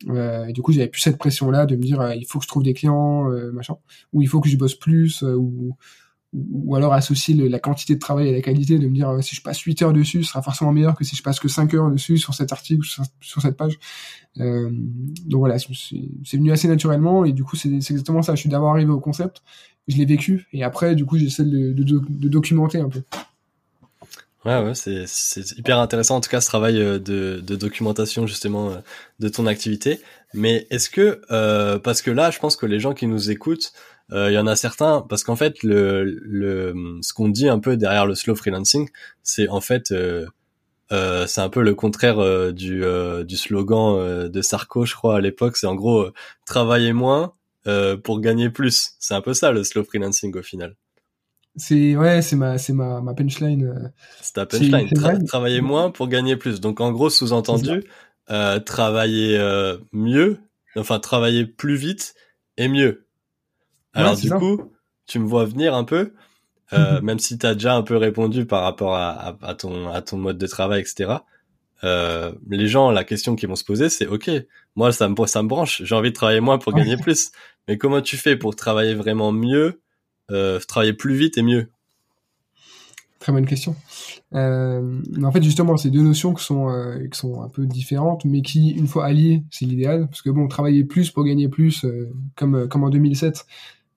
Euh, 0.09 0.45
et 0.45 0.53
du 0.53 0.61
coup, 0.61 0.71
j'avais 0.71 0.87
plus 0.89 1.01
cette 1.01 1.17
pression-là 1.17 1.65
de 1.65 1.75
me 1.75 1.81
dire, 1.81 2.13
il 2.13 2.25
faut 2.25 2.39
que 2.39 2.43
je 2.43 2.49
trouve 2.49 2.63
des 2.63 2.73
clients, 2.73 3.23
machin, 3.53 3.75
ou 4.11 4.21
il 4.21 4.27
faut 4.27 4.41
que 4.41 4.49
je 4.49 4.57
bosse 4.57 4.75
plus, 4.75 5.23
ou, 5.23 5.75
ou 6.33 6.75
alors 6.75 6.93
associer 6.93 7.35
la 7.35 7.59
quantité 7.59 7.95
de 7.95 7.99
travail 7.99 8.29
à 8.29 8.31
la 8.31 8.41
qualité, 8.41 8.79
de 8.79 8.87
me 8.87 8.95
dire, 8.95 9.15
si 9.21 9.35
je 9.35 9.41
passe 9.41 9.59
8 9.59 9.81
heures 9.83 9.93
dessus, 9.93 10.23
ce 10.23 10.29
sera 10.29 10.41
forcément 10.41 10.71
meilleur 10.71 10.95
que 10.95 11.03
si 11.03 11.15
je 11.15 11.21
passe 11.21 11.39
que 11.39 11.47
5 11.47 11.73
heures 11.73 11.91
dessus 11.91 12.17
sur 12.17 12.33
cet 12.33 12.51
article, 12.51 12.85
sur, 13.21 13.41
cette 13.41 13.55
page. 13.55 13.77
donc 14.37 15.39
voilà, 15.39 15.57
c'est 15.59 16.37
venu 16.37 16.51
assez 16.51 16.67
naturellement, 16.67 17.23
et 17.25 17.33
du 17.33 17.43
coup, 17.43 17.55
c'est 17.55 17.69
exactement 17.69 18.21
ça. 18.21 18.35
Je 18.35 18.41
suis 18.41 18.49
d'abord 18.49 18.71
arrivé 18.71 18.91
au 18.91 18.99
concept, 18.99 19.43
je 19.87 19.97
l'ai 19.97 20.05
vécu, 20.05 20.47
et 20.53 20.63
après, 20.63 20.95
du 20.95 21.05
coup, 21.05 21.17
j'essaie 21.17 21.43
de, 21.43 21.73
documenter 22.27 22.79
un 22.79 22.89
peu. 22.89 23.01
Ouais, 24.45 24.61
ouais, 24.61 24.73
c'est, 24.75 25.57
hyper 25.57 25.79
intéressant 25.79 26.17
en 26.17 26.21
tout 26.21 26.29
cas 26.29 26.41
ce 26.41 26.47
travail 26.47 26.77
euh, 26.81 26.99
de, 26.99 27.55
documentation 27.55 28.27
justement 28.27 28.71
euh, 28.71 28.77
de 29.19 29.29
ton 29.29 29.45
activité. 29.47 30.01
Mais 30.33 30.67
est-ce 30.69 30.89
que, 30.89 31.21
euh, 31.31 31.79
parce 31.79 32.01
que 32.01 32.11
là, 32.11 32.29
je 32.29 32.39
pense 32.39 32.57
que 32.57 32.65
les 32.65 32.79
gens 32.79 32.93
qui 32.93 33.07
nous 33.07 33.31
écoutent, 33.31 33.71
il 34.13 34.33
y 34.33 34.37
en 34.37 34.47
a 34.47 34.55
certains, 34.55 35.01
parce 35.01 35.23
qu'en 35.23 35.35
fait, 35.35 35.63
le, 35.63 36.03
le, 36.03 36.99
ce 37.01 37.13
qu'on 37.13 37.29
dit 37.29 37.49
un 37.49 37.59
peu 37.59 37.77
derrière 37.77 38.05
le 38.05 38.15
slow 38.15 38.35
freelancing, 38.35 38.89
c'est 39.23 39.49
en 39.49 39.59
fait, 39.59 39.91
euh, 39.91 40.27
c'est 41.27 41.41
un 41.41 41.49
peu 41.49 41.63
le 41.63 41.73
contraire 41.73 42.53
du, 42.53 42.83
du 43.25 43.37
slogan 43.37 44.29
de 44.29 44.41
Sarko, 44.41 44.85
je 44.85 44.93
crois, 44.93 45.17
à 45.17 45.21
l'époque. 45.21 45.57
C'est 45.57 45.67
en 45.67 45.75
gros, 45.75 46.09
travailler 46.45 46.93
moins 46.93 47.33
pour 48.03 48.19
gagner 48.19 48.49
plus. 48.49 48.91
C'est 48.99 49.15
un 49.15 49.21
peu 49.21 49.33
ça 49.33 49.51
le 49.51 49.63
slow 49.63 49.83
freelancing 49.83 50.35
au 50.37 50.43
final. 50.43 50.75
C'est 51.55 51.95
ouais, 51.95 52.21
c'est 52.23 52.35
ma 52.35 52.57
c'est 52.57 52.73
ma 52.73 52.99
ma 53.01 53.13
punchline. 53.13 53.65
Euh. 53.65 53.89
C'est 54.21 54.33
ta 54.33 54.45
punchline. 54.45 54.89
travailler 55.27 55.61
moins 55.61 55.91
pour 55.91 56.07
gagner 56.07 56.35
plus. 56.35 56.59
Donc 56.59 56.81
en 56.81 56.91
gros, 56.91 57.09
sous-entendu, 57.09 57.83
euh, 58.31 58.59
travailler 58.59 59.37
euh, 59.37 59.77
mieux, 59.91 60.39
enfin 60.75 60.99
travailler 60.99 61.45
plus 61.45 61.75
vite 61.75 62.15
et 62.57 62.67
mieux. 62.67 63.02
Alors 63.93 64.15
du 64.15 64.29
coup, 64.29 64.71
tu 65.05 65.19
me 65.19 65.27
vois 65.27 65.45
venir 65.45 65.75
un 65.75 65.83
peu, 65.83 66.13
euh, 66.73 67.01
même 67.01 67.19
si 67.19 67.37
tu 67.37 67.45
as 67.45 67.53
déjà 67.53 67.75
un 67.75 67.83
peu 67.83 67.97
répondu 67.97 68.45
par 68.45 68.63
rapport 68.63 68.95
à, 68.95 69.37
à, 69.41 69.53
ton 69.53 69.89
à 69.89 70.01
ton 70.01 70.17
mode 70.17 70.37
de 70.37 70.47
travail, 70.47 70.81
etc. 70.81 71.17
Euh, 71.83 72.31
les 72.49 72.67
gens, 72.67 72.91
la 72.91 73.03
question 73.03 73.35
qu'ils 73.35 73.49
vont 73.49 73.55
se 73.55 73.65
poser, 73.65 73.89
c'est 73.89 74.07
OK, 74.07 74.29
moi 74.75 74.91
ça 74.91 75.09
me 75.09 75.25
ça 75.25 75.43
me 75.43 75.47
branche, 75.47 75.81
j'ai 75.83 75.95
envie 75.95 76.09
de 76.09 76.15
travailler 76.15 76.39
moins 76.39 76.57
pour 76.57 76.73
gagner 76.73 76.97
plus. 77.01 77.31
Mais 77.67 77.77
comment 77.77 78.01
tu 78.01 78.17
fais 78.17 78.35
pour 78.35 78.55
travailler 78.55 78.93
vraiment 78.93 79.31
mieux 79.31 79.81
euh, 80.31 80.59
travailler 80.59 80.93
plus 80.93 81.15
vite 81.15 81.37
et 81.37 81.43
mieux? 81.43 81.69
Très 83.19 83.31
bonne 83.31 83.45
question. 83.45 83.75
Euh, 84.33 85.01
en 85.23 85.31
fait, 85.31 85.41
justement, 85.41 85.77
ces 85.77 85.89
deux 85.89 86.01
notions 86.01 86.33
qui 86.33 86.43
sont, 86.43 86.67
qui 87.09 87.17
sont 87.17 87.41
un 87.41 87.47
peu 87.47 87.65
différentes, 87.65 88.25
mais 88.25 88.41
qui, 88.41 88.71
une 88.71 88.87
fois 88.87 89.05
alliées, 89.05 89.43
c'est 89.49 89.63
l'idéal. 89.63 90.07
Parce 90.07 90.21
que 90.21 90.29
bon, 90.29 90.49
travailler 90.49 90.83
plus 90.83 91.09
pour 91.09 91.23
gagner 91.23 91.47
plus, 91.47 91.85
comme, 92.35 92.67
comme 92.67 92.83
en 92.83 92.89
2007, 92.89 93.45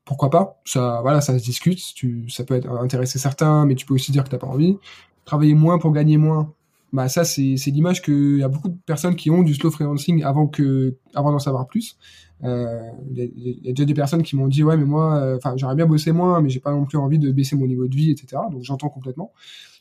pourquoi 0.06 0.30
pas 0.30 0.62
Ça, 0.64 1.00
voilà, 1.02 1.20
ça 1.20 1.38
se 1.38 1.44
discute. 1.44 1.80
Tu, 1.94 2.30
ça 2.30 2.44
peut 2.44 2.54
être 2.54 2.70
intéresser 2.70 3.18
certains, 3.18 3.66
mais 3.66 3.74
tu 3.74 3.84
peux 3.84 3.92
aussi 3.92 4.12
dire 4.12 4.24
que 4.24 4.30
t'as 4.30 4.38
pas 4.38 4.46
envie. 4.46 4.78
Travailler 5.26 5.54
moins 5.54 5.78
pour 5.78 5.92
gagner 5.92 6.16
moins, 6.16 6.54
bah 6.92 7.08
ça, 7.08 7.24
c'est, 7.24 7.56
c'est 7.56 7.70
l'image 7.70 8.00
qu'il 8.00 8.38
y 8.38 8.42
a 8.42 8.48
beaucoup 8.48 8.68
de 8.68 8.78
personnes 8.86 9.16
qui 9.16 9.30
ont 9.30 9.42
du 9.42 9.54
slow 9.54 9.70
freelancing 9.70 10.22
avant 10.22 10.46
que, 10.46 10.96
avant 11.14 11.32
d'en 11.32 11.38
savoir 11.38 11.66
plus. 11.66 11.98
Euh, 12.44 12.80
il 13.10 13.20
euh, 13.20 13.26
y, 13.36 13.66
y, 13.66 13.68
a 13.70 13.72
déjà 13.72 13.84
des 13.84 13.94
personnes 13.94 14.22
qui 14.22 14.36
m'ont 14.36 14.46
dit 14.46 14.62
ouais 14.62 14.76
mais 14.76 14.84
moi 14.84 15.16
euh, 15.16 15.38
enfin 15.38 15.54
j'aurais 15.56 15.74
bien 15.74 15.86
bossé 15.86 16.12
moins 16.12 16.42
mais 16.42 16.50
j'ai 16.50 16.60
pas 16.60 16.70
non 16.70 16.84
plus 16.84 16.98
envie 16.98 17.18
de 17.18 17.32
baisser 17.32 17.56
mon 17.56 17.66
niveau 17.66 17.88
de 17.88 17.96
vie 17.96 18.10
etc 18.10 18.42
donc 18.52 18.62
j'entends 18.62 18.90
complètement 18.90 19.32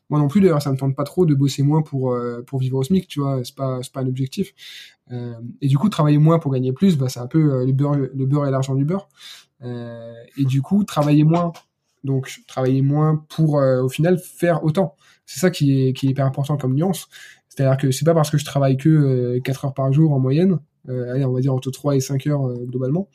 moi 0.09 0.21
non 0.21 0.29
plus 0.29 0.39
d'ailleurs 0.39 0.61
ça 0.61 0.71
me 0.71 0.77
tente 0.77 0.95
pas 0.95 1.03
trop 1.03 1.25
de 1.25 1.35
bosser 1.35 1.63
moins 1.63 1.81
pour 1.81 2.13
euh, 2.13 2.43
pour 2.47 2.59
vivre 2.59 2.77
au 2.77 2.83
SMIC 2.83 3.09
tu 3.09 3.19
vois 3.19 3.43
c'est 3.43 3.55
pas 3.55 3.79
c'est 3.83 3.91
pas 3.91 3.99
un 3.99 4.07
objectif 4.07 4.53
euh, 5.11 5.33
et 5.61 5.67
du 5.67 5.77
coup 5.77 5.89
travailler 5.89 6.17
moins 6.17 6.39
pour 6.39 6.53
gagner 6.53 6.71
plus 6.71 6.97
bah 6.97 7.09
c'est 7.09 7.19
un 7.19 7.27
peu 7.27 7.65
le 7.65 7.73
beurre 7.73 7.97
le 7.97 8.25
beurre 8.25 8.47
et 8.47 8.51
l'argent 8.51 8.73
du 8.73 8.85
beurre 8.85 9.09
et 9.61 10.45
du 10.45 10.61
coup 10.61 10.83
travailler 10.83 11.23
moins. 11.23 11.53
Donc 12.03 12.41
travailler 12.47 12.81
moins 12.81 13.25
pour 13.29 13.55
au 13.55 13.89
final 13.89 14.19
faire 14.19 14.63
autant. 14.63 14.95
C'est 15.25 15.39
ça 15.39 15.49
qui 15.49 15.87
est 15.87 16.03
hyper 16.03 16.25
important 16.25 16.57
comme 16.57 16.75
nuance. 16.75 17.07
C'est-à-dire 17.49 17.77
que 17.77 17.91
c'est 17.91 18.05
pas 18.05 18.13
parce 18.13 18.29
que 18.29 18.37
je 18.37 18.45
travaille 18.45 18.77
que 18.77 19.39
4 19.39 19.65
heures 19.65 19.73
par 19.73 19.91
jour 19.91 20.13
en 20.13 20.19
moyenne 20.19 20.59
euh, 20.89 21.13
allez, 21.13 21.25
on 21.25 21.33
va 21.33 21.41
dire 21.41 21.53
entre 21.53 21.71
3 21.71 21.95
et 21.95 21.99
5 21.99 22.27
heures 22.27 22.47
euh, 22.47 22.65
globalement, 22.65 23.09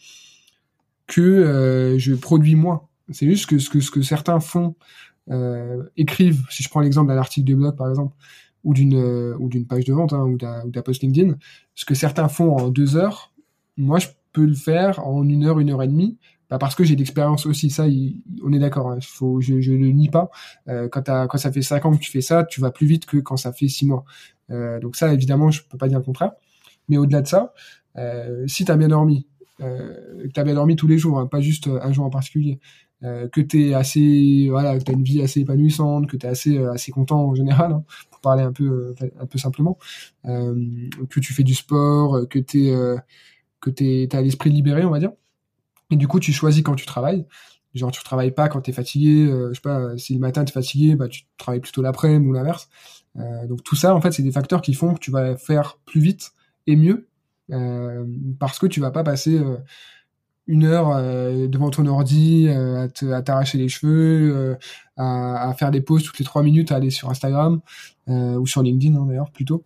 que 1.06 1.20
euh, 1.20 1.98
je 1.98 2.14
produis 2.14 2.56
moins. 2.56 2.88
C'est 3.10 3.26
juste 3.26 3.46
que 3.46 3.58
ce 3.58 3.70
que, 3.70 3.80
ce 3.80 3.90
que 3.90 4.02
certains 4.02 4.40
font, 4.40 4.74
écrivent, 5.96 6.44
si 6.50 6.64
je 6.64 6.68
prends 6.68 6.80
l'exemple 6.80 7.08
d'un 7.08 7.18
article 7.18 7.46
de 7.46 7.54
blog 7.54 7.76
par 7.76 7.88
exemple, 7.88 8.16
ou 8.64 8.74
d'une 8.74 8.96
ou 9.38 9.48
d'une 9.48 9.64
page 9.64 9.84
de 9.84 9.92
vente 9.92 10.12
hein, 10.12 10.24
ou 10.24 10.36
d'un 10.36 10.82
post 10.82 11.02
LinkedIn, 11.02 11.36
ce 11.76 11.84
que 11.84 11.94
certains 11.94 12.28
font 12.28 12.56
en 12.56 12.68
deux 12.68 12.96
heures, 12.96 13.32
moi 13.76 14.00
je 14.00 14.08
peux 14.32 14.44
le 14.44 14.54
faire 14.54 15.06
en 15.06 15.28
une 15.28 15.44
heure, 15.44 15.60
une 15.60 15.70
heure 15.70 15.82
et 15.82 15.88
demie, 15.88 16.18
bah 16.50 16.58
parce 16.58 16.74
que 16.74 16.82
j'ai 16.82 16.96
l'expérience 16.96 17.46
aussi. 17.46 17.70
Ça, 17.70 17.86
on 18.42 18.52
est 18.52 18.58
d'accord. 18.58 18.90
Hein, 18.90 18.98
faut, 19.00 19.40
je, 19.40 19.60
je 19.60 19.72
le 19.72 19.90
nie 19.90 20.08
pas. 20.08 20.30
Euh, 20.68 20.88
quand, 20.88 21.38
ça 21.38 21.52
fait 21.52 21.62
cinq 21.62 21.86
ans 21.86 21.92
que 21.92 22.00
tu 22.00 22.10
fais 22.10 22.20
ça, 22.20 22.44
tu 22.44 22.60
vas 22.60 22.72
plus 22.72 22.86
vite 22.86 23.06
que 23.06 23.18
quand 23.18 23.36
ça 23.36 23.52
fait 23.52 23.68
six 23.68 23.86
mois. 23.86 24.04
Euh, 24.50 24.80
donc 24.80 24.96
ça, 24.96 25.12
évidemment, 25.14 25.50
je 25.50 25.62
peux 25.62 25.78
pas 25.78 25.88
dire 25.88 25.98
le 25.98 26.04
contraire. 26.04 26.32
Mais 26.88 26.96
au-delà 26.98 27.22
de 27.22 27.28
ça, 27.28 27.54
euh, 27.96 28.46
si 28.48 28.64
tu 28.64 28.72
as 28.72 28.76
bien 28.76 28.88
dormi, 28.88 29.28
euh, 29.60 30.24
que 30.24 30.32
tu 30.32 30.40
as 30.40 30.44
bien 30.44 30.54
dormi 30.54 30.74
tous 30.74 30.88
les 30.88 30.98
jours, 30.98 31.20
hein, 31.20 31.26
pas 31.26 31.40
juste 31.40 31.68
un 31.68 31.92
jour 31.92 32.04
en 32.04 32.10
particulier, 32.10 32.58
que 33.02 33.40
tu 33.40 33.72
assez 33.72 34.48
voilà, 34.50 34.78
que 34.78 34.90
as 34.90 34.92
une 34.92 35.02
vie 35.02 35.22
assez 35.22 35.40
épanouissante, 35.40 36.06
que 36.06 36.18
tu 36.18 36.26
es 36.26 36.28
assez 36.28 36.58
assez 36.58 36.92
content 36.92 37.28
en 37.28 37.34
général 37.34 37.72
hein, 37.72 37.84
pour 38.10 38.20
parler 38.20 38.42
un 38.42 38.52
peu 38.52 38.94
un 39.18 39.24
peu 39.24 39.38
simplement, 39.38 39.78
que 40.24 41.20
tu 41.20 41.32
fais 41.32 41.42
du 41.42 41.54
sport, 41.54 42.28
que 42.28 42.38
tu 42.38 42.66
es 42.66 42.74
que 43.60 43.70
tu 43.70 44.08
as 44.12 44.20
l'esprit 44.20 44.50
libéré, 44.50 44.84
on 44.84 44.90
va 44.90 44.98
dire. 44.98 45.12
Et 45.90 45.96
du 45.96 46.08
coup, 46.08 46.20
tu 46.20 46.32
choisis 46.32 46.62
quand 46.62 46.76
tu 46.76 46.86
travailles. 46.86 47.26
Genre, 47.74 47.90
tu 47.92 48.02
travailles 48.02 48.32
pas 48.32 48.48
quand 48.48 48.62
tu 48.62 48.70
es 48.70 48.72
fatigué. 48.72 49.26
je 49.26 49.54
sais 49.54 49.60
pas, 49.60 49.96
si 49.96 50.14
le 50.14 50.20
matin 50.20 50.44
tu 50.44 50.50
es 50.50 50.52
fatigué, 50.52 50.96
bah, 50.96 51.08
tu 51.08 51.22
travailles 51.36 51.60
plutôt 51.60 51.82
l'après-midi 51.82 52.26
ou 52.26 52.32
l'inverse. 52.32 52.68
Euh, 53.16 53.46
donc 53.46 53.62
tout 53.62 53.76
ça, 53.76 53.94
en 53.94 54.00
fait, 54.00 54.12
c'est 54.12 54.22
des 54.22 54.32
facteurs 54.32 54.62
qui 54.62 54.74
font 54.74 54.94
que 54.94 55.00
tu 55.00 55.10
vas 55.10 55.36
faire 55.36 55.78
plus 55.84 56.00
vite 56.00 56.32
et 56.66 56.76
mieux 56.76 57.08
euh, 57.50 58.04
parce 58.38 58.58
que 58.58 58.66
tu 58.66 58.80
vas 58.80 58.90
pas 58.90 59.02
passer 59.02 59.38
euh, 59.38 59.56
une 60.50 60.64
heure 60.64 60.90
euh, 60.90 61.46
devant 61.46 61.70
ton 61.70 61.86
ordi 61.86 62.48
à 62.48 63.22
t'arracher 63.22 63.56
les 63.56 63.68
cheveux, 63.68 64.58
à, 64.96 65.48
à, 65.48 65.54
faire 65.54 65.70
des 65.70 65.80
pauses 65.80 66.02
toutes 66.02 66.18
les 66.18 66.24
trois 66.24 66.42
minutes, 66.42 66.72
à 66.72 66.76
aller 66.76 66.90
sur 66.90 67.08
Instagram 67.08 67.60
ou 68.08 68.44
sur 68.44 68.64
LinkedIn 68.64 68.96
hein, 68.96 69.06
d'ailleurs 69.06 69.30
plutôt. 69.30 69.64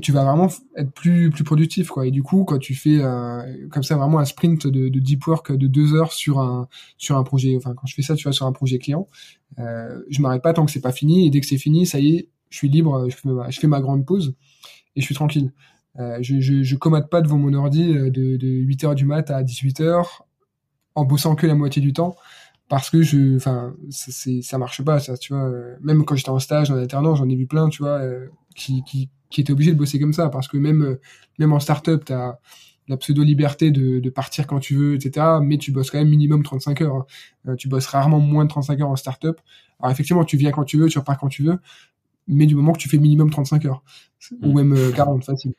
tu 0.00 0.12
vas 0.12 0.24
vraiment 0.24 0.48
être 0.76 0.90
plus 0.92 1.28
plus 1.28 1.44
productif 1.44 1.88
quoi. 1.88 2.06
Et 2.06 2.10
du 2.10 2.22
coup, 2.22 2.44
quand 2.44 2.58
tu 2.58 2.74
fais 2.74 3.00
comme 3.70 3.82
ça 3.82 3.96
vraiment 3.96 4.18
un 4.18 4.24
sprint 4.24 4.66
de, 4.66 4.88
de, 4.88 4.98
deep 4.98 5.26
work 5.26 5.52
de 5.52 5.66
deux 5.66 5.94
heures 5.94 6.12
sur 6.12 6.40
un 6.40 6.68
sur 6.96 7.18
un 7.18 7.22
projet, 7.22 7.54
enfin 7.54 7.74
quand 7.74 7.86
je 7.86 7.94
fais 7.94 8.02
ça, 8.02 8.14
tu 8.14 8.22
vois, 8.22 8.32
sur 8.32 8.46
un 8.46 8.52
projet 8.52 8.78
client, 8.78 9.08
je 9.58 10.22
m'arrête 10.22 10.42
pas 10.42 10.54
tant 10.54 10.64
que 10.64 10.72
c'est 10.72 10.80
pas 10.80 10.92
fini. 10.92 11.26
Et 11.26 11.30
dès 11.30 11.40
que 11.40 11.46
c'est 11.46 11.58
fini, 11.58 11.84
ça 11.84 12.00
y 12.00 12.16
est, 12.16 12.28
je 12.48 12.56
suis 12.56 12.70
libre, 12.70 13.10
je 13.10 13.16
fais 13.16 13.28
ma, 13.28 13.50
je 13.50 13.60
fais 13.60 13.66
ma 13.66 13.82
grande 13.82 14.06
pause 14.06 14.34
et 14.96 15.00
je 15.00 15.04
suis 15.04 15.14
tranquille. 15.14 15.52
Euh, 15.98 16.18
je, 16.22 16.40
je, 16.40 16.62
je 16.62 16.76
commode 16.76 17.10
pas 17.10 17.20
devant 17.20 17.36
mon 17.36 17.52
ordi 17.52 17.94
euh, 17.94 18.10
de, 18.10 18.36
de 18.38 18.46
8h 18.46 18.94
du 18.94 19.04
mat 19.04 19.30
à 19.30 19.42
18h 19.42 20.06
en 20.94 21.04
bossant 21.04 21.34
que 21.34 21.46
la 21.46 21.54
moitié 21.54 21.82
du 21.82 21.92
temps 21.92 22.16
parce 22.68 22.88
que 22.88 23.02
je 23.02 23.36
enfin 23.36 23.74
ça 23.90 24.56
marche 24.56 24.82
pas 24.82 25.00
ça 25.00 25.18
tu 25.18 25.34
vois 25.34 25.50
même 25.82 26.06
quand 26.06 26.14
j'étais 26.14 26.30
en 26.30 26.38
stage 26.38 26.70
en 26.70 26.76
alternance 26.76 27.18
j'en 27.18 27.28
ai 27.28 27.36
vu 27.36 27.46
plein 27.46 27.68
tu 27.68 27.82
vois 27.82 27.98
euh, 28.00 28.28
qui, 28.56 28.82
qui 28.84 29.10
qui 29.28 29.42
étaient 29.42 29.52
obligés 29.52 29.72
de 29.72 29.76
bosser 29.76 30.00
comme 30.00 30.14
ça 30.14 30.30
parce 30.30 30.48
que 30.48 30.56
même 30.56 30.96
même 31.38 31.52
en 31.52 31.60
start-up 31.60 32.04
t'as 32.06 32.38
la 32.88 32.96
pseudo 32.96 33.22
liberté 33.22 33.70
de, 33.70 34.00
de 34.00 34.10
partir 34.10 34.46
quand 34.46 34.60
tu 34.60 34.74
veux 34.74 34.94
etc 34.94 35.26
mais 35.42 35.58
tu 35.58 35.72
bosses 35.72 35.90
quand 35.90 35.98
même 35.98 36.08
minimum 36.08 36.42
35 36.42 36.80
heures 36.80 37.06
hein. 37.46 37.56
tu 37.56 37.68
bosses 37.68 37.86
rarement 37.86 38.18
moins 38.18 38.46
de 38.46 38.50
35 38.50 38.80
heures 38.80 38.88
en 38.88 38.96
start-up 38.96 39.38
alors 39.78 39.92
effectivement 39.92 40.24
tu 40.24 40.38
viens 40.38 40.52
quand 40.52 40.64
tu 40.64 40.78
veux 40.78 40.88
tu 40.88 40.98
repars 40.98 41.18
quand 41.18 41.28
tu 41.28 41.42
veux 41.42 41.58
mais 42.26 42.46
du 42.46 42.54
moment 42.54 42.72
que 42.72 42.78
tu 42.78 42.88
fais 42.88 42.98
minimum 42.98 43.30
35 43.30 43.64
heures, 43.66 43.82
ou 44.42 44.52
mm. 44.52 44.62
même 44.62 44.92
40, 44.92 45.22
euh, 45.22 45.24
facile. 45.24 45.52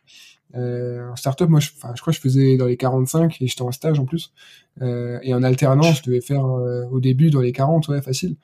Euh, 0.55 1.09
en 1.09 1.15
startup, 1.15 1.49
moi, 1.49 1.59
je, 1.59 1.69
je 1.69 2.01
crois 2.01 2.13
que 2.13 2.17
je 2.17 2.21
faisais 2.21 2.57
dans 2.57 2.67
les 2.67 2.77
45 2.77 3.41
et 3.41 3.47
j'étais 3.47 3.61
en 3.63 3.71
stage 3.71 3.99
en 3.99 4.05
plus. 4.05 4.33
Euh, 4.81 5.19
et 5.23 5.33
en 5.33 5.41
alternance, 5.41 5.97
je 5.97 6.03
devais 6.03 6.21
faire 6.21 6.45
euh, 6.45 6.85
au 6.91 6.99
début 6.99 7.31
dans 7.31 7.41
les 7.41 7.51
40, 7.51 7.87
ouais, 7.87 8.01
facile. 8.01 8.35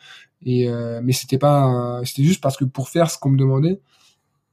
Et 0.42 0.70
euh, 0.70 1.02
mais 1.04 1.14
c'était 1.14 1.38
pas, 1.38 2.02
c'était 2.06 2.24
juste 2.24 2.42
parce 2.42 2.58
que 2.58 2.66
pour 2.66 2.90
faire 2.90 3.12
ce 3.12 3.18
qu'on 3.18 3.30
me 3.30 3.38
demandait, 3.38 3.80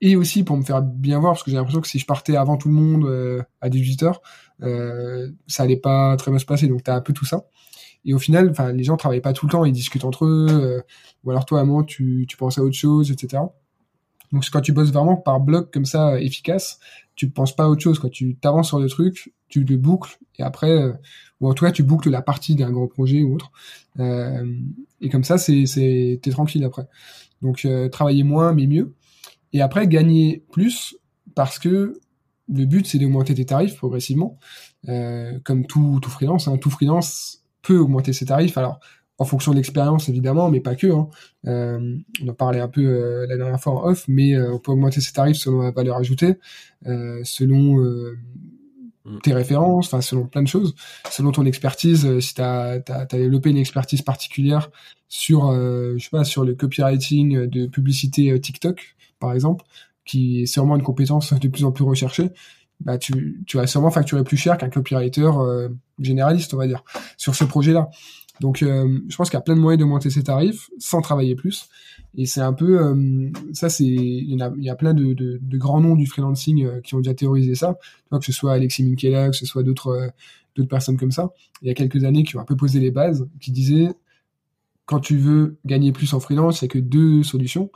et 0.01 0.17
aussi 0.17 0.45
pour 0.45 0.57
me 0.57 0.63
faire 0.63 0.83
bien 0.83 1.19
voir 1.19 1.33
parce 1.33 1.43
que 1.43 1.51
j'ai 1.51 1.57
l'impression 1.57 1.81
que 1.81 1.89
si 1.89 1.99
je 1.99 2.07
partais 2.07 2.37
avant 2.37 2.57
tout 2.57 2.69
le 2.69 2.75
monde 2.75 3.05
euh, 3.07 3.43
à 3.61 3.69
18h 3.69 4.15
euh, 4.63 5.31
ça 5.47 5.63
allait 5.63 5.77
pas 5.77 6.17
très 6.17 6.31
bien 6.31 6.39
se 6.39 6.45
passer 6.45 6.67
donc 6.67 6.83
t'as 6.83 6.95
un 6.95 7.01
peu 7.01 7.13
tout 7.13 7.25
ça 7.25 7.47
et 8.07 8.15
au 8.15 8.19
final 8.19 8.51
enfin 8.51 8.73
les 8.73 8.85
gens 8.85 8.97
travaillent 8.97 9.21
pas 9.21 9.33
tout 9.33 9.47
le 9.47 9.53
temps 9.53 9.65
ils 9.65 9.73
discutent 9.73 10.05
entre 10.05 10.25
eux 10.25 10.47
euh, 10.51 10.81
ou 11.25 11.31
alors 11.31 11.45
toi 11.45 11.61
à 11.61 11.65
moment 11.65 11.83
tu, 11.83 12.25
tu 12.29 12.37
penses 12.37 12.59
à 12.59 12.63
autre 12.63 12.77
chose 12.77 13.11
etc 13.11 13.43
donc 14.33 14.49
quand 14.51 14.61
tu 14.61 14.73
bosses 14.73 14.93
vraiment 14.93 15.17
par 15.17 15.41
bloc 15.41 15.73
comme 15.73 15.85
ça 15.85 16.21
efficace 16.21 16.79
tu 17.15 17.31
penses 17.31 17.55
pas 17.55 17.65
à 17.65 17.69
autre 17.69 17.83
chose 17.83 17.99
quoi. 17.99 18.11
Tu 18.11 18.37
t'avances 18.37 18.69
sur 18.69 18.79
le 18.79 18.89
truc 18.89 19.33
tu 19.49 19.63
le 19.65 19.77
boucles 19.77 20.19
et 20.39 20.43
après 20.43 20.93
ou 21.41 21.49
en 21.49 21.55
tout 21.55 21.65
cas 21.65 21.71
tu 21.71 21.83
boucles 21.83 22.11
la 22.11 22.23
partie 22.23 22.55
d'un 22.55 22.71
gros 22.71 22.89
projet 22.89 23.23
ou 23.23 23.37
autre. 23.37 23.53
Et 25.01 25.09
comme 25.09 25.25
ça 25.25 25.39
c'est 25.39 25.67
c'est 25.67 26.19
t'es 26.21 26.31
tranquille 26.31 26.65
après. 26.65 26.87
Donc 27.43 27.67
travailler 27.93 28.25
moins 28.25 28.53
mais 28.53 28.67
mieux. 28.67 28.95
Et 29.53 29.63
après 29.63 29.87
gagner 29.87 30.45
plus 30.51 30.97
parce 31.35 31.59
que 31.59 32.01
le 32.49 32.65
but 32.65 32.87
c'est 32.87 32.99
d'augmenter 32.99 33.35
tes 33.35 33.45
tarifs 33.45 33.77
progressivement, 33.77 34.39
euh, 34.89 35.39
comme 35.45 35.67
tout, 35.67 35.99
tout 36.03 36.11
freelance. 36.11 36.49
Hein. 36.49 36.59
Tout 36.59 36.71
freelance 36.71 37.45
peut 37.67 37.79
augmenter 37.79 38.13
ses 38.13 38.27
tarifs. 38.27 38.57
Alors 38.57 38.81
en 39.19 39.25
fonction 39.25 39.53
de 39.53 39.57
l'expérience 39.57 40.09
évidemment, 40.09 40.51
mais 40.51 40.61
pas 40.61 40.75
que. 40.75 40.89
Hein. 40.89 41.09
Euh, 41.47 41.97
on 42.23 42.29
en 42.29 42.35
parlait 42.35 42.61
un 42.61 42.69
peu 42.69 42.83
euh, 42.83 43.27
la 43.29 43.37
dernière 43.37 43.61
fois 43.61 43.73
en 43.75 43.89
off, 43.89 44.05
mais 44.09 44.35
euh, 44.35 44.53
on 44.53 44.59
peut 44.59 44.73
augmenter 44.73 45.01
ses 45.01 45.13
tarifs 45.13 45.39
selon 45.39 45.63
la 45.63 45.71
valeur 45.71 45.97
ajoutée, 45.97 46.35
selon 47.25 47.79
mm. 49.05 49.21
tes 49.23 49.33
références, 49.33 49.87
enfin 49.87 50.01
selon 50.01 50.27
plein 50.27 50.43
de 50.43 50.49
choses, 50.49 50.75
selon 51.11 51.33
ton 51.33 51.47
expertise. 51.47 52.21
si 52.21 52.35
tu 52.35 52.43
as, 52.43 52.79
développé 53.11 53.51
une 53.51 53.57
expertise 53.57 54.03
particulière 54.03 54.71
sur, 55.09 55.53
je 55.53 55.99
sais 55.99 56.11
pas, 56.11 56.25
sur 56.25 56.45
le 56.45 56.55
copywriting 56.55 57.47
de 57.47 57.67
publicité 57.67 58.39
TikTok, 58.39 58.97
par 59.19 59.33
exemple, 59.33 59.65
qui 60.05 60.43
est 60.43 60.47
sûrement 60.47 60.77
une 60.77 60.83
compétence 60.83 61.33
de 61.33 61.49
plus 61.49 61.65
en 61.65 61.73
plus 61.73 61.85
recherchée, 61.85 62.31
bah 62.81 62.99
tu, 62.99 63.43
tu 63.47 63.57
vas 63.57 63.67
sûrement 63.67 63.91
facturer 63.91 64.25
plus 64.25 64.37
cher 64.37 64.59
qu'un 64.59 64.69
copywriter 64.69 65.31
euh, 65.39 65.69
généraliste, 65.99 66.55
on 66.55 66.59
va 66.59 66.67
dire, 66.67 66.85
sur 67.17 67.35
ce 67.35 67.45
projet-là. 67.45 67.89
Donc, 68.41 68.63
euh, 68.63 69.01
je 69.09 69.17
pense 69.17 69.31
qu'il 69.31 69.37
y 69.37 69.41
a 69.41 69.43
plein 69.43 69.57
de 69.57 69.61
moyens 69.61 69.81
de 69.81 69.89
monter 69.89 70.11
ses 70.11 70.23
tarifs 70.23 70.69
sans 70.79 71.01
travailler 71.01 71.35
plus. 71.35 71.69
Et 72.19 72.27
c'est 72.27 72.43
un 72.43 72.53
peu, 72.53 72.79
euh, 72.81 73.31
ça, 73.53 73.71
c'est, 73.71 73.85
il 73.85 74.39
y, 74.39 74.43
a, 74.43 74.53
il 74.57 74.65
y 74.65 74.69
a 74.69 74.77
plein 74.77 74.93
de, 74.93 75.15
de, 75.15 75.39
de, 75.41 75.59
grands 75.59 75.81
noms 75.81 75.97
du 75.97 76.07
freelancing 76.07 76.83
qui 76.83 76.95
ont 76.95 76.99
déjà 76.99 77.15
théorisé 77.15 77.55
ça. 77.55 77.79
que 78.11 78.25
ce 78.25 78.33
soit 78.33 78.53
Alexis 78.53 78.85
Minkela, 78.85 79.31
que 79.31 79.37
ce 79.37 79.47
soit 79.47 79.63
d'autres, 79.63 80.11
d'autres 80.55 80.69
personnes 80.69 80.99
comme 80.99 81.13
ça. 81.13 81.31
Il 81.63 81.69
y 81.69 81.71
a 81.71 81.75
quelques 81.75 82.05
années 82.05 82.25
qui 82.25 82.37
ont 82.37 82.41
un 82.41 82.45
peu 82.45 82.57
posé 82.57 82.79
les 82.79 82.91
bases, 82.91 83.27
qui 83.41 83.53
disaient, 83.53 83.89
quand 84.87 85.01
tu 85.01 85.17
veux 85.17 85.59
gagner 85.65 85.93
plus 85.93 86.15
en 86.15 86.21
freelance, 86.21 86.63
il 86.63 86.65
n'y 86.65 86.71
a 86.71 86.73
que 86.75 86.79
deux 86.79 87.23
solutions. 87.23 87.71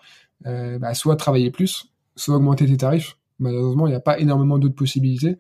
Euh, 0.47 0.79
bah, 0.79 0.95
soit 0.95 1.17
travailler 1.17 1.51
plus, 1.51 1.93
soit 2.17 2.37
augmenter 2.37 2.67
tes 2.67 2.79
tarifs. 2.79 3.19
Malheureusement, 3.41 3.87
il 3.87 3.91
n'y 3.91 3.97
a 3.97 4.01
pas 4.01 4.19
énormément 4.19 4.59
d'autres 4.59 4.75
possibilités 4.75 5.37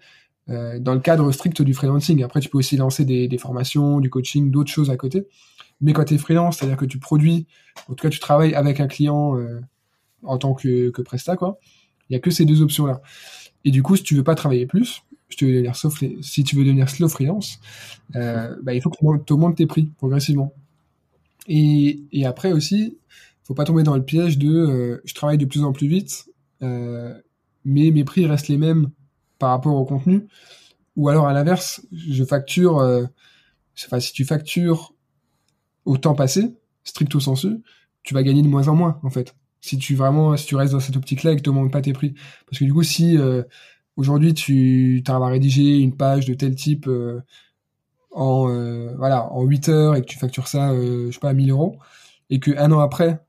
euh, 0.49 0.79
dans 0.79 0.95
le 0.95 1.01
cadre 1.01 1.31
strict 1.31 1.63
du 1.63 1.75
freelancing. 1.75 2.23
Après, 2.25 2.41
tu 2.41 2.49
peux 2.49 2.59
aussi 2.59 2.77
lancer 2.77 3.05
des, 3.05 3.29
des 3.29 3.39
formations, 3.39 4.01
du 4.01 4.11
coaching, 4.11 4.51
d'autres 4.51 4.73
choses 4.73 4.91
à 4.91 4.97
côté. 4.97 5.27
Mais 5.81 5.93
quand 5.93 6.05
tu 6.05 6.15
es 6.15 6.19
freelance, 6.19 6.59
c'est-à-dire 6.59 6.77
que 6.77 6.85
tu 6.85 6.99
produis, 6.99 7.47
en 7.89 7.95
tout 7.95 8.03
cas, 8.03 8.11
tu 8.11 8.19
travailles 8.19 8.55
avec 8.55 8.81
un 8.81 8.89
client 8.89 9.39
euh, 9.39 9.61
en 10.23 10.39
tant 10.39 10.55
que, 10.55 10.91
que 10.91 11.03
presta, 11.03 11.37
quoi. 11.37 11.59
Il 12.09 12.15
y 12.15 12.17
a 12.17 12.21
que 12.21 12.31
ces 12.31 12.45
deux 12.45 12.61
options-là. 12.61 13.01
Et 13.65 13.71
du 13.71 13.83
coup, 13.83 13.97
si 13.97 14.03
tu 14.03 14.17
veux 14.17 14.25
pas 14.25 14.35
travailler 14.35 14.67
plus, 14.67 15.05
si 15.29 15.37
tu 15.37 15.47
veux 15.47 15.53
devenir, 15.53 15.77
si 15.77 16.45
tu 16.45 16.57
veux 16.57 16.65
devenir 16.65 16.91
slow 16.91 17.09
freelance, 17.09 17.61
euh, 18.17 18.57
bah, 18.63 18.75
il 18.75 18.83
faut 18.83 18.91
que 18.91 18.97
tu 19.25 19.33
augmentes 19.33 19.57
tes 19.57 19.67
prix 19.67 19.91
progressivement. 19.97 20.53
Et, 21.47 22.01
et 22.13 22.27
après 22.27 22.53
aussi, 22.53 22.99
faut 23.45 23.55
pas 23.55 23.65
tomber 23.65 23.83
dans 23.83 23.97
le 23.97 24.05
piège 24.05 24.39
de 24.39 24.49
euh, 24.49 25.01
je 25.05 25.13
travaille 25.15 25.39
de 25.39 25.45
plus 25.45 25.65
en 25.65 25.73
plus 25.73 25.89
vite, 25.89 26.27
euh, 26.63 27.15
mais 27.65 27.91
mes 27.91 28.05
prix 28.05 28.27
restent 28.27 28.49
les 28.49 28.59
mêmes 28.59 28.91
par 29.39 29.51
rapport 29.51 29.75
au 29.75 29.85
contenu. 29.85 30.27
Ou 30.97 31.09
alors 31.09 31.27
à 31.27 31.33
l'inverse, 31.33 31.87
je 31.93 32.25
facture, 32.25 32.79
euh, 32.79 33.05
enfin 33.87 34.01
si 34.01 34.13
tu 34.13 34.25
factures 34.25 34.95
au 35.85 35.97
temps 35.97 36.15
passé, 36.15 36.57
stricto 36.85 37.21
sensu, 37.21 37.63
tu 38.03 38.15
vas 38.15 38.23
gagner 38.23 38.43
de 38.43 38.49
moins 38.49 38.69
en 38.69 38.75
moins 38.75 39.01
en 39.03 39.11
fait. 39.11 39.35
Si 39.61 39.79
tu 39.79 39.95
vraiment, 39.95 40.37
si 40.37 40.47
tu 40.47 40.57
restes 40.57 40.73
dans 40.73 40.81
cette 40.81 40.97
optique-là 40.97 41.33
et 41.33 41.37
que 41.37 41.43
tu 41.43 41.51
n'augmentes 41.51 41.73
pas 41.73 41.83
tes 41.83 41.93
prix, 41.93 42.15
parce 42.47 42.59
que 42.59 42.65
du 42.65 42.73
coup 42.73 42.83
si 42.83 43.19
aujourd'hui 43.97 44.35
tu 44.35 45.03
arrives 45.07 45.23
à 45.23 45.29
rédiger 45.29 45.79
une 45.79 45.97
page 45.97 46.27
de 46.27 46.35
tel 46.35 46.55
type 46.55 46.89
en 48.11 48.47
voilà 48.97 49.31
en 49.33 49.45
8 49.45 49.69
heures 49.69 49.97
et 49.97 50.01
que 50.01 50.07
tu 50.07 50.19
factures 50.19 50.49
ça 50.49 50.75
je 50.75 51.11
sais 51.13 51.21
pas 51.21 51.31
à 51.31 51.35
1000 51.35 51.51
euros 51.51 51.79
et 52.31 52.41
que 52.41 52.57
un 52.59 52.73
an 52.73 52.81
après 52.81 53.21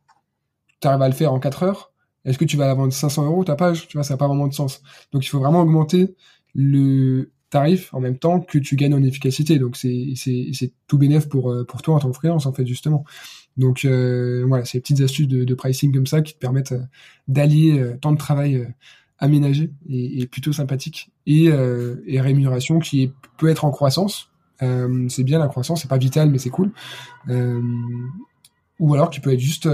tu 0.82 0.88
arrives 0.88 1.02
à 1.02 1.08
le 1.08 1.13
faire 1.13 1.32
en 1.32 1.39
4 1.39 1.63
heures, 1.63 1.90
est-ce 2.26 2.38
que 2.38 2.46
tu 2.46 2.58
vas 2.58 2.68
la 2.68 2.74
vendre 2.74 2.94
500 2.94 3.26
euros 3.26 3.44
ta 3.44 3.56
page? 3.56 3.88
Tu 3.88 3.98
vois, 3.98 4.04
ça 4.04 4.14
n'a 4.14 4.18
pas 4.18 4.28
vraiment 4.28 4.48
de 4.48 4.54
sens. 4.54 4.82
Donc 5.12 5.26
il 5.26 5.30
faut 5.30 5.40
vraiment 5.40 5.62
augmenter 5.62 6.16
le 6.54 7.32
tarif 7.50 7.94
en 7.94 8.00
même 8.00 8.18
temps 8.18 8.40
que 8.40 8.58
tu 8.58 8.76
gagnes 8.76 8.94
en 8.94 9.04
efficacité. 9.04 9.60
Donc 9.60 9.76
c'est 9.76 10.74
tout 10.88 10.98
bénéf 10.98 11.28
pour 11.30 11.52
euh, 11.52 11.66
pour 11.66 11.82
toi 11.82 11.96
en 11.96 12.00
tant 12.00 12.10
que 12.12 12.16
freelance 12.16 12.46
en 12.46 12.54
fait 12.54 12.66
justement. 12.66 13.06
Donc 13.58 13.86
euh, 13.86 14.44
voilà, 14.48 14.66
c'est 14.66 14.78
des 14.78 14.82
petites 14.82 15.02
astuces 15.02 15.28
de, 15.28 15.54
pricing 15.54 15.94
comme 15.94 16.08
ça 16.08 16.22
qui 16.22 16.34
te 16.34 16.40
permettent 16.40 16.72
euh, 16.72 16.84
d'allier 17.28 17.80
euh, 17.80 17.98
temps 17.98 18.12
de 18.12 18.18
travail 18.18 18.68
aménagé 19.20 19.72
et, 19.90 20.26
plutôt 20.26 20.52
sympathique 20.52 21.12
et, 21.28 21.46
et 21.46 22.22
rémunération 22.22 22.80
qui 22.80 23.12
peut 23.38 23.50
être 23.50 23.66
en 23.66 23.70
croissance. 23.70 24.32
c'est 24.60 25.24
bien 25.24 25.38
la 25.38 25.48
croissance, 25.48 25.84
c'est 25.84 25.88
pas 25.88 26.00
vital 26.00 26.32
mais 26.32 26.40
c'est 26.40 26.50
cool. 26.50 26.72
ou 28.80 28.94
alors 28.96 29.12
qui 29.12 29.20
peut 29.20 29.32
être 29.32 29.40
juste 29.40 29.70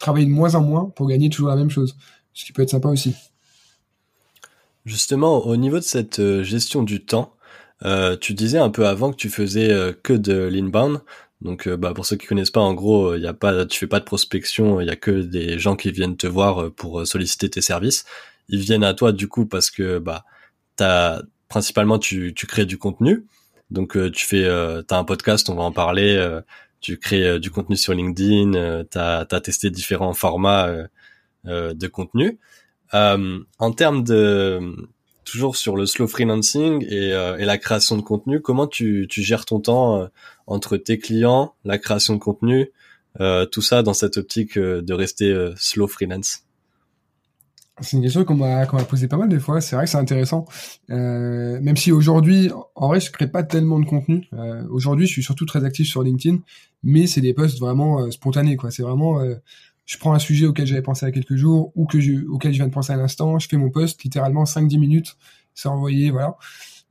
travailler 0.00 0.26
de 0.26 0.32
moins 0.32 0.56
en 0.56 0.62
moins 0.62 0.92
pour 0.96 1.06
gagner 1.06 1.30
toujours 1.30 1.50
la 1.50 1.56
même 1.56 1.70
chose. 1.70 1.96
Ce 2.32 2.44
qui 2.44 2.52
peut 2.52 2.62
être 2.62 2.70
sympa 2.70 2.88
aussi. 2.88 3.14
Justement, 4.86 5.46
au 5.46 5.56
niveau 5.56 5.78
de 5.78 5.84
cette 5.84 6.18
euh, 6.18 6.42
gestion 6.42 6.82
du 6.82 7.04
temps, 7.04 7.36
euh, 7.84 8.16
tu 8.16 8.34
disais 8.34 8.58
un 8.58 8.70
peu 8.70 8.86
avant 8.86 9.10
que 9.12 9.16
tu 9.16 9.28
faisais 9.28 9.70
euh, 9.70 9.92
que 9.92 10.14
de 10.14 10.48
l'inbound. 10.48 11.00
Donc, 11.42 11.68
bah, 11.68 11.94
pour 11.94 12.04
ceux 12.04 12.16
qui 12.16 12.26
connaissent 12.26 12.50
pas, 12.50 12.60
en 12.60 12.74
gros, 12.74 13.14
il 13.14 13.22
y 13.22 13.26
a 13.26 13.32
pas, 13.32 13.64
tu 13.64 13.78
fais 13.78 13.86
pas 13.86 14.00
de 14.00 14.04
prospection, 14.04 14.80
il 14.82 14.86
y 14.86 14.90
a 14.90 14.96
que 14.96 15.10
des 15.10 15.58
gens 15.58 15.74
qui 15.74 15.90
viennent 15.90 16.18
te 16.18 16.26
voir 16.26 16.70
pour 16.72 17.06
solliciter 17.06 17.48
tes 17.48 17.62
services. 17.62 18.04
Ils 18.50 18.60
viennent 18.60 18.84
à 18.84 18.92
toi 18.92 19.12
du 19.12 19.26
coup 19.26 19.46
parce 19.46 19.70
que 19.70 19.98
bah, 19.98 20.26
t'as 20.76 21.22
principalement 21.48 21.98
tu, 21.98 22.34
tu 22.34 22.46
crées 22.46 22.66
du 22.66 22.76
contenu. 22.76 23.24
Donc, 23.70 23.96
tu 24.12 24.26
fais, 24.26 24.46
t'as 24.86 24.98
un 24.98 25.04
podcast, 25.04 25.48
on 25.48 25.54
va 25.54 25.62
en 25.62 25.72
parler 25.72 26.40
tu 26.80 26.98
crées 26.98 27.26
euh, 27.26 27.38
du 27.38 27.50
contenu 27.50 27.76
sur 27.76 27.94
LinkedIn, 27.94 28.54
euh, 28.54 28.84
tu 28.90 28.98
as, 28.98 29.40
testé 29.40 29.70
différents 29.70 30.14
formats 30.14 30.68
euh, 31.46 31.74
de 31.74 31.86
contenu. 31.86 32.38
en 32.92 33.72
termes 33.76 34.04
de 34.04 34.60
toujours 35.24 35.56
sur 35.56 35.76
le 35.76 35.86
slow 35.86 36.08
freelancing 36.08 36.84
et, 36.88 37.10
et 37.10 37.44
la 37.44 37.56
création 37.56 37.96
de 37.96 38.02
contenu, 38.02 38.40
comment 38.40 38.66
tu, 38.66 39.06
tu 39.08 39.22
gères 39.22 39.44
ton 39.44 39.60
temps 39.60 40.08
entre 40.46 40.76
tes 40.76 40.98
clients, 40.98 41.54
la 41.64 41.78
création 41.78 42.14
de 42.14 42.18
contenu, 42.18 42.72
tout 43.52 43.62
ça 43.62 43.82
dans 43.82 43.94
cette 43.94 44.16
optique 44.16 44.58
de 44.58 44.92
rester 44.92 45.32
slow 45.56 45.86
freelance? 45.86 46.49
C'est 47.80 47.96
une 47.96 48.02
question 48.02 48.24
qu'on 48.24 48.34
m'a 48.34 48.66
qu'on 48.66 48.76
m'a 48.76 48.84
posé 48.84 49.08
pas 49.08 49.16
mal 49.16 49.28
de 49.28 49.38
fois. 49.38 49.60
C'est 49.60 49.76
vrai 49.76 49.84
que 49.84 49.90
c'est 49.90 49.98
intéressant. 49.98 50.44
Euh, 50.90 51.60
même 51.60 51.76
si 51.76 51.92
aujourd'hui, 51.92 52.50
en 52.74 52.88
vrai, 52.88 53.00
je 53.00 53.10
crée 53.10 53.28
pas 53.28 53.42
tellement 53.42 53.78
de 53.80 53.86
contenu. 53.86 54.26
Euh, 54.32 54.64
aujourd'hui, 54.70 55.06
je 55.06 55.12
suis 55.12 55.22
surtout 55.22 55.46
très 55.46 55.64
actif 55.64 55.88
sur 55.88 56.02
LinkedIn, 56.02 56.38
mais 56.82 57.06
c'est 57.06 57.20
des 57.20 57.34
posts 57.34 57.58
vraiment 57.58 58.00
euh, 58.00 58.10
spontanés. 58.10 58.56
C'est 58.70 58.82
vraiment, 58.82 59.20
euh, 59.20 59.36
je 59.86 59.98
prends 59.98 60.12
un 60.12 60.18
sujet 60.18 60.46
auquel 60.46 60.66
j'avais 60.66 60.82
pensé 60.82 61.06
a 61.06 61.10
quelques 61.10 61.36
jours 61.36 61.72
ou 61.74 61.86
que 61.86 62.00
je, 62.00 62.26
auquel 62.28 62.52
je 62.52 62.58
viens 62.58 62.68
de 62.68 62.72
penser 62.72 62.92
à 62.92 62.96
l'instant. 62.96 63.38
Je 63.38 63.48
fais 63.48 63.56
mon 63.56 63.70
post, 63.70 64.02
littéralement 64.02 64.44
5-10 64.44 64.78
minutes, 64.78 65.16
c'est 65.54 65.68
envoyé, 65.68 66.10
voilà. 66.10 66.36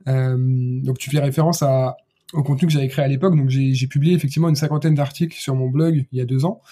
Euh, 0.08 0.36
donc 0.82 0.98
tu 0.98 1.10
fais 1.10 1.18
référence 1.18 1.62
à 1.62 1.96
au 2.32 2.42
contenu 2.42 2.68
que 2.68 2.72
j'avais 2.72 2.88
créé 2.88 3.04
à 3.04 3.08
l'époque. 3.08 3.36
Donc 3.36 3.48
j'ai 3.48 3.86
publié 3.86 4.14
effectivement 4.14 4.48
une 4.48 4.54
cinquantaine 4.54 4.94
d'articles 4.94 5.36
sur 5.36 5.54
mon 5.54 5.68
blog 5.68 6.06
il 6.12 6.18
y 6.18 6.20
a 6.20 6.24
deux 6.24 6.44
ans. 6.44 6.62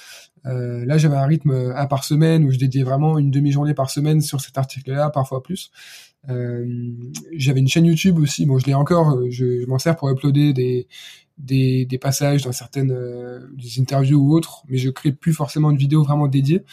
Euh, 0.49 0.85
là, 0.85 0.99
j'avais 0.99 1.17
un 1.17 1.27
rythme 1.27 1.51
euh, 1.51 1.77
un 1.77 1.87
par 1.87 2.05
semaine 2.05 2.45
où 2.45 2.51
je 2.51 2.59
dédiais 2.59 2.83
vraiment 2.83 3.19
une 3.19 3.31
demi-journée 3.31 3.75
par 3.75 3.91
semaine 3.91 4.21
sur 4.21 4.41
cet 4.41 4.59
article-là, 4.59 5.11
parfois 5.11 5.43
plus. 5.43 5.71
Euh, 6.29 6.67
j'avais 7.33 7.61
une 7.61 7.69
chaîne 7.69 7.87
YouTube 7.87 8.19
aussi. 8.19 8.47
Bon, 8.47 8.59
je 8.59 8.67
l'ai 8.67 8.75
encore. 8.75 9.11
Euh, 9.11 9.29
je, 9.31 9.67
m'en 9.67 9.79
sers 9.79 9.97
pour 9.97 10.11
uploader 10.11 10.53
des 10.53 10.89
des, 11.39 11.85
des 11.85 11.99
passages 11.99 12.43
dans 12.43 12.51
certaines 12.51 12.93
des 13.57 13.81
interviews 13.81 14.19
ou 14.19 14.35
autres, 14.35 14.65
mais 14.69 14.77
je 14.77 14.91
crée 14.91 15.13
plus 15.13 15.33
forcément 15.33 15.72
de 15.72 15.79
vidéos 15.79 16.03
vraiment 16.03 16.27
dédiées. 16.27 16.64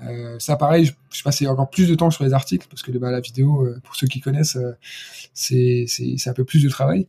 Euh, 0.00 0.36
ça, 0.40 0.56
pareil, 0.56 0.86
je, 0.86 0.92
je, 1.12 1.22
passais 1.22 1.46
encore 1.46 1.70
plus 1.70 1.88
de 1.88 1.94
temps 1.94 2.10
sur 2.10 2.24
les 2.24 2.32
articles 2.32 2.66
parce 2.68 2.82
que 2.82 2.90
bah, 2.98 3.12
la 3.12 3.20
vidéo, 3.20 3.68
pour 3.84 3.94
ceux 3.94 4.08
qui 4.08 4.20
connaissent, 4.20 4.58
c'est 5.34 5.84
c'est 5.86 6.28
un 6.28 6.32
peu 6.32 6.44
plus 6.44 6.64
de 6.64 6.68
travail. 6.68 7.06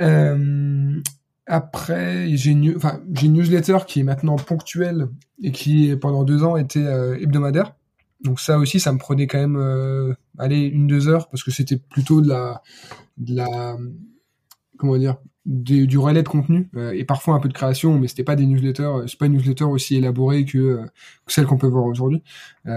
Euh, 0.00 1.00
après, 1.46 2.36
j'ai 2.36 2.50
une, 2.50 2.76
newsletter 3.22 3.78
qui 3.86 4.00
est 4.00 4.02
maintenant 4.02 4.36
ponctuelle 4.36 5.08
et 5.42 5.52
qui 5.52 5.94
pendant 5.96 6.24
deux 6.24 6.42
ans 6.42 6.56
était 6.56 6.84
euh, 6.84 7.16
hebdomadaire. 7.20 7.74
Donc 8.22 8.40
ça 8.40 8.58
aussi, 8.58 8.80
ça 8.80 8.92
me 8.92 8.98
prenait 8.98 9.28
quand 9.28 9.38
même, 9.38 9.56
euh, 9.56 10.12
allez, 10.38 10.62
une 10.62 10.88
deux 10.88 11.08
heures 11.08 11.28
parce 11.28 11.44
que 11.44 11.52
c'était 11.52 11.76
plutôt 11.76 12.20
de 12.20 12.28
la, 12.28 12.62
de 13.18 13.36
la, 13.36 13.76
comment 14.76 14.96
dire, 14.96 15.18
du 15.44 15.98
relais 15.98 16.24
de 16.24 16.28
contenu 16.28 16.68
euh, 16.74 16.90
et 16.90 17.04
parfois 17.04 17.34
un 17.34 17.40
peu 17.40 17.48
de 17.48 17.54
création, 17.54 17.96
mais 17.98 18.08
c'était 18.08 18.24
pas 18.24 18.34
des 18.34 18.46
newsletters, 18.46 19.04
c'est 19.06 19.18
pas 19.18 19.26
une 19.26 19.34
newsletter 19.34 19.64
aussi 19.64 19.94
élaborée 19.94 20.44
que, 20.44 20.80
que 21.26 21.32
celle 21.32 21.46
qu'on 21.46 21.58
peut 21.58 21.68
voir 21.68 21.84
aujourd'hui 21.84 22.24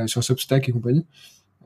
sur 0.05 0.23
Substack 0.23 0.69
et 0.69 0.71
compagnie. 0.71 1.07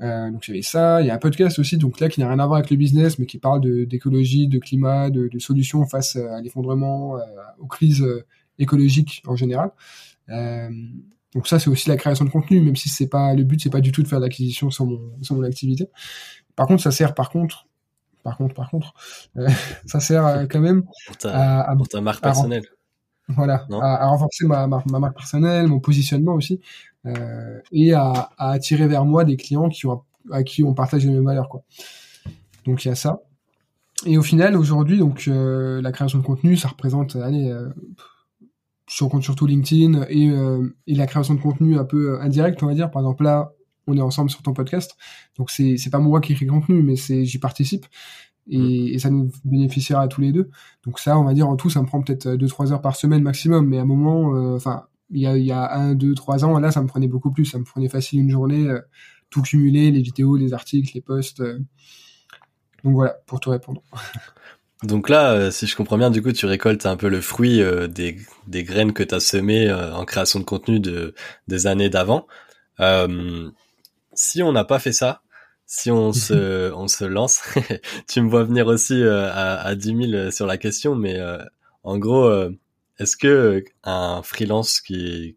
Euh, 0.02 0.32
donc 0.32 0.44
j'avais 0.44 0.62
ça, 0.62 1.02
il 1.02 1.08
y 1.08 1.12
a 1.12 1.14
un 1.14 1.20
podcast 1.20 1.60
aussi, 1.60 1.78
donc 1.78 2.00
là 2.00 2.10
qui 2.10 2.20
n'a 2.20 2.28
rien 2.28 2.39
à 2.39 2.46
voir 2.48 2.58
avec 2.58 2.72
le 2.72 2.78
business, 2.78 3.20
mais 3.20 3.26
qui 3.26 3.38
parle 3.38 3.62
d'écologie, 3.86 4.48
de, 4.48 4.58
climat, 4.58 5.10
de, 5.10 5.28
de, 5.28 5.39
solutions 5.39 5.86
face 5.86 6.16
à 6.16 6.41
l'effondrement, 6.41 7.18
aux 7.60 7.68
crises 7.68 8.04
écologiques 8.58 9.22
en 9.28 9.36
général. 9.36 9.72
donc 10.28 11.48
ça 11.48 11.60
c'est 11.60 11.70
aussi 11.70 11.89
la 11.89 11.98
création 11.98 12.26
de 12.26 12.32
contenu, 12.32 12.60
même 12.60 12.76
si 12.76 12.89
c'est 12.89 13.08
pas 13.08 13.36
le 13.36 13.44
but, 13.44 13.62
c'est 13.62 13.70
pas 13.70 13.82
du 13.82 13.91
tout 13.91 14.02
de 14.02 14.08
faire 14.08 14.20
l'acquisition 14.20 14.72
sur 14.72 14.88
mon, 14.88 15.00
sur 15.22 15.36
mon 15.36 15.44
activité. 15.44 15.88
Par 16.56 16.66
contre, 16.66 16.82
ça 16.82 16.91
sert 16.91 17.14
par 17.14 17.30
contre 17.30 17.68
par 18.24 18.38
contre, 18.38 18.56
par 18.56 18.70
contre, 18.70 18.94
euh, 19.38 19.48
ça 19.86 20.00
sert 20.00 20.26
euh, 20.26 20.46
quand 20.50 20.62
même 20.62 20.84
pour 21.08 21.18
ta, 21.18 21.62
à, 21.62 21.76
ta 21.89 22.02
marque 22.02 22.24
personnelle. 22.24 22.64
voilà, 23.28 23.68
à, 23.82 24.08
renforcer 24.08 24.46
ma, 24.48 24.66
ma, 24.68 24.82
marque 25.00 25.16
personnelle, 25.16 25.68
mon 25.68 25.80
positionnement 25.80 26.34
aussi, 26.34 26.54
euh, 26.54 26.93
et 27.72 27.93
à, 27.93 28.32
attirer 28.38 28.88
vers 28.88 29.06
moi 29.06 29.24
des 29.26 29.38
clients 29.38 29.70
qui 29.70 29.88
ont, 29.88 30.01
à 30.32 30.43
qui 30.43 30.64
on 30.64 30.74
partage 30.74 31.06
les 31.06 31.12
mêmes 31.12 31.26
valeurs, 31.26 31.49
quoi. 31.49 31.64
Donc 32.66 32.86
il 32.86 32.88
y 32.88 32.91
a 32.91 32.95
ça. 32.95 33.22
Et 34.06 34.18
au 34.18 34.24
final, 34.24 34.56
aujourd'hui, 34.58 34.97
donc 34.97 35.26
la 35.28 35.91
création 35.91 36.20
de 36.20 36.24
contenu, 36.24 36.58
ça 36.58 36.70
représente, 36.70 37.16
allez, 37.16 37.54
je 38.89 39.04
compte 39.06 39.24
surtout 39.24 39.45
LinkedIn 39.45 40.06
et, 40.10 40.30
et 40.88 40.95
la 40.95 41.08
création 41.08 41.34
de 41.34 41.41
contenu 41.41 41.78
un 41.78 41.86
peu 41.86 42.20
indirect, 42.22 42.64
on 42.64 42.68
va 42.68 42.74
dire. 42.74 42.91
Par 42.91 43.01
exemple, 43.01 43.24
là, 43.24 43.51
on 43.88 43.97
est 43.97 44.01
ensemble 44.01 44.30
sur 44.30 44.41
ton 44.41 44.54
podcast. 44.54 44.95
Donc 45.38 45.49
c'est 45.51 45.78
c'est 45.78 45.89
pas 45.89 45.99
moi 45.99 46.22
qui 46.22 46.34
écris 46.34 46.45
le 46.45 46.51
contenu, 46.51 46.82
mais 46.84 46.95
c'est 46.95 47.26
j'y 47.26 47.39
participe 47.39 47.86
et, 48.49 48.58
mm. 48.58 48.88
et, 48.95 48.99
ça 48.99 49.10
nous 49.10 49.32
bénéficiera 49.45 50.01
à 50.01 50.08
tous 50.08 50.22
les 50.22 50.32
deux. 50.32 50.49
Donc 50.86 50.99
ça, 50.99 51.18
on 51.18 51.24
va 51.24 51.34
dire 51.34 51.47
en 51.47 51.56
tout, 51.56 51.70
ça 51.70 51.82
me 51.82 51.86
prend 51.86 52.01
peut-être 52.01 52.30
deux 52.36 52.47
trois 52.47 52.72
heures 52.72 52.82
par 52.82 52.95
semaine 52.95 53.24
maximum, 53.24 53.68
mais 53.68 53.78
à 53.78 53.82
un 53.82 53.86
moment, 53.86 54.36
euh, 54.36 54.56
enfin 54.56 54.86
il 55.10 55.22
y 55.22 55.28
a 55.28 55.38
il 55.38 55.45
y 55.45 55.51
a 55.51 55.74
un 55.74 55.95
deux 55.95 56.14
trois 56.16 56.45
ans 56.45 56.60
là, 56.60 56.72
ça 56.72 56.82
me 56.82 56.88
prenait 56.88 57.08
beaucoup 57.08 57.32
plus, 57.32 57.45
ça 57.45 57.58
me 57.60 57.64
prenait 57.64 57.89
facile 57.89 58.20
une 58.20 58.30
journée, 58.30 58.68
euh, 58.68 58.80
tout 59.30 59.41
cumuler, 59.41 59.91
les 59.91 60.01
vidéos, 60.01 60.36
les 60.36 60.54
articles, 60.54 60.91
les 60.95 61.01
posts. 61.01 61.41
Euh. 61.41 61.60
donc 62.84 62.93
voilà 62.95 63.16
pour 63.26 63.39
te 63.39 63.49
répondre. 63.49 63.82
Donc 64.84 65.08
là, 65.08 65.49
si 65.49 65.66
je 65.66 65.78
comprends 65.78 65.97
bien, 65.97 66.12
du 66.12 66.22
coup, 66.22 66.34
tu 66.34 66.45
récoltes 66.45 66.86
un 66.86 66.97
peu 66.97 67.08
le 67.08 67.22
fruit 67.22 67.64
des, 67.88 68.18
des 68.47 68.64
graines 68.66 68.91
que 68.91 69.01
tu 69.01 69.16
as 69.16 69.22
semées 69.22 69.72
en 69.72 70.04
création 70.04 70.41
de 70.41 70.43
contenu 70.43 70.82
de, 70.82 71.16
des 71.47 71.68
années 71.68 71.89
d'avant. 71.89 72.28
Euh, 72.80 73.49
si 74.14 74.43
on 74.43 74.51
n'a 74.51 74.64
pas 74.64 74.80
fait 74.80 74.91
ça, 74.91 75.22
si 75.66 75.91
on 75.91 76.14
se, 76.14 76.72
on 76.74 76.88
se 76.88 77.06
lance, 77.06 77.41
tu 78.08 78.22
me 78.22 78.30
vois 78.30 78.43
venir 78.43 78.68
aussi 78.68 79.01
euh, 79.01 79.30
à, 79.32 79.62
à 79.62 79.76
10 79.76 80.10
000 80.12 80.32
sur 80.32 80.45
la 80.45 80.58
question, 80.58 80.95
mais 80.95 81.20
euh, 81.20 81.43
en 81.84 81.97
gros, 81.97 82.26
euh, 82.26 82.51
est-ce 83.00 83.18
que 83.18 83.64
un 83.84 84.22
freelance 84.24 84.82
qui, 84.82 85.36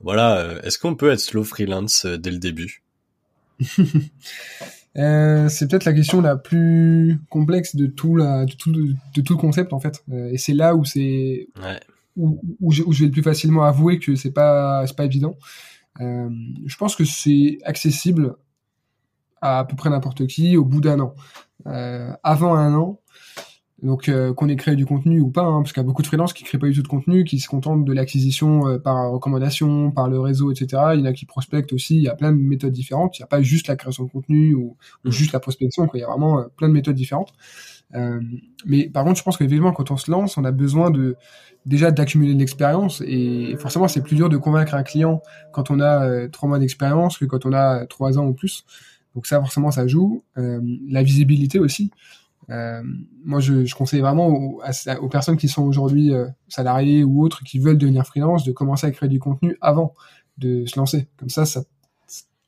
voilà, 0.00 0.54
est-ce 0.62 0.78
qu'on 0.78 0.94
peut 0.94 1.10
être 1.10 1.20
slow 1.20 1.44
freelance 1.44 2.06
dès 2.06 2.30
le 2.30 2.38
début? 2.38 2.82
Euh, 4.96 5.48
c'est 5.48 5.68
peut-être 5.68 5.84
la 5.84 5.92
question 5.92 6.20
la 6.20 6.34
plus 6.34 7.20
complexe 7.28 7.76
de 7.76 7.86
tout, 7.86 8.16
la, 8.16 8.46
de 8.46 8.52
tout, 8.52 8.72
de, 8.72 9.20
tout 9.20 9.34
le 9.34 9.38
concept 9.38 9.72
en 9.72 9.78
fait. 9.78 10.02
et 10.10 10.38
c'est 10.38 10.54
là 10.54 10.74
où 10.74 10.84
c'est 10.84 11.46
ouais. 11.62 11.78
où, 12.16 12.40
où, 12.60 12.72
je, 12.72 12.82
vais 12.82 13.04
le 13.04 13.10
plus 13.12 13.22
facilement 13.22 13.64
avouer 13.64 14.00
que 14.00 14.16
c'est 14.16 14.32
pas 14.32 14.84
c'est 14.86 14.96
pas 14.96 15.04
évident. 15.04 15.36
Euh, 16.00 16.28
je 16.66 16.76
pense 16.76 16.96
que 16.96 17.04
c'est 17.04 17.58
accessible 17.64 18.34
à 19.40 19.60
à 19.60 19.64
peu 19.64 19.76
près 19.76 19.90
n'importe 19.90 20.26
qui 20.26 20.56
au 20.56 20.64
bout 20.64 20.80
d'un 20.80 20.98
an. 20.98 21.14
Euh, 21.66 22.12
avant 22.24 22.54
un 22.54 22.74
an, 22.74 23.00
donc 23.82 24.08
euh, 24.08 24.34
qu'on 24.34 24.48
ait 24.48 24.56
créé 24.56 24.74
du 24.74 24.86
contenu 24.86 25.20
ou 25.20 25.30
pas, 25.30 25.44
hein, 25.44 25.62
parce 25.62 25.72
qu'il 25.72 25.80
y 25.80 25.84
a 25.84 25.86
beaucoup 25.86 26.02
de 26.02 26.06
freelances 26.06 26.32
qui 26.32 26.44
créent 26.44 26.58
pas 26.58 26.66
du 26.66 26.74
tout 26.74 26.82
de 26.82 26.88
contenu, 26.88 27.24
qui 27.24 27.38
se 27.38 27.48
contentent 27.48 27.84
de 27.84 27.92
l'acquisition 27.92 28.66
euh, 28.66 28.78
par 28.78 29.10
recommandation, 29.10 29.90
par 29.90 30.08
le 30.08 30.18
réseau, 30.18 30.50
etc. 30.50 30.82
Il 30.94 31.00
y 31.00 31.02
en 31.02 31.06
a 31.06 31.12
qui 31.12 31.26
prospectent 31.26 31.72
aussi. 31.72 31.96
Il 31.96 32.02
y 32.02 32.08
a 32.08 32.14
plein 32.14 32.32
de 32.32 32.38
méthodes 32.38 32.72
différentes. 32.72 33.18
Il 33.18 33.22
n'y 33.22 33.24
a 33.24 33.28
pas 33.28 33.42
juste 33.42 33.68
la 33.68 33.76
création 33.76 34.04
de 34.04 34.10
contenu 34.10 34.54
ou, 34.54 34.76
ou 35.04 35.08
mmh. 35.08 35.10
juste 35.10 35.32
la 35.32 35.40
prospection. 35.40 35.86
Quoi. 35.86 35.98
Il 35.98 36.02
y 36.02 36.04
a 36.04 36.08
vraiment 36.08 36.44
plein 36.56 36.68
de 36.68 36.72
méthodes 36.72 36.96
différentes. 36.96 37.32
Euh, 37.94 38.20
mais 38.66 38.88
par 38.88 39.04
contre, 39.04 39.18
je 39.18 39.22
pense 39.22 39.36
qu'évidemment, 39.36 39.72
quand 39.72 39.90
on 39.90 39.96
se 39.96 40.10
lance, 40.10 40.36
on 40.36 40.44
a 40.44 40.52
besoin 40.52 40.90
de 40.90 41.16
déjà 41.66 41.90
d'accumuler 41.90 42.34
de 42.34 42.38
l'expérience 42.38 43.02
et 43.06 43.56
forcément, 43.58 43.88
c'est 43.88 44.02
plus 44.02 44.16
dur 44.16 44.28
de 44.28 44.36
convaincre 44.36 44.74
un 44.74 44.82
client 44.82 45.22
quand 45.52 45.70
on 45.70 45.80
a 45.80 46.06
euh, 46.06 46.28
trois 46.28 46.48
mois 46.48 46.58
d'expérience 46.58 47.18
que 47.18 47.24
quand 47.24 47.46
on 47.46 47.52
a 47.52 47.86
trois 47.86 48.18
ans 48.18 48.26
ou 48.26 48.34
plus. 48.34 48.64
Donc 49.14 49.26
ça, 49.26 49.40
forcément, 49.40 49.70
ça 49.70 49.86
joue. 49.86 50.22
Euh, 50.36 50.60
la 50.88 51.02
visibilité 51.02 51.58
aussi. 51.58 51.90
Euh, 52.50 52.82
moi, 53.24 53.40
je, 53.40 53.64
je, 53.64 53.74
conseille 53.74 54.00
vraiment 54.00 54.28
aux, 54.28 54.62
aux 55.00 55.08
personnes 55.08 55.36
qui 55.36 55.48
sont 55.48 55.62
aujourd'hui 55.62 56.14
euh, 56.14 56.26
salariés 56.48 57.04
ou 57.04 57.22
autres 57.22 57.44
qui 57.44 57.58
veulent 57.58 57.76
devenir 57.78 58.06
freelance 58.06 58.44
de 58.44 58.52
commencer 58.52 58.86
à 58.86 58.90
créer 58.90 59.08
du 59.08 59.18
contenu 59.18 59.56
avant 59.60 59.94
de 60.38 60.64
se 60.66 60.78
lancer. 60.78 61.08
Comme 61.18 61.28
ça, 61.28 61.44
ça 61.44 61.62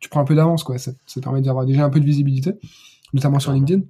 tu 0.01 0.09
prends 0.09 0.21
un 0.21 0.25
peu 0.25 0.35
d'avance, 0.35 0.65
quoi. 0.65 0.79
Ça, 0.79 0.93
ça 1.07 1.21
permet 1.21 1.43
d'avoir 1.43 1.67
déjà 1.67 1.85
un 1.85 1.91
peu 1.91 2.01
de 2.01 2.05
visibilité, 2.05 2.55
notamment 3.13 3.39
sur 3.39 3.53
LinkedIn. 3.53 3.83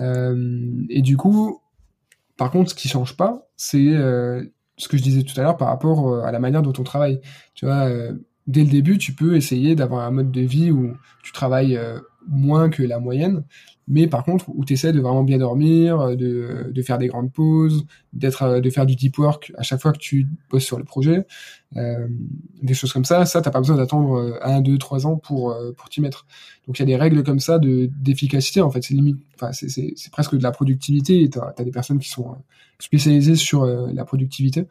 Euh, 0.00 0.84
et 0.90 1.00
du 1.00 1.16
coup, 1.16 1.62
par 2.36 2.50
contre, 2.50 2.70
ce 2.70 2.74
qui 2.74 2.88
change 2.88 3.16
pas, 3.16 3.48
c'est 3.56 3.94
euh, 3.94 4.44
ce 4.76 4.88
que 4.88 4.96
je 4.96 5.02
disais 5.02 5.22
tout 5.22 5.38
à 5.40 5.44
l'heure 5.44 5.56
par 5.56 5.68
rapport 5.68 6.08
euh, 6.08 6.22
à 6.22 6.32
la 6.32 6.40
manière 6.40 6.62
dont 6.62 6.72
on 6.78 6.82
travaille. 6.82 7.20
Tu 7.54 7.66
vois, 7.66 7.88
dès 8.48 8.64
le 8.64 8.70
début, 8.70 8.98
tu 8.98 9.12
peux 9.12 9.36
essayer 9.36 9.76
d'avoir 9.76 10.04
un 10.04 10.10
mode 10.10 10.32
de 10.32 10.40
vie 10.40 10.72
où 10.72 10.96
tu 11.22 11.32
travailles 11.32 11.78
moins 12.26 12.68
que 12.68 12.82
la 12.82 12.98
moyenne, 12.98 13.44
mais 13.86 14.06
par 14.06 14.22
contre 14.22 14.50
où 14.50 14.64
tu 14.64 14.74
essaies 14.74 14.92
de 14.92 15.00
vraiment 15.00 15.24
bien 15.24 15.38
dormir, 15.38 16.14
de, 16.16 16.70
de 16.70 16.82
faire 16.82 16.98
des 16.98 17.08
grandes 17.08 17.32
pauses, 17.32 17.86
d'être, 18.12 18.60
de 18.60 18.70
faire 18.70 18.84
du 18.84 18.96
deep 18.96 19.16
work 19.18 19.52
à 19.56 19.62
chaque 19.62 19.80
fois 19.80 19.92
que 19.92 19.98
tu 19.98 20.26
bosses 20.50 20.64
sur 20.64 20.78
le 20.78 20.84
projet, 20.84 21.26
euh, 21.76 22.06
des 22.62 22.74
choses 22.74 22.92
comme 22.92 23.06
ça, 23.06 23.24
ça 23.24 23.40
t'as 23.40 23.50
pas 23.50 23.60
besoin 23.60 23.76
d'attendre 23.76 24.38
un, 24.42 24.60
deux, 24.60 24.76
trois 24.76 25.06
ans 25.06 25.16
pour 25.16 25.56
pour 25.76 25.88
t'y 25.88 26.02
mettre. 26.02 26.26
Donc 26.66 26.78
il 26.78 26.82
y 26.82 26.84
a 26.84 26.86
des 26.86 26.96
règles 26.96 27.22
comme 27.22 27.40
ça 27.40 27.58
de 27.58 27.90
d'efficacité 28.02 28.60
en 28.60 28.70
fait, 28.70 28.82
c'est 28.82 28.94
limite, 28.94 29.16
enfin 29.34 29.52
c'est 29.52 29.68
c'est 29.70 30.10
presque 30.10 30.36
de 30.36 30.42
la 30.42 30.50
productivité. 30.50 31.22
Et 31.22 31.30
t'as 31.30 31.54
as 31.56 31.64
des 31.64 31.70
personnes 31.70 31.98
qui 31.98 32.10
sont 32.10 32.36
spécialisées 32.78 33.36
sur 33.36 33.64
la 33.64 34.04
productivité, 34.04 34.66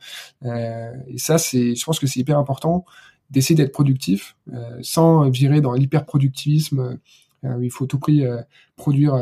euh, 0.46 0.92
et 1.08 1.18
ça 1.18 1.40
c'est, 1.40 1.74
je 1.76 1.84
pense 1.84 2.00
que 2.00 2.06
c'est 2.06 2.20
hyper 2.20 2.38
important 2.38 2.86
d'essayer 3.30 3.56
d'être 3.56 3.72
productif 3.72 4.36
euh, 4.54 4.78
sans 4.82 5.30
virer 5.30 5.62
dans 5.62 5.74
l'hyper 5.74 6.06
productivisme 6.06 6.98
euh, 7.44 7.64
il 7.64 7.72
faut 7.72 7.86
tout 7.86 8.00
prix 8.00 8.26
euh, 8.26 8.42
produire 8.76 9.16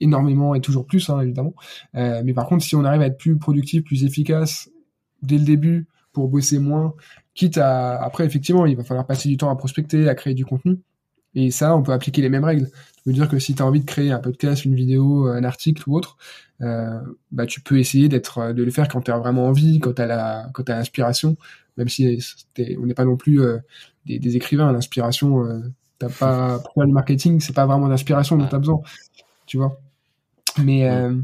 énormément 0.00 0.54
et 0.54 0.60
toujours 0.60 0.86
plus, 0.86 1.10
hein, 1.10 1.20
évidemment. 1.20 1.54
mais 1.94 2.32
par 2.32 2.46
contre, 2.46 2.64
si 2.64 2.74
on 2.74 2.84
arrive 2.84 3.02
à 3.02 3.06
être 3.06 3.18
plus 3.18 3.36
productif, 3.36 3.84
plus 3.84 4.04
efficace 4.04 4.70
dès 5.22 5.36
le 5.36 5.44
début 5.44 5.86
pour 6.12 6.28
bosser 6.28 6.58
moins, 6.58 6.94
quitte 7.34 7.58
à 7.58 8.02
après 8.02 8.24
effectivement, 8.24 8.66
il 8.66 8.76
va 8.76 8.84
falloir 8.84 9.06
passer 9.06 9.28
du 9.28 9.36
temps 9.36 9.50
à 9.50 9.56
prospecter, 9.56 10.08
à 10.08 10.14
créer 10.14 10.34
du 10.34 10.46
contenu. 10.46 10.78
Et 11.34 11.50
ça, 11.50 11.76
on 11.76 11.82
peut 11.82 11.92
appliquer 11.92 12.22
les 12.22 12.28
mêmes 12.28 12.44
règles. 12.44 12.66
Ça 12.66 13.02
veut 13.06 13.12
dire 13.12 13.28
que 13.28 13.38
si 13.38 13.54
tu 13.54 13.62
as 13.62 13.66
envie 13.66 13.80
de 13.80 13.84
créer 13.84 14.10
un 14.10 14.18
podcast, 14.18 14.64
une 14.64 14.74
vidéo, 14.74 15.26
un 15.26 15.44
article 15.44 15.82
ou 15.86 15.96
autre, 15.96 16.16
bah 16.60 17.46
tu 17.46 17.60
peux 17.60 17.78
essayer 17.78 18.08
d'être 18.08 18.52
de 18.52 18.62
le 18.62 18.70
faire 18.70 18.88
quand 18.88 19.02
tu 19.02 19.10
as 19.10 19.18
vraiment 19.18 19.46
envie, 19.46 19.80
quand 19.80 19.92
tu 19.94 20.02
as 20.02 20.06
la 20.06 20.50
quand 20.54 20.64
tu 20.64 20.72
l'inspiration, 20.72 21.36
même 21.80 21.88
si 21.88 22.22
on 22.78 22.86
n'est 22.86 22.94
pas 22.94 23.04
non 23.04 23.16
plus 23.16 23.40
des, 24.06 24.18
des, 24.18 24.36
écrivains, 24.36 24.70
l'inspiration 24.70 25.44
T'as 26.00 26.08
pas, 26.08 26.58
pour 26.58 26.82
le 26.82 26.88
marketing, 26.88 27.40
c'est 27.40 27.52
pas 27.52 27.66
vraiment 27.66 27.86
l'inspiration 27.86 28.38
dont 28.38 28.46
tu 28.46 28.54
as 28.54 28.58
besoin, 28.58 28.80
tu 29.44 29.58
vois. 29.58 29.78
Mais, 30.64 30.88
euh, 30.88 31.14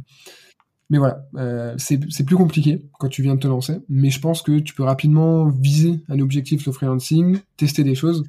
mais 0.90 0.98
voilà, 0.98 1.26
euh, 1.36 1.74
c'est 1.78 2.24
plus 2.26 2.36
compliqué 2.36 2.82
quand 2.98 3.08
tu 3.08 3.22
viens 3.22 3.36
de 3.36 3.40
te 3.40 3.48
lancer, 3.48 3.78
mais 3.88 4.10
je 4.10 4.20
pense 4.20 4.42
que 4.42 4.58
tu 4.58 4.74
peux 4.74 4.82
rapidement 4.82 5.48
viser 5.48 6.00
un 6.10 6.20
objectif 6.20 6.66
de 6.66 6.70
freelancing, 6.70 7.38
tester 7.56 7.84
des 7.84 7.94
choses, 7.94 8.24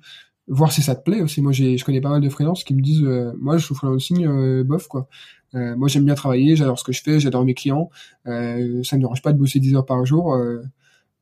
voir 0.48 0.72
si 0.72 0.82
ça 0.82 0.96
te 0.96 1.04
plaît 1.04 1.22
aussi. 1.22 1.42
Moi, 1.42 1.52
je 1.52 1.84
connais 1.84 2.00
pas 2.00 2.10
mal 2.10 2.22
de 2.22 2.30
freelances 2.30 2.64
qui 2.64 2.74
me 2.74 2.82
disent, 2.82 3.04
euh, 3.04 3.34
moi, 3.38 3.58
je 3.58 3.66
suis 3.66 3.76
freelancing, 3.76 4.26
euh, 4.26 4.64
bof, 4.64 4.88
quoi. 4.88 5.10
Euh, 5.54 5.76
moi, 5.76 5.90
j'aime 5.90 6.06
bien 6.06 6.16
travailler, 6.16 6.56
j'adore 6.56 6.80
ce 6.80 6.86
que 6.86 6.94
je 6.94 7.02
fais, 7.02 7.20
j'adore 7.20 7.44
mes 7.44 7.54
clients, 7.54 7.90
ça 8.26 8.32
me 8.32 9.00
dérange 9.00 9.22
pas 9.22 9.34
de 9.34 9.38
bosser 9.38 9.60
10 9.60 9.76
heures 9.76 9.86
par 9.86 10.06
jour, 10.06 10.38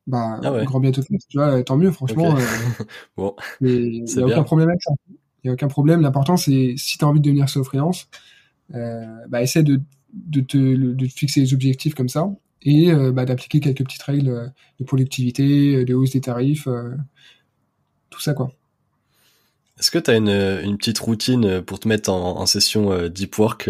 bah, 0.08 0.40
ah 0.44 0.64
grand 0.66 0.80
bien 0.80 0.92
te 0.92 1.02
tu 1.02 1.18
vois, 1.36 1.64
tant 1.64 1.78
mieux, 1.78 1.92
franchement. 1.92 2.36
bon. 3.18 3.36
il 3.62 4.04
n'y 4.16 4.22
a 4.22 4.26
aucun 4.26 4.44
problème 4.44 4.70
avec 4.70 4.82
ça. 4.82 4.92
Il 5.10 5.48
n'y 5.48 5.50
a 5.52 5.54
aucun 5.54 5.68
problème. 5.68 6.02
L'important, 6.02 6.38
c'est 6.38 6.76
si 6.78 6.98
tu 6.98 7.06
as 7.06 7.08
envie 7.08 7.20
de 7.20 7.26
devenir 7.26 7.50
solo 7.50 7.66
freelance, 7.66 8.08
euh, 8.74 9.06
bah, 9.30 9.42
essaie 9.42 9.64
de, 9.64 9.82
de, 10.14 10.42
te, 10.42 10.58
de 10.58 11.06
te 11.06 11.12
fixer 11.12 11.42
des 11.42 11.54
objectifs 11.54 11.94
comme 11.94 12.10
ça 12.10 12.30
et 12.66 12.92
euh, 12.92 13.12
bah, 13.12 13.26
d'appliquer 13.26 13.60
quelques 13.60 13.84
petites 13.84 14.04
règles 14.04 14.30
euh, 14.30 14.48
de 14.80 14.86
productivité, 14.86 15.86
de 15.86 15.94
hausse 15.94 16.12
des 16.12 16.22
tarifs, 16.22 16.68
euh, 16.68 16.96
tout 18.10 18.20
ça, 18.20 18.34
quoi. 18.34 18.52
Est-ce 19.80 19.92
que 19.92 20.00
tu 20.00 20.10
as 20.10 20.16
une, 20.16 20.30
une, 20.30 20.78
petite 20.78 21.00
routine 21.00 21.62
pour 21.62 21.80
te 21.80 21.88
mettre 21.88 22.10
en, 22.10 22.40
en 22.40 22.46
session 22.46 23.10
deep 23.10 23.38
work 23.38 23.70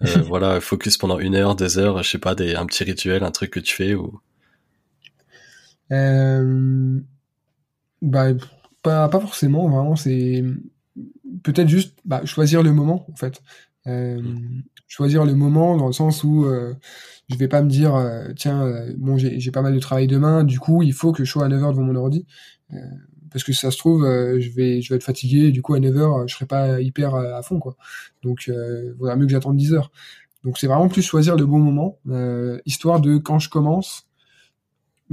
voilà, 0.26 0.60
focus 0.60 0.98
pendant 0.98 1.18
une 1.18 1.34
heure, 1.34 1.56
deux 1.56 1.78
heures, 1.78 2.02
je 2.02 2.10
sais 2.10 2.18
pas, 2.18 2.34
des, 2.34 2.54
un 2.54 2.66
petit 2.66 2.84
rituel, 2.84 3.24
un 3.24 3.30
truc 3.30 3.50
que 3.50 3.60
tu 3.60 3.74
fais 3.74 3.94
ou? 3.94 4.20
Euh, 5.92 7.00
bah, 8.02 8.28
pas, 8.82 9.08
pas 9.08 9.20
forcément, 9.20 9.68
vraiment, 9.68 9.96
c'est 9.96 10.44
peut-être 11.42 11.68
juste 11.68 11.96
bah, 12.04 12.24
choisir 12.24 12.62
le 12.62 12.72
moment, 12.72 13.06
en 13.12 13.16
fait. 13.16 13.42
Euh, 13.86 14.20
choisir 14.94 15.24
le 15.24 15.34
moment 15.34 15.76
dans 15.76 15.88
le 15.88 15.92
sens 15.92 16.22
où 16.24 16.44
euh, 16.44 16.74
je 17.28 17.36
vais 17.36 17.48
pas 17.48 17.62
me 17.62 17.68
dire, 17.68 17.96
euh, 17.96 18.28
tiens, 18.36 18.62
euh, 18.62 18.92
bon, 18.96 19.16
j'ai 19.18 19.50
pas 19.50 19.62
mal 19.62 19.74
de 19.74 19.80
travail 19.80 20.06
demain, 20.06 20.44
du 20.44 20.60
coup, 20.60 20.82
il 20.82 20.92
faut 20.92 21.12
que 21.12 21.24
je 21.24 21.30
sois 21.30 21.44
à 21.44 21.48
9h 21.48 21.72
devant 21.72 21.82
mon 21.82 21.96
ordi. 21.96 22.26
parce 23.30 23.44
que 23.44 23.52
ça 23.52 23.70
se 23.72 23.78
trouve, 23.78 24.04
je 24.04 24.50
vais 24.50 24.80
je 24.80 24.90
vais 24.90 24.96
être 24.96 25.04
fatigué, 25.04 25.50
du 25.50 25.62
coup 25.62 25.74
à 25.74 25.80
9h, 25.80 26.28
je 26.28 26.34
serai 26.34 26.46
pas 26.46 26.80
hyper 26.80 27.14
à 27.16 27.42
fond 27.42 27.58
quoi. 27.58 27.76
Donc 28.22 28.46
il 28.46 28.94
vaudra 28.96 29.16
mieux 29.16 29.26
que 29.26 29.32
j'attende 29.32 29.56
10 29.56 29.74
heures. 29.74 29.90
Donc 30.44 30.58
c'est 30.58 30.68
vraiment 30.68 30.88
plus 30.88 31.02
choisir 31.02 31.36
le 31.36 31.46
bon 31.46 31.58
moment, 31.58 31.98
histoire 32.66 33.00
de 33.00 33.18
quand 33.18 33.40
je 33.40 33.48
commence, 33.50 34.06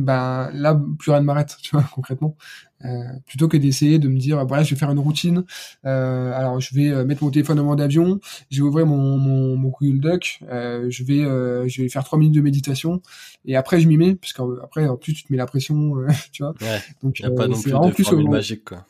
ben 0.04 0.50
là 0.54 0.80
plus 1.00 1.12
rien 1.12 1.22
ne 1.22 1.26
m'arrête 1.26 1.58
tu 1.62 1.76
vois 1.76 1.84
concrètement. 1.96 2.36
Euh, 2.84 3.04
plutôt 3.28 3.48
que 3.48 3.58
d'essayer 3.58 4.00
de 4.00 4.08
me 4.08 4.18
dire 4.18 4.44
voilà 4.46 4.64
je 4.64 4.74
vais 4.74 4.80
faire 4.80 4.92
une 4.92 5.00
routine. 5.00 5.44
Euh, 5.86 6.34
alors 6.34 6.60
je 6.60 6.74
vais 6.74 6.90
euh, 6.90 7.06
mettre 7.06 7.24
mon 7.24 7.30
téléphone 7.30 7.60
en 7.60 7.64
mode 7.64 7.80
avion 7.80 8.20
je 8.50 8.58
vais 8.58 8.68
ouvrir 8.68 8.86
mon 8.86 9.18
mon, 9.18 9.56
mon 9.56 9.70
Google 9.70 10.00
Doc. 10.00 10.40
Euh, 10.50 10.88
je 10.90 11.04
vais 11.04 11.24
euh, 11.24 11.68
je 11.68 11.82
vais 11.82 11.90
faire 11.90 12.04
trois 12.04 12.18
minutes 12.18 12.36
de 12.36 12.42
méditation. 12.42 13.02
Et 13.46 13.56
après 13.56 13.80
je 13.80 13.88
m'y 13.88 13.98
mets 13.98 14.16
parce 14.16 14.34
qu'après 14.34 14.88
en 14.88 14.98
plus 14.98 15.14
tu 15.14 15.24
te 15.24 15.32
mets 15.32 15.38
la 15.38 15.46
pression 15.46 15.96
tu 16.32 16.44
vois. 16.44 16.54
Ouais, 16.62 16.80
donc 17.04 17.20
y 17.20 17.26
a 17.26 17.32
pas 17.32 17.48
non 17.48 17.60
plus 17.60 17.72
de 17.72 17.92
plus 17.94 18.04
formule 18.04 18.30
magique 18.30 18.66
quoi. 18.66 18.86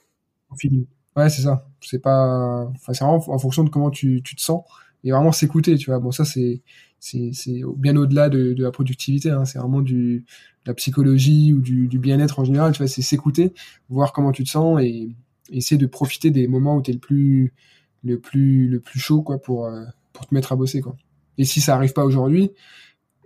ouais 1.16 1.30
c'est 1.30 1.42
ça. 1.42 1.68
C'est 1.82 2.00
pas 2.00 2.66
enfin 2.76 2.94
c'est 2.94 3.04
vraiment 3.04 3.24
en 3.28 3.40
fonction 3.40 3.64
de 3.64 3.70
comment 3.70 3.92
tu 3.92 4.22
tu 4.24 4.36
te 4.36 4.42
sens 4.42 4.64
et 5.04 5.12
vraiment 5.12 5.32
s'écouter 5.32 5.78
tu 5.78 5.90
vois 5.90 6.00
bon 6.00 6.12
ça 6.12 6.26
c'est 6.26 6.62
c'est 7.00 7.32
c'est 7.34 7.62
bien 7.78 7.96
au-delà 7.96 8.30
de, 8.30 8.54
de 8.54 8.64
la 8.64 8.72
productivité 8.72 9.32
hein. 9.32 9.46
c'est 9.46 9.60
vraiment 9.60 9.82
du 9.82 10.26
la 10.66 10.74
psychologie 10.74 11.54
ou 11.54 11.62
du, 11.62 11.88
du 11.88 12.00
bien-être 12.00 12.40
en 12.40 12.44
général, 12.44 12.72
tu 12.74 12.80
vois, 12.80 12.88
c'est 12.88 13.02
s'écouter, 13.02 13.54
voir 13.90 14.14
comment 14.14 14.32
tu 14.32 14.44
te 14.44 14.50
sens 14.50 14.82
et, 14.82 15.16
essayer 15.54 15.78
de 15.78 15.86
profiter 15.86 16.32
des 16.32 16.48
moments 16.48 16.78
où 16.78 16.82
tu 16.82 16.92
es 16.92 16.94
le 16.94 17.00
plus 17.00 17.54
le 18.04 18.20
plus 18.20 18.70
le 18.70 18.80
plus 18.80 19.02
chaud 19.02 19.22
quoi 19.22 19.38
pour 19.38 19.66
euh, 19.66 19.84
pour 20.14 20.26
te 20.26 20.34
mettre 20.34 20.54
à 20.54 20.56
bosser 20.56 20.80
quoi. 20.80 20.96
Et 21.38 21.44
si 21.44 21.60
ça 21.60 21.76
arrive 21.76 21.92
pas 21.92 22.06
aujourd'hui 22.06 22.52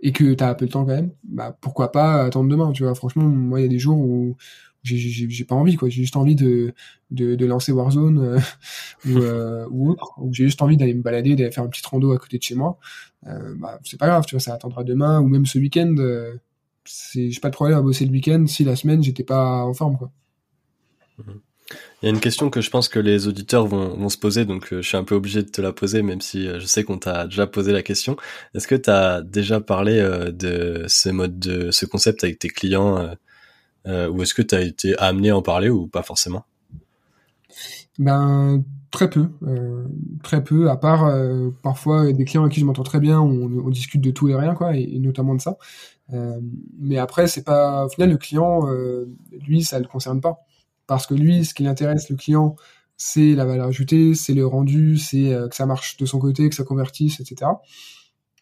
et 0.02 0.10
que 0.10 0.34
tu 0.34 0.42
as 0.42 0.48
un 0.48 0.54
peu 0.54 0.66
de 0.66 0.72
temps 0.72 0.84
quand 0.84 0.94
même, 0.94 1.12
bah 1.22 1.56
pourquoi 1.60 1.92
pas 1.92 2.24
attendre 2.24 2.50
demain, 2.50 2.72
tu 2.72 2.82
vois. 2.82 2.96
Franchement, 2.96 3.22
moi 3.22 3.60
il 3.60 3.62
y 3.62 3.66
a 3.66 3.68
des 3.68 3.78
jours 3.78 3.98
où 3.98 4.36
j'ai 4.86 5.44
pas 5.44 5.54
envie 5.54 5.76
quoi, 5.76 5.88
j'ai 5.88 6.02
juste 6.02 6.16
envie 6.16 6.34
de 6.34 6.72
de, 7.10 7.46
lancer 7.46 7.72
Warzone 7.72 8.18
euh, 8.18 8.38
ou 9.06 9.18
euh, 9.18 9.66
ou 9.70 9.90
autre, 9.90 10.12
ou 10.18 10.32
j'ai 10.32 10.44
juste 10.44 10.62
envie 10.62 10.76
d'aller 10.76 10.94
me 10.94 11.02
balader, 11.02 11.36
d'aller 11.36 11.50
faire 11.50 11.64
un 11.64 11.68
petit 11.68 11.82
rando 11.84 12.12
à 12.12 12.18
côté 12.18 12.38
de 12.38 12.42
chez 12.42 12.54
moi. 12.54 12.78
Euh, 13.26 13.54
bah 13.56 13.78
c'est 13.84 13.98
pas 13.98 14.06
grave, 14.06 14.24
tu 14.26 14.34
vois, 14.34 14.40
ça 14.40 14.54
attendra 14.54 14.84
demain 14.84 15.20
ou 15.20 15.28
même 15.28 15.46
ce 15.46 15.58
week-end 15.58 15.94
j'ai 17.14 17.40
pas 17.40 17.50
de 17.50 17.54
problème 17.54 17.76
à 17.76 17.82
bosser 17.82 18.04
le 18.04 18.12
week-end 18.12 18.46
si 18.46 18.62
la 18.62 18.76
semaine 18.76 19.02
j'étais 19.02 19.24
pas 19.24 19.64
en 19.64 19.74
forme 19.74 19.98
quoi. 19.98 20.10
Il 22.02 22.06
y 22.06 22.08
a 22.08 22.10
une 22.10 22.20
question 22.20 22.50
que 22.50 22.60
je 22.60 22.70
pense 22.70 22.88
que 22.88 22.98
les 22.98 23.26
auditeurs 23.26 23.66
vont, 23.66 23.96
vont 23.96 24.08
se 24.08 24.18
poser, 24.18 24.44
donc 24.44 24.72
euh, 24.72 24.82
je 24.82 24.88
suis 24.88 24.96
un 24.96 25.04
peu 25.04 25.14
obligé 25.14 25.42
de 25.42 25.48
te 25.48 25.60
la 25.60 25.72
poser, 25.72 26.02
même 26.02 26.20
si 26.20 26.46
euh, 26.46 26.60
je 26.60 26.66
sais 26.66 26.84
qu'on 26.84 26.98
t'a 26.98 27.26
déjà 27.26 27.46
posé 27.46 27.72
la 27.72 27.82
question. 27.82 28.16
Est-ce 28.54 28.68
que 28.68 28.74
tu 28.74 28.90
as 28.90 29.22
déjà 29.22 29.60
parlé 29.60 29.98
euh, 29.98 30.30
de 30.30 30.84
ce 30.88 31.08
mode 31.08 31.38
de 31.38 31.70
ce 31.70 31.86
concept 31.86 32.22
avec 32.22 32.38
tes 32.38 32.48
clients, 32.48 33.16
ou 33.86 34.22
est-ce 34.22 34.34
que 34.34 34.42
tu 34.42 34.54
as 34.54 34.62
été 34.62 34.98
amené 34.98 35.30
à 35.30 35.36
en 35.36 35.42
parler 35.42 35.68
ou 35.68 35.86
pas 35.86 36.02
forcément? 36.02 36.44
Ben 37.98 38.62
très 38.90 39.08
peu, 39.08 39.28
très 40.22 40.42
peu. 40.42 40.70
À 40.70 40.76
part 40.76 41.10
parfois 41.62 42.12
des 42.12 42.24
clients 42.24 42.42
avec 42.42 42.54
qui 42.54 42.60
je 42.60 42.64
m'entends 42.64 42.82
très 42.82 43.00
bien, 43.00 43.20
on, 43.20 43.44
on, 43.64 43.70
discute 43.70 44.00
de 44.00 44.10
tout 44.10 44.28
et 44.28 44.34
rien 44.34 44.54
quoi, 44.54 44.76
et 44.76 44.98
notamment 44.98 45.34
de 45.34 45.40
ça. 45.40 45.56
Euh, 46.12 46.40
mais 46.78 46.98
après, 46.98 47.26
c'est 47.26 47.42
pas 47.42 47.86
au 47.86 47.88
final 47.88 48.10
le 48.10 48.16
client, 48.16 48.68
euh, 48.68 49.06
lui, 49.46 49.62
ça 49.64 49.78
le 49.78 49.86
concerne 49.86 50.20
pas, 50.20 50.38
parce 50.86 51.06
que 51.06 51.14
lui, 51.14 51.44
ce 51.44 51.54
qui 51.54 51.62
l'intéresse, 51.64 52.10
le 52.10 52.16
client, 52.16 52.56
c'est 52.96 53.34
la 53.34 53.44
valeur 53.44 53.66
ajoutée, 53.66 54.14
c'est 54.14 54.34
le 54.34 54.46
rendu, 54.46 54.98
c'est 54.98 55.32
euh, 55.32 55.48
que 55.48 55.56
ça 55.56 55.66
marche 55.66 55.96
de 55.96 56.06
son 56.06 56.18
côté, 56.18 56.48
que 56.48 56.54
ça 56.54 56.64
convertisse, 56.64 57.20
etc. 57.20 57.50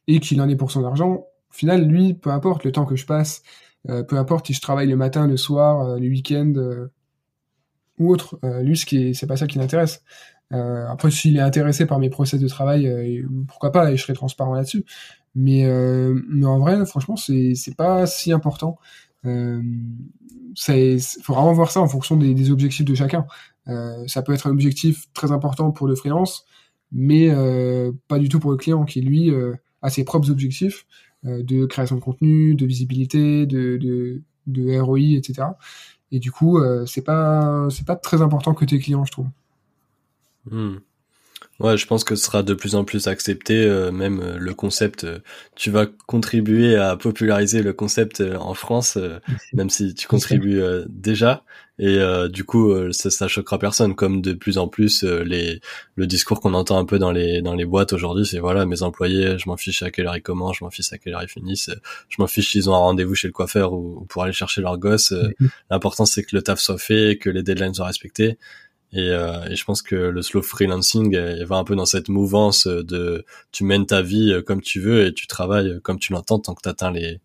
Et 0.06 0.20
qu'il 0.20 0.40
en 0.40 0.48
est 0.48 0.56
pour 0.56 0.70
son 0.70 0.84
argent. 0.84 1.26
Au 1.50 1.52
final, 1.52 1.86
lui, 1.86 2.14
peu 2.14 2.30
importe 2.30 2.64
le 2.64 2.72
temps 2.72 2.84
que 2.84 2.96
je 2.96 3.06
passe, 3.06 3.42
peu 3.86 4.16
importe 4.16 4.46
si 4.46 4.54
je 4.54 4.60
travaille 4.60 4.88
le 4.88 4.96
matin, 4.96 5.26
le 5.26 5.36
soir, 5.36 5.98
le 5.98 6.08
week-end 6.08 6.52
ou 7.98 8.10
autre, 8.10 8.38
lui, 8.62 8.76
ce 8.76 8.86
qui 8.86 9.08
est, 9.08 9.14
c'est 9.14 9.26
pas 9.26 9.36
ça 9.36 9.46
qui 9.46 9.58
l'intéresse. 9.58 10.02
après, 10.50 11.10
s'il 11.10 11.36
est 11.36 11.40
intéressé 11.40 11.86
par 11.86 11.98
mes 11.98 12.10
process 12.10 12.40
de 12.40 12.48
travail, 12.48 13.22
pourquoi 13.46 13.72
pas, 13.72 13.92
et 13.92 13.96
je 13.96 14.02
serai 14.02 14.14
transparent 14.14 14.54
là-dessus. 14.54 14.84
Mais, 15.34 15.66
euh, 15.66 16.14
en 16.44 16.58
vrai, 16.58 16.84
franchement, 16.86 17.16
c'est 17.16 17.54
c'est 17.54 17.76
pas 17.76 18.06
si 18.06 18.32
important. 18.32 18.78
Euh, 19.26 19.62
il 20.68 21.00
faut 21.22 21.34
vraiment 21.34 21.52
voir 21.52 21.70
ça 21.70 21.80
en 21.80 21.88
fonction 21.88 22.16
des, 22.16 22.50
objectifs 22.50 22.84
de 22.84 22.94
chacun. 22.94 23.26
Euh, 23.68 24.06
ça 24.06 24.22
peut 24.22 24.32
être 24.32 24.46
un 24.46 24.50
objectif 24.50 25.12
très 25.12 25.32
important 25.32 25.72
pour 25.72 25.88
le 25.88 25.96
freelance, 25.96 26.44
mais 26.92 27.28
euh, 27.30 27.92
pas 28.08 28.18
du 28.18 28.28
tout 28.28 28.38
pour 28.38 28.52
le 28.52 28.56
client 28.56 28.84
qui 28.84 29.00
lui 29.00 29.30
euh, 29.30 29.54
a 29.82 29.90
ses 29.90 30.04
propres 30.04 30.30
objectifs 30.30 30.86
euh, 30.86 31.13
de 31.24 31.66
création 31.66 31.96
de 31.96 32.00
contenu, 32.00 32.54
de 32.54 32.66
visibilité, 32.66 33.46
de, 33.46 33.76
de, 33.76 34.22
de 34.46 34.78
ROI, 34.78 35.16
etc. 35.16 35.48
Et 36.12 36.18
du 36.18 36.30
coup, 36.30 36.60
c'est 36.86 37.02
pas 37.02 37.66
c'est 37.70 37.86
pas 37.86 37.96
très 37.96 38.22
important 38.22 38.54
que 38.54 38.64
tes 38.64 38.78
clients, 38.78 39.04
je 39.04 39.12
trouve. 39.12 39.28
Hmm. 40.50 40.76
Ouais, 41.60 41.76
je 41.76 41.86
pense 41.86 42.02
que 42.02 42.16
ce 42.16 42.24
sera 42.24 42.42
de 42.42 42.52
plus 42.52 42.74
en 42.74 42.84
plus 42.84 43.06
accepté, 43.06 43.54
euh, 43.64 43.92
même 43.92 44.20
euh, 44.20 44.36
le 44.38 44.54
concept. 44.54 45.04
Euh, 45.04 45.20
tu 45.54 45.70
vas 45.70 45.86
contribuer 45.86 46.74
à 46.74 46.96
populariser 46.96 47.62
le 47.62 47.72
concept 47.72 48.20
en 48.20 48.54
France, 48.54 48.98
même 49.52 49.70
si 49.70 49.94
tu 49.94 50.08
contribues 50.08 50.60
déjà. 50.88 51.44
Et 51.78 51.98
du 52.28 52.44
coup, 52.44 52.72
ça, 52.92 53.10
ça 53.10 53.28
choquera 53.28 53.58
personne. 53.58 53.94
Comme 53.94 54.20
de 54.20 54.32
plus 54.32 54.58
en 54.58 54.68
plus, 54.68 55.04
les 55.04 55.60
le 55.96 56.06
discours 56.06 56.40
qu'on 56.40 56.54
entend 56.54 56.78
un 56.78 56.84
peu 56.84 56.98
dans 56.98 57.12
les 57.12 57.40
dans 57.40 57.54
les 57.54 57.64
boîtes 57.64 57.92
aujourd'hui, 57.92 58.26
c'est 58.26 58.40
voilà, 58.40 58.66
mes 58.66 58.82
employés, 58.82 59.38
je 59.38 59.48
m'en 59.48 59.56
fiche 59.56 59.82
à 59.82 59.90
quelle 59.90 60.06
heure 60.06 60.16
ils 60.16 60.22
commencent, 60.22 60.58
je 60.58 60.64
m'en 60.64 60.70
fiche 60.70 60.92
à 60.92 60.98
quelle 60.98 61.14
heure 61.14 61.22
ils 61.22 61.28
finissent, 61.28 61.70
je 62.08 62.16
m'en 62.18 62.26
fiche 62.26 62.50
s'ils 62.52 62.68
ont 62.68 62.74
un 62.74 62.78
rendez-vous 62.78 63.14
chez 63.14 63.28
le 63.28 63.32
coiffeur 63.32 63.72
ou, 63.72 64.06
pour 64.08 64.24
aller 64.24 64.32
chercher 64.32 64.60
leur 64.60 64.76
gosse. 64.78 65.12
Mm-hmm. 65.12 65.48
L'important 65.70 66.04
c'est 66.04 66.24
que 66.24 66.34
le 66.34 66.42
taf 66.42 66.60
soit 66.60 66.78
fait, 66.78 67.16
que 67.16 67.30
les 67.30 67.42
deadlines 67.42 67.74
soient 67.74 67.86
respectés. 67.86 68.38
Et, 68.94 69.10
euh, 69.10 69.44
et, 69.50 69.56
je 69.56 69.64
pense 69.64 69.82
que 69.82 69.96
le 69.96 70.22
slow 70.22 70.42
freelancing 70.42 71.16
va 71.44 71.56
un 71.56 71.64
peu 71.64 71.74
dans 71.74 71.86
cette 71.86 72.08
mouvance 72.08 72.66
de 72.66 73.24
tu 73.50 73.64
mènes 73.64 73.86
ta 73.86 74.02
vie 74.02 74.32
euh, 74.32 74.42
comme 74.42 74.60
tu 74.60 74.80
veux 74.80 75.06
et 75.06 75.12
tu 75.12 75.26
travailles 75.26 75.80
comme 75.82 75.98
tu 75.98 76.12
l'entends 76.12 76.38
tant 76.38 76.54
que 76.54 76.62
tu 76.62 76.68
atteins 76.68 76.92
les 76.92 77.20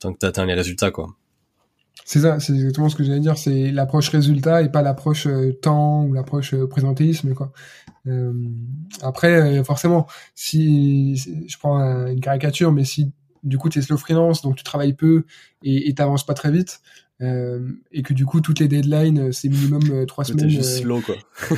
tant 0.00 0.12
que 0.12 0.18
tu 0.18 0.46
les 0.46 0.54
résultats 0.54 0.90
quoi. 0.90 1.16
C'est 2.04 2.20
ça, 2.20 2.38
c'est 2.38 2.52
exactement 2.52 2.90
ce 2.90 2.96
que 2.96 3.02
j'allais 3.02 3.20
dire, 3.20 3.38
c'est 3.38 3.70
l'approche 3.70 4.10
résultat 4.10 4.60
et 4.62 4.68
pas 4.68 4.82
l'approche 4.82 5.26
euh, 5.26 5.52
temps 5.52 6.04
ou 6.04 6.12
l'approche 6.12 6.52
euh, 6.52 6.66
présentéisme. 6.66 7.34
Euh, 8.06 8.32
après 9.00 9.64
forcément, 9.64 10.06
si 10.34 11.16
je 11.16 11.58
prends 11.58 11.80
une 12.06 12.20
caricature 12.20 12.70
mais 12.72 12.84
si 12.84 13.12
du 13.42 13.56
coup 13.56 13.70
tu 13.70 13.78
es 13.78 13.82
slow 13.82 13.96
freelance 13.96 14.42
donc 14.42 14.56
tu 14.56 14.64
travailles 14.64 14.92
peu 14.92 15.24
et 15.62 15.94
t'avances 15.94 16.26
pas 16.26 16.34
très 16.34 16.50
vite, 16.50 16.82
euh, 17.22 17.70
et 17.92 18.02
que 18.02 18.12
du 18.12 18.26
coup 18.26 18.40
toutes 18.40 18.58
les 18.58 18.66
deadlines 18.66 19.28
euh, 19.28 19.32
c'est 19.32 19.48
minimum 19.48 19.82
euh, 19.90 20.04
trois 20.06 20.24
semaines. 20.24 20.50
C'est 20.50 20.56
juste 20.56 20.82
slow 20.82 21.00
quoi. 21.00 21.14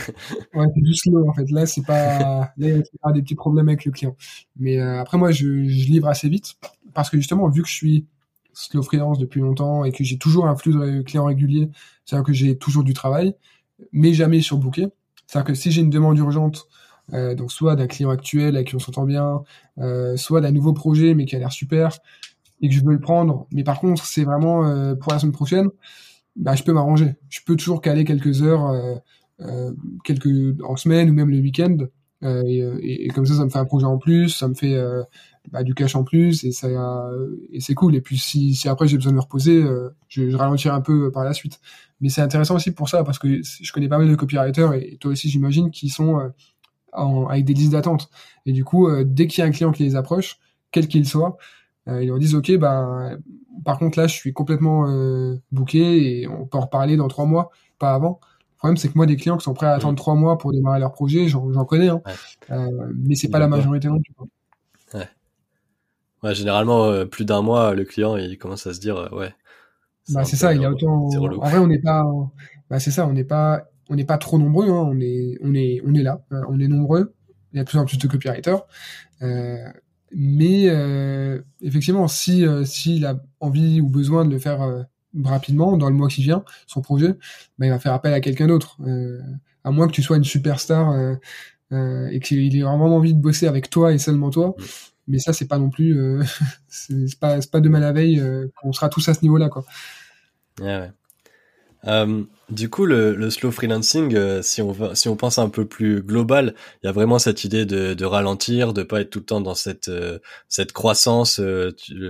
ouais, 0.54 0.66
c'est 0.74 0.84
juste 0.84 1.04
slow 1.04 1.28
en 1.28 1.32
fait. 1.32 1.50
Là 1.50 1.66
c'est 1.66 1.84
pas, 1.84 2.08
là 2.56 2.68
il 2.68 2.76
y 2.76 2.82
a 3.02 3.12
des 3.12 3.22
petits 3.22 3.34
problèmes 3.34 3.68
avec 3.68 3.84
le 3.84 3.92
client. 3.92 4.16
Mais 4.56 4.78
après 4.78 5.18
moi 5.18 5.30
je, 5.30 5.44
je 5.44 5.86
livre 5.86 6.08
assez 6.08 6.28
vite 6.28 6.54
parce 6.94 7.10
que 7.10 7.16
justement 7.16 7.48
vu 7.48 7.62
que 7.62 7.68
je 7.68 7.74
suis 7.74 8.06
slow 8.52 8.82
freelance 8.82 9.18
depuis 9.18 9.40
longtemps 9.40 9.84
et 9.84 9.92
que 9.92 10.02
j'ai 10.02 10.18
toujours 10.18 10.46
un 10.46 10.56
flux 10.56 10.72
de 10.72 11.02
clients 11.02 11.26
régulier, 11.26 11.68
c'est-à-dire 12.04 12.24
que 12.24 12.32
j'ai 12.32 12.56
toujours 12.56 12.84
du 12.84 12.94
travail, 12.94 13.34
mais 13.92 14.14
jamais 14.14 14.40
sur 14.40 14.56
booké. 14.56 14.88
C'est-à-dire 15.26 15.46
que 15.46 15.54
si 15.54 15.70
j'ai 15.70 15.82
une 15.82 15.90
demande 15.90 16.16
urgente, 16.18 16.66
euh, 17.12 17.34
donc 17.34 17.52
soit 17.52 17.76
d'un 17.76 17.86
client 17.86 18.10
actuel 18.10 18.56
avec 18.56 18.68
qui 18.68 18.76
on 18.76 18.78
s'entend 18.78 19.04
bien, 19.04 19.42
euh, 19.78 20.16
soit 20.16 20.40
d'un 20.40 20.52
nouveau 20.52 20.72
projet 20.72 21.14
mais 21.14 21.24
qui 21.24 21.36
a 21.36 21.38
l'air 21.38 21.52
super, 21.52 21.98
et 22.60 22.68
que 22.68 22.74
je 22.74 22.84
veux 22.84 22.92
le 22.92 23.00
prendre, 23.00 23.46
mais 23.52 23.64
par 23.64 23.80
contre 23.80 24.04
c'est 24.04 24.24
vraiment 24.24 24.66
euh, 24.66 24.94
pour 24.94 25.12
la 25.12 25.18
semaine 25.18 25.32
prochaine, 25.32 25.68
bah 26.36 26.54
je 26.54 26.62
peux 26.62 26.72
m'arranger. 26.72 27.16
Je 27.28 27.40
peux 27.44 27.56
toujours 27.56 27.80
caler 27.80 28.04
quelques 28.04 28.42
heures, 28.42 28.66
euh, 28.66 28.94
euh 29.40 29.72
quelques 30.04 30.60
en 30.62 30.76
semaine 30.76 31.10
ou 31.10 31.12
même 31.12 31.30
le 31.30 31.38
week-end, 31.38 31.76
euh, 32.22 32.42
et, 32.46 33.06
et, 33.06 33.08
comme 33.08 33.26
ça 33.26 33.34
ça 33.34 33.44
me 33.44 33.50
fait 33.50 33.58
un 33.58 33.64
projet 33.64 33.86
en 33.86 33.98
plus, 33.98 34.30
ça 34.30 34.48
me 34.48 34.54
fait 34.54 34.76
bah, 35.52 35.62
du 35.62 35.74
cash 35.74 35.94
en 35.96 36.04
plus 36.04 36.44
et 36.44 36.52
ça 36.52 36.68
et 37.52 37.60
c'est 37.60 37.74
cool. 37.74 37.94
Et 37.94 38.00
puis 38.00 38.18
si, 38.18 38.54
si 38.54 38.68
après 38.68 38.88
j'ai 38.88 38.96
besoin 38.96 39.12
de 39.12 39.16
me 39.16 39.22
reposer, 39.22 39.62
je, 40.08 40.30
je 40.30 40.36
ralentirai 40.36 40.74
un 40.74 40.80
peu 40.80 41.10
par 41.12 41.24
la 41.24 41.34
suite. 41.34 41.60
Mais 42.00 42.08
c'est 42.08 42.22
intéressant 42.22 42.56
aussi 42.56 42.72
pour 42.72 42.88
ça 42.88 43.04
parce 43.04 43.18
que 43.18 43.40
je 43.42 43.72
connais 43.72 43.88
pas 43.88 43.98
mal 43.98 44.08
de 44.08 44.14
copywriters 44.14 44.74
et 44.74 44.96
toi 44.98 45.12
aussi 45.12 45.28
j'imagine 45.28 45.70
qui 45.70 45.88
sont 45.88 46.32
en, 46.92 47.26
avec 47.26 47.44
des 47.44 47.54
listes 47.54 47.72
d'attente. 47.72 48.08
Et 48.46 48.52
du 48.52 48.64
coup, 48.64 48.88
dès 49.04 49.26
qu'il 49.26 49.42
y 49.42 49.44
a 49.44 49.46
un 49.46 49.52
client 49.52 49.72
qui 49.72 49.82
les 49.84 49.96
approche, 49.96 50.38
quel 50.72 50.88
qu'il 50.88 51.06
soit, 51.06 51.36
euh, 51.36 51.65
ils 51.86 52.08
leur 52.08 52.18
disent 52.18 52.34
ok 52.34 52.56
ben 52.56 53.18
par 53.64 53.78
contre 53.78 53.98
là 53.98 54.06
je 54.06 54.14
suis 54.14 54.32
complètement 54.32 54.88
euh, 54.88 55.36
booké 55.52 56.20
et 56.20 56.28
on 56.28 56.46
peut 56.46 56.58
en 56.58 56.62
reparler 56.62 56.96
dans 56.96 57.08
trois 57.08 57.26
mois, 57.26 57.50
pas 57.78 57.94
avant. 57.94 58.20
Le 58.54 58.58
problème 58.58 58.76
c'est 58.76 58.88
que 58.88 58.94
moi 58.96 59.06
des 59.06 59.16
clients 59.16 59.36
qui 59.36 59.44
sont 59.44 59.54
prêts 59.54 59.66
à 59.66 59.74
attendre 59.74 59.96
trois 59.96 60.14
mois 60.14 60.38
pour 60.38 60.52
démarrer 60.52 60.80
leur 60.80 60.92
projet, 60.92 61.28
j'en 61.28 61.64
connais, 61.64 61.88
hein. 61.88 62.00
euh, 62.50 62.92
mais 62.94 63.14
c'est 63.14 63.28
pas 63.28 63.38
la 63.38 63.48
majorité 63.48 63.88
non 63.88 64.00
plus. 64.00 64.14
Ouais. 64.94 65.08
ouais. 66.22 66.34
généralement 66.34 66.86
euh, 66.86 67.04
plus 67.04 67.24
d'un 67.24 67.42
mois 67.42 67.74
le 67.74 67.84
client 67.84 68.16
il 68.16 68.38
commence 68.38 68.66
à 68.66 68.74
se 68.74 68.80
dire 68.80 69.10
ouais. 69.12 69.34
Bah 70.10 70.24
c'est 70.24 70.36
ça, 70.36 70.54
il 70.54 70.62
y 70.62 70.64
a 70.64 70.70
autant. 70.70 71.08
En 71.08 71.48
vrai 71.48 71.58
on 71.58 71.66
n'est 71.66 71.80
pas, 71.80 72.04
bah 72.70 72.78
c'est 72.78 72.92
ça, 72.92 73.06
on 73.06 73.12
n'est 73.12 73.24
pas, 73.24 73.64
on 73.90 73.96
n'est 73.96 74.04
pas 74.04 74.18
trop 74.18 74.38
nombreux, 74.38 74.68
hein. 74.68 74.88
on 74.88 75.00
est, 75.00 75.36
on 75.42 75.54
est, 75.54 75.82
on 75.84 75.94
est 75.94 76.02
là, 76.02 76.22
on 76.48 76.60
est 76.60 76.68
nombreux. 76.68 77.14
Il 77.52 77.56
y 77.56 77.60
a 77.60 77.64
de 77.64 77.68
plus 77.68 77.78
en 77.78 77.84
plus 77.84 77.98
de 77.98 78.06
copywriters. 78.06 78.62
Euh, 79.22 79.66
mais 80.18 80.70
euh, 80.70 81.42
effectivement, 81.60 82.08
si 82.08 82.46
euh, 82.46 82.64
s'il 82.64 83.04
a 83.04 83.20
envie 83.38 83.82
ou 83.82 83.88
besoin 83.90 84.24
de 84.24 84.30
le 84.30 84.38
faire, 84.38 84.62
euh, 84.62 84.82
rapidement 85.22 85.76
dans 85.76 85.90
le 85.90 85.94
mois 85.94 86.08
qui 86.08 86.22
vient 86.22 86.42
son 86.66 86.80
projet, 86.80 87.12
bah, 87.58 87.66
il 87.66 87.68
va 87.68 87.78
faire 87.78 87.92
appel 87.92 88.14
à 88.14 88.20
quelqu'un 88.22 88.46
d'autre. 88.46 88.78
à 89.62 89.70
moins 89.70 89.86
que 89.86 89.92
tu 89.92 90.02
sois 90.02 90.16
une 90.16 90.24
superstar 90.24 91.18
et 91.70 92.20
qu'il 92.20 92.56
ait 92.56 92.62
vraiment 92.62 92.96
envie 92.96 93.12
de 93.12 93.20
bosser 93.20 93.46
avec 93.46 93.68
toi 93.68 93.92
et 93.92 93.98
seulement 93.98 94.30
toi. 94.30 94.54
Mais 95.06 95.18
ça, 95.18 95.34
c'est 95.34 95.48
pas 95.48 95.58
non 95.58 95.68
plus, 95.68 95.98
c'est 96.68 97.18
pas, 97.20 97.38
pas 97.52 97.60
demain 97.60 97.80
la 97.80 97.92
veille 97.92 98.22
qu'on 98.56 98.72
sera 98.72 98.88
tous 98.88 99.06
à 99.08 99.14
ce 99.14 99.20
niveau-là, 99.22 99.50
quoi. 99.50 99.64
Ouais, 100.60 100.90
ouais. 101.84 102.26
Euh, 102.50 102.54
du 102.54 102.70
coup, 102.70 102.86
le, 102.86 103.14
le 103.14 103.30
slow 103.30 103.50
freelancing, 103.50 104.14
euh, 104.14 104.42
si 104.42 104.62
on 104.62 104.72
va, 104.72 104.94
si 104.94 105.08
on 105.08 105.16
pense 105.16 105.38
un 105.38 105.48
peu 105.48 105.64
plus 105.66 106.02
global, 106.02 106.54
il 106.82 106.86
y 106.86 106.88
a 106.88 106.92
vraiment 106.92 107.18
cette 107.18 107.44
idée 107.44 107.66
de, 107.66 107.94
de 107.94 108.04
ralentir, 108.04 108.72
de 108.72 108.82
pas 108.82 109.00
être 109.00 109.10
tout 109.10 109.20
le 109.20 109.24
temps 109.24 109.40
dans 109.40 109.54
cette 109.54 109.88
euh, 109.88 110.18
cette 110.48 110.72
croissance, 110.72 111.40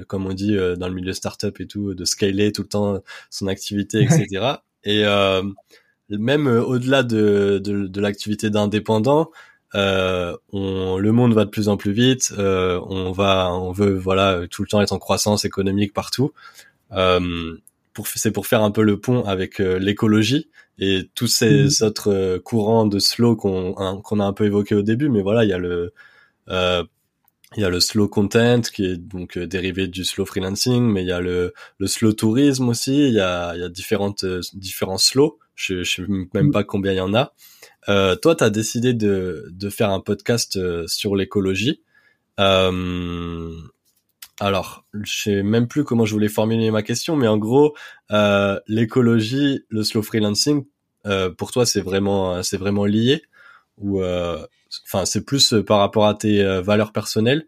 comme 0.08 0.26
on 0.26 0.34
dit 0.34 0.56
dans 0.78 0.88
le 0.88 0.94
milieu 0.94 1.12
startup 1.12 1.60
et 1.60 1.66
tout, 1.66 1.94
de 1.94 2.04
scaler 2.04 2.52
tout 2.52 2.62
le 2.62 2.68
temps 2.68 3.00
son 3.30 3.46
activité, 3.46 4.02
etc. 4.02 4.56
et 4.84 5.04
même 6.10 6.46
au-delà 6.46 7.02
de, 7.02 7.60
de, 7.62 7.86
de 7.86 8.00
l'activité 8.00 8.50
d'indépendant, 8.50 9.30
on, 9.74 10.98
le 10.98 11.12
monde 11.12 11.34
va 11.34 11.44
de 11.44 11.50
plus 11.50 11.68
en 11.68 11.76
plus 11.76 11.92
vite. 11.92 12.32
on 12.38 13.12
va, 13.12 13.52
on 13.52 13.72
veut 13.72 13.94
voilà 13.96 14.46
tout 14.50 14.62
le 14.62 14.68
temps 14.68 14.80
être 14.80 14.92
en 14.92 14.98
croissance 14.98 15.44
économique 15.44 15.92
partout. 15.92 16.32
Euh, 16.92 17.56
c'est 18.04 18.30
pour 18.30 18.46
faire 18.46 18.62
un 18.62 18.70
peu 18.70 18.82
le 18.82 19.00
pont 19.00 19.24
avec 19.24 19.60
euh, 19.60 19.78
l'écologie 19.78 20.48
et 20.78 21.08
tous 21.14 21.26
ces 21.26 21.64
mhm. 21.64 21.70
autres 21.82 22.12
euh, 22.12 22.38
courants 22.38 22.86
de 22.86 22.98
slow 22.98 23.36
qu'on 23.36 23.72
qu'on 23.74 24.20
a 24.20 24.24
un 24.24 24.32
peu 24.32 24.44
évoqué 24.44 24.74
au 24.74 24.82
début 24.82 25.08
mais 25.08 25.22
voilà 25.22 25.44
il 25.44 25.50
y 25.50 25.52
a 25.52 25.58
le 25.58 25.92
euh, 26.48 26.82
il 27.56 27.62
y 27.62 27.64
a 27.64 27.70
le 27.70 27.80
slow 27.80 28.08
content 28.08 28.60
qui 28.60 28.84
est 28.84 28.96
donc 28.96 29.38
dérivé 29.38 29.86
du 29.88 30.04
slow 30.04 30.26
freelancing 30.26 30.82
mais 30.82 31.02
il 31.02 31.08
y 31.08 31.12
a 31.12 31.20
le 31.20 31.54
le 31.78 31.86
slow 31.86 32.12
tourisme 32.12 32.68
aussi 32.68 33.08
il 33.08 33.14
y 33.14 33.20
a 33.20 33.54
il 33.54 33.60
y 33.60 33.64
a 33.64 33.68
différentes 33.68 34.24
différents 34.54 34.98
slow 34.98 35.38
je 35.54 35.82
je 35.82 35.94
sais 35.96 36.02
même 36.06 36.28
mhm. 36.34 36.52
pas 36.52 36.64
combien 36.64 36.92
il 36.92 36.98
y 36.98 37.00
en 37.00 37.14
a 37.14 37.32
euh, 37.88 38.16
toi 38.16 38.34
tu 38.34 38.44
as 38.44 38.50
décidé 38.50 38.94
de 38.94 39.46
de 39.50 39.70
faire 39.70 39.90
un 39.90 40.00
podcast 40.00 40.58
sur 40.86 41.16
l'écologie 41.16 41.80
euh, 42.38 43.50
alors, 44.38 44.84
je 44.92 45.22
sais 45.22 45.42
même 45.42 45.66
plus 45.66 45.84
comment 45.84 46.04
je 46.04 46.12
voulais 46.12 46.28
formuler 46.28 46.70
ma 46.70 46.82
question, 46.82 47.16
mais 47.16 47.26
en 47.26 47.38
gros, 47.38 47.74
euh, 48.10 48.60
l'écologie, 48.66 49.64
le 49.70 49.82
slow 49.82 50.02
freelancing, 50.02 50.64
euh, 51.06 51.30
pour 51.30 51.52
toi, 51.52 51.64
c'est 51.64 51.80
vraiment, 51.80 52.42
c'est 52.42 52.58
vraiment 52.58 52.84
lié 52.84 53.22
ou, 53.78 54.02
euh, 54.02 54.44
enfin, 54.86 55.06
c'est 55.06 55.24
plus 55.24 55.54
par 55.66 55.78
rapport 55.78 56.06
à 56.06 56.14
tes 56.14 56.42
valeurs 56.60 56.92
personnelles 56.92 57.46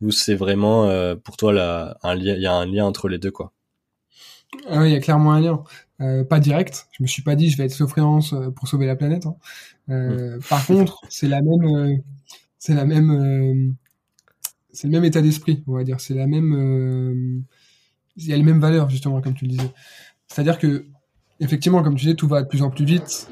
ou 0.00 0.10
c'est 0.10 0.34
vraiment 0.34 0.88
pour 1.16 1.36
toi 1.36 1.52
là, 1.52 1.98
un 2.02 2.14
lien, 2.14 2.34
il 2.34 2.42
y 2.42 2.46
a 2.46 2.54
un 2.54 2.66
lien 2.66 2.86
entre 2.86 3.08
les 3.08 3.18
deux 3.18 3.30
quoi? 3.30 3.52
Ah 4.68 4.80
oui, 4.80 4.90
il 4.90 4.92
y 4.92 4.96
a 4.96 5.00
clairement 5.00 5.32
un 5.32 5.40
lien. 5.40 6.24
pas 6.24 6.40
direct. 6.40 6.86
Je 6.92 7.02
me 7.02 7.08
suis 7.08 7.22
pas 7.22 7.34
dit 7.34 7.50
je 7.50 7.56
vais 7.56 7.64
être 7.64 7.72
slow 7.72 7.88
freelance 7.88 8.34
pour 8.56 8.68
sauver 8.68 8.86
la 8.86 8.96
planète. 8.96 9.26
Hein. 9.26 9.36
Mmh. 9.88 10.38
Par 10.48 10.66
contre, 10.66 11.00
c'est 11.08 11.28
la 11.28 11.42
même, 11.42 12.02
c'est 12.58 12.74
la 12.74 12.84
même 12.84 13.76
c'est 14.72 14.86
le 14.86 14.92
même 14.92 15.04
état 15.04 15.22
d'esprit, 15.22 15.62
on 15.66 15.74
va 15.74 15.84
dire. 15.84 16.00
C'est 16.00 16.14
la 16.14 16.26
même, 16.26 16.54
euh, 16.54 17.40
il 18.16 18.26
y 18.26 18.32
a 18.32 18.36
les 18.36 18.42
mêmes 18.42 18.60
valeurs 18.60 18.90
justement, 18.90 19.20
comme 19.20 19.34
tu 19.34 19.44
le 19.44 19.50
disais. 19.50 19.70
C'est-à-dire 20.28 20.58
que, 20.58 20.86
effectivement, 21.40 21.82
comme 21.82 21.94
tu 21.94 22.04
disais, 22.04 22.16
tout 22.16 22.28
va 22.28 22.42
de 22.42 22.48
plus 22.48 22.62
en 22.62 22.70
plus 22.70 22.84
vite. 22.84 23.28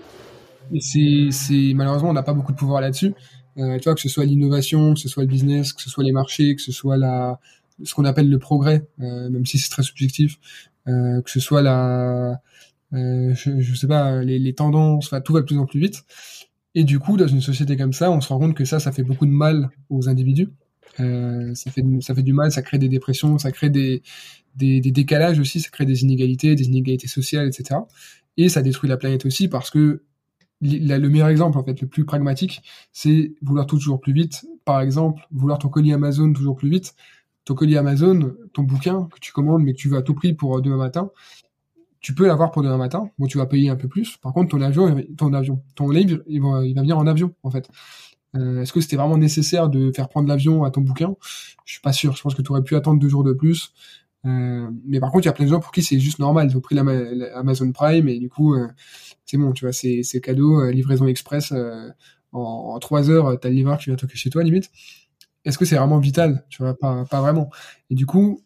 Et 0.72 0.80
c'est, 0.80 1.28
c'est 1.30 1.72
malheureusement, 1.74 2.10
on 2.10 2.14
n'a 2.14 2.22
pas 2.22 2.34
beaucoup 2.34 2.52
de 2.52 2.58
pouvoir 2.58 2.80
là-dessus. 2.80 3.14
Euh, 3.58 3.78
tu 3.78 3.84
vois, 3.84 3.94
que 3.94 4.00
ce 4.00 4.08
soit 4.08 4.24
l'innovation, 4.24 4.94
que 4.94 5.00
ce 5.00 5.08
soit 5.08 5.24
le 5.24 5.28
business, 5.28 5.72
que 5.72 5.82
ce 5.82 5.90
soit 5.90 6.04
les 6.04 6.12
marchés, 6.12 6.54
que 6.54 6.62
ce 6.62 6.72
soit 6.72 6.96
la, 6.96 7.40
ce 7.84 7.94
qu'on 7.94 8.04
appelle 8.04 8.28
le 8.28 8.38
progrès, 8.38 8.86
euh, 9.00 9.30
même 9.30 9.46
si 9.46 9.58
c'est 9.58 9.70
très 9.70 9.82
subjectif, 9.82 10.38
euh, 10.88 11.20
que 11.22 11.30
ce 11.30 11.40
soit 11.40 11.62
la, 11.62 12.40
euh, 12.94 13.34
je, 13.34 13.60
je, 13.60 13.74
sais 13.74 13.86
pas, 13.86 14.22
les, 14.22 14.38
les 14.38 14.54
tendances, 14.54 15.06
enfin, 15.06 15.20
tout 15.20 15.32
va 15.32 15.40
de 15.40 15.46
plus 15.46 15.58
en 15.58 15.66
plus 15.66 15.80
vite. 15.80 16.04
Et 16.74 16.84
du 16.84 16.98
coup, 16.98 17.16
dans 17.16 17.26
une 17.26 17.40
société 17.40 17.76
comme 17.76 17.92
ça, 17.92 18.10
on 18.10 18.20
se 18.20 18.28
rend 18.28 18.38
compte 18.38 18.54
que 18.54 18.64
ça, 18.64 18.78
ça 18.78 18.92
fait 18.92 19.02
beaucoup 19.02 19.26
de 19.26 19.30
mal 19.32 19.70
aux 19.90 20.08
individus. 20.08 20.48
Euh, 21.00 21.54
ça 21.54 21.70
fait 21.70 21.84
ça 22.00 22.14
fait 22.14 22.22
du 22.22 22.32
mal, 22.32 22.50
ça 22.52 22.62
crée 22.62 22.78
des 22.78 22.88
dépressions, 22.88 23.38
ça 23.38 23.52
crée 23.52 23.70
des, 23.70 24.02
des, 24.56 24.80
décalages 24.80 25.38
aussi, 25.38 25.60
ça 25.60 25.70
crée 25.70 25.86
des 25.86 26.02
inégalités, 26.02 26.54
des 26.54 26.66
inégalités 26.66 27.08
sociales, 27.08 27.46
etc. 27.46 27.80
Et 28.36 28.48
ça 28.48 28.62
détruit 28.62 28.88
la 28.88 28.96
planète 28.96 29.26
aussi 29.26 29.48
parce 29.48 29.70
que 29.70 30.02
le 30.60 31.08
meilleur 31.08 31.28
exemple, 31.28 31.56
en 31.56 31.64
fait, 31.64 31.80
le 31.80 31.86
plus 31.86 32.04
pragmatique, 32.04 32.62
c'est 32.92 33.32
vouloir 33.42 33.66
tout 33.66 33.76
toujours 33.76 34.00
plus 34.00 34.12
vite. 34.12 34.44
Par 34.64 34.80
exemple, 34.80 35.22
vouloir 35.30 35.58
ton 35.58 35.68
colis 35.68 35.92
Amazon 35.92 36.32
toujours 36.32 36.56
plus 36.56 36.68
vite. 36.68 36.94
Ton 37.44 37.54
colis 37.54 37.76
Amazon, 37.76 38.34
ton 38.52 38.62
bouquin 38.62 39.08
que 39.12 39.20
tu 39.20 39.32
commandes 39.32 39.62
mais 39.62 39.72
que 39.72 39.78
tu 39.78 39.88
veux 39.88 39.96
à 39.96 40.02
tout 40.02 40.14
prix 40.14 40.34
pour 40.34 40.60
demain 40.60 40.76
matin, 40.76 41.10
tu 42.00 42.14
peux 42.14 42.26
l'avoir 42.26 42.50
pour 42.50 42.62
demain 42.62 42.76
matin. 42.76 43.10
Bon, 43.18 43.26
tu 43.26 43.38
vas 43.38 43.46
payer 43.46 43.70
un 43.70 43.76
peu 43.76 43.88
plus. 43.88 44.16
Par 44.16 44.32
contre, 44.32 44.50
ton 44.50 44.60
avion, 44.60 45.04
ton 45.16 45.32
avion, 45.32 45.62
ton 45.74 45.90
livre, 45.90 46.22
il 46.26 46.40
va 46.40 46.60
venir 46.60 46.98
en 46.98 47.06
avion, 47.06 47.34
en 47.42 47.50
fait. 47.50 47.68
Euh, 48.36 48.62
est-ce 48.62 48.72
que 48.72 48.80
c'était 48.80 48.96
vraiment 48.96 49.16
nécessaire 49.16 49.68
de 49.68 49.90
faire 49.92 50.08
prendre 50.08 50.28
l'avion 50.28 50.64
à 50.64 50.70
ton 50.70 50.80
bouquin? 50.80 51.14
Je 51.64 51.72
suis 51.72 51.80
pas 51.80 51.92
sûr. 51.92 52.16
Je 52.16 52.22
pense 52.22 52.34
que 52.34 52.42
tu 52.42 52.50
aurais 52.50 52.62
pu 52.62 52.76
attendre 52.76 53.00
deux 53.00 53.08
jours 53.08 53.24
de 53.24 53.32
plus. 53.32 53.72
Euh, 54.26 54.68
mais 54.84 55.00
par 55.00 55.10
contre, 55.10 55.24
il 55.24 55.28
y 55.28 55.30
a 55.30 55.32
plein 55.32 55.44
de 55.44 55.50
gens 55.50 55.60
pour 55.60 55.72
qui 55.72 55.82
c'est 55.82 55.98
juste 55.98 56.18
normal. 56.18 56.48
Ils 56.50 56.56
ont 56.56 56.60
pris 56.60 56.74
l'Amazon 56.74 57.72
Prime 57.72 58.08
et 58.08 58.18
du 58.18 58.28
coup, 58.28 58.54
euh, 58.54 58.68
c'est 59.24 59.36
bon, 59.36 59.52
tu 59.52 59.64
vois, 59.64 59.72
c'est 59.72 60.20
cadeau, 60.22 60.70
livraison 60.70 61.06
express. 61.06 61.52
en, 62.32 62.78
trois 62.80 63.10
heures, 63.10 63.38
t'as 63.40 63.48
le 63.48 63.54
livreur 63.54 63.78
qui 63.78 63.86
vient 63.86 63.96
toquer 63.96 64.16
chez 64.16 64.30
toi, 64.30 64.42
limite. 64.42 64.70
Est-ce 65.44 65.58
que 65.58 65.64
c'est 65.64 65.76
vraiment 65.76 65.98
vital? 65.98 66.44
Tu 66.50 66.62
vois, 66.62 66.74
pas, 66.76 67.04
vraiment. 67.04 67.50
Et 67.90 67.94
du 67.94 68.06
coup, 68.06 68.42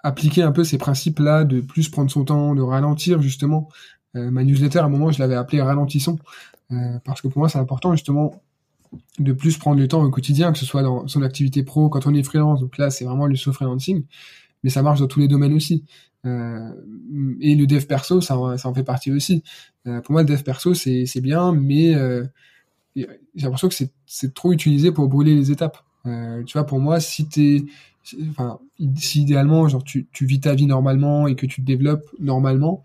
appliquer 0.00 0.42
un 0.42 0.52
peu 0.52 0.64
ces 0.64 0.78
principes-là 0.78 1.44
de 1.44 1.60
plus 1.60 1.88
prendre 1.88 2.10
son 2.10 2.24
temps, 2.24 2.54
de 2.54 2.62
ralentir 2.62 3.20
justement. 3.22 3.68
ma 4.14 4.44
newsletter, 4.44 4.78
à 4.80 4.84
un 4.84 4.88
moment, 4.88 5.10
je 5.12 5.18
l'avais 5.18 5.34
appelé 5.34 5.60
ralentissons. 5.60 6.18
parce 7.04 7.20
que 7.20 7.28
pour 7.28 7.40
moi, 7.40 7.48
c'est 7.48 7.58
important 7.58 7.92
justement 7.92 8.42
de 9.18 9.32
plus 9.32 9.58
prendre 9.58 9.80
le 9.80 9.88
temps 9.88 10.02
au 10.02 10.10
quotidien, 10.10 10.52
que 10.52 10.58
ce 10.58 10.66
soit 10.66 10.82
dans 10.82 11.06
son 11.08 11.22
activité 11.22 11.62
pro, 11.62 11.88
quand 11.88 12.06
on 12.06 12.14
est 12.14 12.22
freelance, 12.22 12.60
donc 12.60 12.78
là 12.78 12.90
c'est 12.90 13.04
vraiment 13.04 13.26
le 13.26 13.36
soft 13.36 13.56
freelancing, 13.56 14.04
mais 14.62 14.70
ça 14.70 14.82
marche 14.82 15.00
dans 15.00 15.06
tous 15.06 15.20
les 15.20 15.28
domaines 15.28 15.54
aussi. 15.54 15.84
Euh, 16.26 16.72
et 17.40 17.54
le 17.54 17.66
dev 17.66 17.84
perso, 17.84 18.20
ça, 18.20 18.36
ça 18.56 18.68
en 18.68 18.74
fait 18.74 18.82
partie 18.82 19.12
aussi. 19.12 19.42
Euh, 19.86 20.00
pour 20.00 20.12
moi, 20.12 20.22
le 20.22 20.28
dev 20.28 20.42
perso, 20.42 20.74
c'est 20.74 21.20
bien, 21.20 21.52
mais 21.52 21.94
euh, 21.94 22.24
j'ai 22.94 23.06
l'impression 23.36 23.68
que 23.68 23.74
c'est 24.06 24.34
trop 24.34 24.52
utilisé 24.52 24.90
pour 24.92 25.08
brûler 25.08 25.34
les 25.34 25.50
étapes. 25.50 25.78
Tu 26.04 26.52
vois, 26.52 26.64
pour 26.64 26.78
moi, 26.78 27.00
si 27.00 27.28
t'es, 27.28 27.64
enfin, 28.30 28.60
si 28.96 29.22
idéalement, 29.22 29.66
genre 29.68 29.82
tu, 29.82 30.06
tu 30.12 30.24
vis 30.24 30.38
ta 30.38 30.54
vie 30.54 30.66
normalement 30.66 31.26
et 31.26 31.34
que 31.34 31.46
tu 31.46 31.62
te 31.62 31.66
développes 31.66 32.06
normalement, 32.20 32.84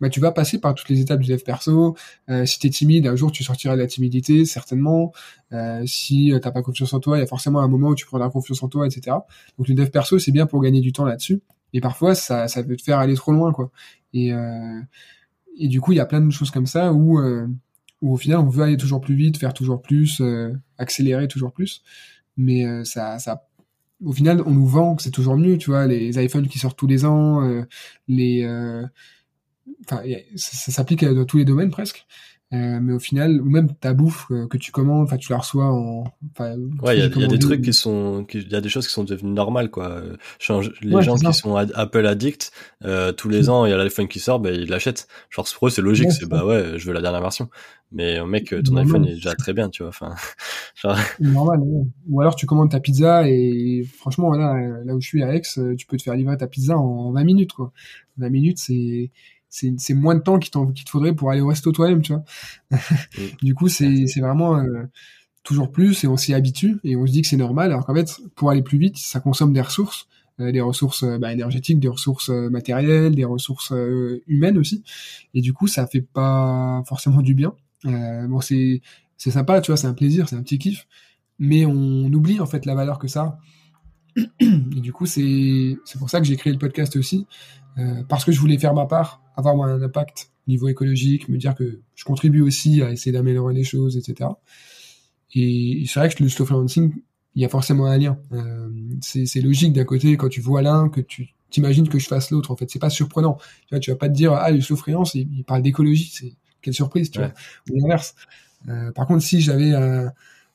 bah, 0.00 0.08
tu 0.08 0.20
vas 0.20 0.32
passer 0.32 0.58
par 0.58 0.74
toutes 0.74 0.88
les 0.88 1.00
étapes 1.00 1.20
du 1.20 1.28
dev 1.28 1.42
perso. 1.42 1.96
Euh, 2.28 2.46
si 2.46 2.58
tu 2.58 2.66
es 2.66 2.70
timide, 2.70 3.06
un 3.06 3.16
jour 3.16 3.32
tu 3.32 3.44
sortiras 3.44 3.74
de 3.74 3.80
la 3.80 3.86
timidité, 3.86 4.44
certainement. 4.44 5.12
Euh, 5.52 5.82
si 5.86 6.32
euh, 6.32 6.38
t'as 6.38 6.50
pas 6.50 6.62
confiance 6.62 6.92
en 6.92 7.00
toi, 7.00 7.18
il 7.18 7.20
y 7.20 7.24
a 7.24 7.26
forcément 7.26 7.60
un 7.60 7.68
moment 7.68 7.88
où 7.88 7.94
tu 7.94 8.06
prendras 8.06 8.30
confiance 8.30 8.62
en 8.62 8.68
toi, 8.68 8.86
etc. 8.86 9.16
Donc 9.58 9.68
le 9.68 9.74
dev 9.74 9.88
perso, 9.90 10.18
c'est 10.18 10.32
bien 10.32 10.46
pour 10.46 10.62
gagner 10.62 10.80
du 10.80 10.92
temps 10.92 11.04
là-dessus. 11.04 11.42
Et 11.72 11.80
parfois, 11.80 12.14
ça, 12.14 12.48
ça 12.48 12.62
peut 12.62 12.76
te 12.76 12.82
faire 12.82 12.98
aller 12.98 13.14
trop 13.14 13.32
loin, 13.32 13.52
quoi. 13.52 13.70
Et, 14.12 14.32
euh, 14.32 14.80
et 15.56 15.68
du 15.68 15.80
coup, 15.80 15.92
il 15.92 15.96
y 15.96 16.00
a 16.00 16.06
plein 16.06 16.20
de 16.20 16.30
choses 16.30 16.50
comme 16.50 16.66
ça 16.66 16.92
où, 16.92 17.18
euh, 17.18 17.46
où 18.02 18.12
au 18.14 18.16
final, 18.16 18.38
on 18.38 18.48
veut 18.48 18.64
aller 18.64 18.76
toujours 18.76 19.00
plus 19.00 19.14
vite, 19.14 19.38
faire 19.38 19.54
toujours 19.54 19.82
plus, 19.82 20.20
euh, 20.20 20.52
accélérer 20.78 21.28
toujours 21.28 21.52
plus. 21.52 21.82
Mais 22.36 22.64
ça, 22.84 23.18
ça 23.18 23.46
au 24.02 24.12
final, 24.12 24.42
on 24.46 24.50
nous 24.52 24.66
vend 24.66 24.96
que 24.96 25.02
c'est 25.02 25.10
toujours 25.10 25.36
mieux, 25.36 25.58
tu 25.58 25.70
vois, 25.70 25.86
les 25.86 26.18
iPhones 26.24 26.48
qui 26.48 26.58
sortent 26.58 26.78
tous 26.78 26.86
les 26.86 27.04
ans, 27.04 27.42
les 28.08 28.46
enfin, 29.84 30.02
ça, 30.36 30.72
s'applique 30.72 31.04
dans 31.04 31.24
tous 31.24 31.38
les 31.38 31.44
domaines 31.44 31.70
presque. 31.70 32.06
Euh, 32.52 32.80
mais 32.82 32.92
au 32.92 32.98
final, 32.98 33.40
ou 33.40 33.48
même 33.48 33.72
ta 33.76 33.94
bouffe 33.94 34.26
euh, 34.32 34.48
que 34.48 34.56
tu 34.56 34.72
commandes, 34.72 35.04
enfin 35.04 35.16
tu 35.16 35.30
la 35.30 35.38
reçois 35.38 35.66
en. 35.66 36.02
Ouais, 36.40 36.96
il 36.96 36.98
y, 36.98 37.02
a, 37.02 37.28
des 37.28 37.38
trucs 37.38 37.62
qui 37.62 37.72
sont, 37.72 38.26
il 38.34 38.50
y 38.50 38.56
a 38.56 38.60
des 38.60 38.68
choses 38.68 38.88
qui 38.88 38.92
sont 38.92 39.04
devenues 39.04 39.30
normales 39.30 39.70
quoi. 39.70 40.02
les 40.82 41.02
gens 41.02 41.14
qui 41.14 41.32
sont 41.32 41.54
Apple 41.54 42.06
addicts, 42.06 42.50
euh, 42.84 43.12
tous 43.12 43.28
les 43.28 43.50
ans 43.50 43.66
il 43.66 43.70
y 43.70 43.72
a 43.72 43.76
l'iPhone 43.76 44.08
qui 44.08 44.18
sort, 44.18 44.40
ben 44.40 44.52
ils 44.52 44.68
l'achètent. 44.68 45.06
Genre 45.30 45.46
pour 45.54 45.68
eux 45.68 45.70
c'est 45.70 45.80
logique, 45.82 46.10
c'est 46.10 46.28
bah 46.28 46.44
ouais, 46.44 46.76
je 46.76 46.86
veux 46.88 46.92
la 46.92 47.00
dernière 47.00 47.20
version. 47.20 47.48
Mais 47.92 48.24
mec, 48.24 48.52
ton 48.64 48.76
iPhone 48.76 49.04
est 49.06 49.14
déjà 49.14 49.34
très 49.34 49.52
bien, 49.52 49.68
tu 49.68 49.84
vois. 49.84 49.90
Enfin, 49.90 50.14
genre... 50.74 50.96
normal. 51.20 51.60
Ou 52.08 52.20
alors 52.20 52.34
tu 52.34 52.46
commandes 52.46 52.70
ta 52.72 52.80
pizza 52.80 53.28
et 53.28 53.84
franchement 53.96 54.32
là, 54.32 54.82
là 54.84 54.96
où 54.96 55.00
je 55.00 55.06
suis 55.06 55.22
à 55.22 55.32
Aix, 55.36 55.42
tu 55.78 55.86
peux 55.86 55.96
te 55.96 56.02
faire 56.02 56.16
livrer 56.16 56.36
ta 56.36 56.48
pizza 56.48 56.76
en 56.76 57.12
20 57.12 57.22
minutes 57.22 57.52
quoi. 57.52 57.72
20 58.16 58.28
minutes 58.28 58.58
c'est 58.58 59.12
c'est 59.50 59.94
moins 59.94 60.14
de 60.14 60.20
temps 60.20 60.38
qu'il 60.38 60.50
te 60.84 60.90
faudrait 60.90 61.14
pour 61.14 61.30
aller 61.30 61.40
au 61.40 61.48
resto 61.48 61.72
toi-même, 61.72 62.02
tu 62.02 62.12
vois. 62.12 62.24
du 63.42 63.54
coup, 63.54 63.68
c'est 63.68 64.06
vraiment 64.20 64.56
euh, 64.58 64.84
toujours 65.42 65.72
plus 65.72 66.04
et 66.04 66.06
on 66.06 66.16
s'y 66.16 66.32
habitue 66.34 66.78
et 66.84 66.96
on 66.96 67.06
se 67.06 67.12
dit 67.12 67.22
que 67.22 67.28
c'est 67.28 67.36
normal. 67.36 67.72
Alors 67.72 67.84
qu'en 67.84 67.94
fait, 67.94 68.20
pour 68.36 68.50
aller 68.50 68.62
plus 68.62 68.78
vite, 68.78 68.96
ça 68.96 69.20
consomme 69.20 69.52
des 69.52 69.60
ressources, 69.60 70.06
euh, 70.38 70.52
des 70.52 70.60
ressources 70.60 71.02
euh, 71.02 71.18
bah, 71.18 71.32
énergétiques, 71.32 71.80
des 71.80 71.88
ressources 71.88 72.30
matérielles, 72.30 73.14
des 73.14 73.24
ressources 73.24 73.72
humaines 74.28 74.56
aussi. 74.56 74.84
Et 75.34 75.40
du 75.40 75.52
coup, 75.52 75.66
ça 75.66 75.86
fait 75.86 76.02
pas 76.02 76.82
forcément 76.86 77.20
du 77.20 77.34
bien. 77.34 77.52
bon, 77.84 78.40
c'est 78.40 78.80
c'est 79.16 79.32
sympa, 79.32 79.60
tu 79.60 79.70
vois, 79.70 79.76
c'est 79.76 79.88
un 79.88 79.92
plaisir, 79.92 80.28
c'est 80.28 80.36
un 80.36 80.42
petit 80.42 80.58
kiff, 80.58 80.86
mais 81.38 81.66
on 81.66 82.10
oublie 82.10 82.40
en 82.40 82.46
fait 82.46 82.64
la 82.64 82.74
valeur 82.74 82.98
que 82.98 83.08
ça 83.08 83.22
a. 83.22 83.38
Et 84.40 84.80
du 84.80 84.92
coup, 84.92 85.04
c'est 85.06 85.76
c'est 85.84 85.98
pour 85.98 86.08
ça 86.08 86.20
que 86.20 86.24
j'ai 86.24 86.36
créé 86.36 86.52
le 86.52 86.58
podcast 86.58 86.96
aussi, 86.96 87.26
parce 88.08 88.24
que 88.24 88.32
je 88.32 88.40
voulais 88.40 88.58
faire 88.58 88.72
ma 88.72 88.86
part 88.86 89.20
avoir 89.40 89.56
moi, 89.56 89.66
un 89.66 89.82
impact 89.82 90.30
niveau 90.46 90.68
écologique, 90.68 91.28
me 91.28 91.38
dire 91.38 91.54
que 91.54 91.80
je 91.94 92.04
contribue 92.04 92.40
aussi 92.40 92.82
à 92.82 92.90
essayer 92.90 93.12
d'améliorer 93.12 93.54
les 93.54 93.64
choses, 93.64 93.96
etc. 93.96 94.30
Et 95.34 95.84
c'est 95.86 96.00
vrai 96.00 96.08
que 96.08 96.22
le 96.22 96.28
slow 96.28 96.44
freelancing, 96.44 96.92
il 97.34 97.42
y 97.42 97.44
a 97.44 97.48
forcément 97.48 97.86
un 97.86 97.98
lien. 97.98 98.18
Euh, 98.32 98.68
c'est 99.00 99.40
logique 99.40 99.72
d'un 99.72 99.84
côté 99.84 100.16
quand 100.16 100.28
tu 100.28 100.40
vois 100.40 100.62
l'un 100.62 100.88
que 100.88 101.00
tu 101.00 101.34
t'imagines 101.50 101.88
que 101.88 101.98
je 101.98 102.06
fasse 102.06 102.30
l'autre. 102.30 102.50
En 102.50 102.56
fait, 102.56 102.68
c'est 102.70 102.78
pas 102.78 102.90
surprenant. 102.90 103.38
Tu 103.62 103.68
vois, 103.70 103.80
tu 103.80 103.90
vas 103.90 103.96
pas 103.96 104.08
te 104.08 104.14
dire 104.14 104.32
ah 104.32 104.50
le 104.50 104.60
slow 104.60 104.76
freelance 104.76 105.14
il, 105.14 105.44
parle 105.44 105.62
d'écologie, 105.62 106.10
c'est 106.12 106.32
quelle 106.62 106.74
surprise, 106.74 107.10
tu 107.10 107.18
vois. 107.18 107.32
Ou 107.70 107.80
l'inverse. 107.80 108.14
Euh, 108.68 108.92
par 108.92 109.06
contre, 109.06 109.22
si 109.22 109.40
j'avais 109.40 109.72
un, 109.72 110.12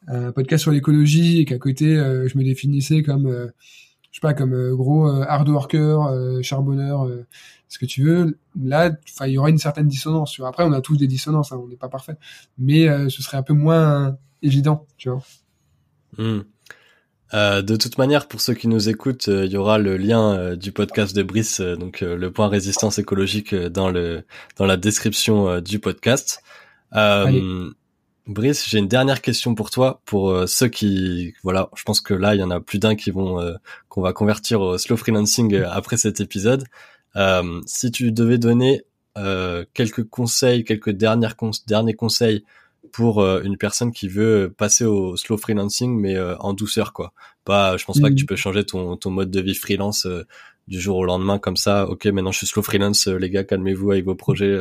un, 0.08 0.32
podcast 0.32 0.64
sur 0.64 0.72
l'écologie 0.72 1.40
et 1.40 1.46
qu'à 1.46 1.58
côté 1.58 1.98
euh, 1.98 2.28
je 2.28 2.38
me 2.38 2.44
définissais 2.44 3.02
comme 3.02 3.52
je 4.16 4.22
sais 4.22 4.22
pas 4.22 4.34
comme 4.34 4.54
euh, 4.54 4.74
gros 4.74 5.08
hard 5.08 5.50
worker, 5.50 6.42
charbonneur, 6.42 7.06
ce 7.68 7.78
que 7.78 7.86
tu 7.86 8.02
veux, 8.02 8.40
là, 8.58 8.90
enfin 9.10 9.28
il 9.28 9.34
y 9.34 9.38
aurait 9.38 9.52
une 9.52 9.58
certaine 9.58 9.90
dissonance. 9.90 10.32
Tu 10.32 10.40
vois. 10.40 10.48
Après, 10.48 10.64
on 10.64 10.72
a 10.72 10.80
tous 10.80 10.96
des 10.96 11.08
dissonances, 11.08 11.52
hein, 11.52 11.60
on 11.62 11.68
n'est 11.68 11.76
pas 11.76 11.90
parfait, 11.90 12.16
mais 12.58 12.88
ce 13.10 13.22
serait 13.22 13.36
un 13.36 13.44
peu 13.44 13.52
moins 13.52 14.18
évident, 14.42 14.88
tu 14.96 15.10
vois. 15.10 15.22
Euh, 17.34 17.62
de 17.62 17.76
toute 17.76 17.98
manière, 17.98 18.30
pour 18.30 18.40
ceux 18.40 18.54
qui 18.54 18.70
nous 18.70 18.88
écoutent, 18.88 19.28
euh, 19.28 19.46
il 19.46 19.52
y 19.52 19.58
aura 19.58 19.80
le 19.80 19.98
lien 19.98 20.34
euh, 20.34 20.56
du 20.56 20.72
podcast 20.72 21.14
de 21.14 21.24
Brice, 21.24 21.60
donc 21.60 22.00
le 22.00 22.32
point 22.32 22.48
résistance 22.48 23.00
écologique 23.00 23.54
dans 23.54 23.90
le 23.90 24.24
dans 24.56 24.66
la 24.66 24.78
description 24.78 25.60
du 25.60 25.80
podcast. 25.80 26.42
Brice, 28.28 28.68
j'ai 28.68 28.80
une 28.80 28.88
dernière 28.88 29.22
question 29.22 29.54
pour 29.54 29.70
toi, 29.70 30.02
pour 30.06 30.48
ceux 30.48 30.68
qui, 30.68 31.34
voilà, 31.44 31.70
je 31.76 31.84
pense 31.84 32.02
que 32.02 32.14
là, 32.14 32.34
il 32.34 32.40
y 32.40 32.44
en 32.44 32.50
a 32.50 32.60
plus 32.60 32.80
d'un 32.80 32.96
qui 32.96 33.12
vont 33.12 33.40
qu'on 33.88 34.02
va 34.02 34.14
convertir 34.14 34.62
au 34.62 34.78
slow 34.80 34.98
freelancing 34.98 35.56
après 35.62 35.98
cet 35.98 36.22
épisode. 36.22 36.64
si 37.68 37.92
tu 37.92 38.12
devais 38.12 38.40
donner 38.40 38.84
quelques 39.74 40.10
conseils, 40.10 40.64
quelques 40.64 40.90
dernières 40.90 41.36
derniers 41.68 41.94
conseils 41.94 42.44
pour 42.96 43.20
euh, 43.20 43.42
une 43.44 43.58
personne 43.58 43.92
qui 43.92 44.08
veut 44.08 44.54
passer 44.58 44.86
au 44.86 45.18
slow 45.18 45.36
freelancing 45.36 46.00
mais 46.00 46.16
euh, 46.16 46.38
en 46.38 46.54
douceur 46.54 46.94
quoi. 46.94 47.12
Pas 47.44 47.76
je 47.76 47.84
pense 47.84 48.00
pas 48.00 48.10
que 48.10 48.16
tu 48.16 48.24
mm. 48.24 48.28
peux 48.28 48.36
changer 48.38 48.64
ton 48.64 48.96
ton 48.96 49.12
mode 49.12 49.30
de 49.32 49.42
vie 49.42 49.54
freelance 49.54 50.06
euh, 50.06 50.24
du 50.70 50.80
jour 50.80 50.96
au 50.96 51.04
lendemain 51.04 51.38
comme 51.38 51.58
ça. 51.58 51.90
OK, 51.90 52.06
maintenant 52.06 52.32
je 52.32 52.38
suis 52.38 52.48
slow 52.48 52.64
freelance 52.64 53.08
les 53.08 53.30
gars, 53.30 53.44
calmez-vous 53.44 53.92
avec 53.92 54.06
vos 54.06 54.16
projets. 54.16 54.60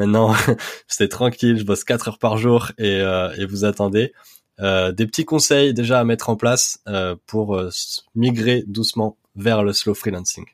Maintenant 0.00 0.34
c'est 0.88 1.08
tranquille, 1.08 1.58
je 1.58 1.64
bosse 1.64 1.84
4 1.84 2.08
heures 2.08 2.18
par 2.18 2.36
jour 2.36 2.72
et 2.78 3.00
et 3.38 3.46
vous 3.46 3.64
attendez. 3.64 4.12
des 4.58 5.06
petits 5.06 5.24
conseils 5.24 5.72
déjà 5.74 6.00
à 6.00 6.04
mettre 6.04 6.28
en 6.30 6.36
place 6.36 6.82
pour 7.26 7.60
migrer 8.14 8.64
doucement 8.66 9.16
vers 9.36 9.62
le 9.62 9.72
slow 9.72 9.94
freelancing. 9.94 10.44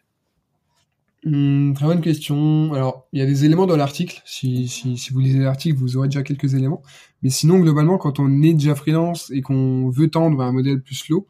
Hum, 1.27 1.75
très 1.75 1.87
bonne 1.87 2.01
question. 2.01 2.73
Alors, 2.75 3.09
il 3.13 3.19
y 3.19 3.23
a 3.23 3.27
des 3.27 3.45
éléments 3.45 3.67
dans 3.67 3.77
l'article. 3.77 4.23
Si, 4.25 4.69
si, 4.69 5.13
vous 5.13 5.19
lisez 5.19 5.41
l'article, 5.41 5.77
vous 5.77 5.97
aurez 5.97 6.07
déjà 6.07 6.23
quelques 6.23 6.55
éléments. 6.55 6.83
Mais 7.23 7.31
sinon, 7.31 7.59
globalement, 7.59 7.99
quand 7.99 8.21
on 8.21 8.43
est 8.43 8.55
déjà 8.55 8.77
freelance 8.77 9.31
et 9.33 9.43
qu'on 9.43 9.91
veut 9.91 10.09
tendre 10.09 10.37
vers 10.37 10.47
un 10.47 10.53
modèle 10.53 10.81
plus 10.81 10.95
slow, 10.95 11.27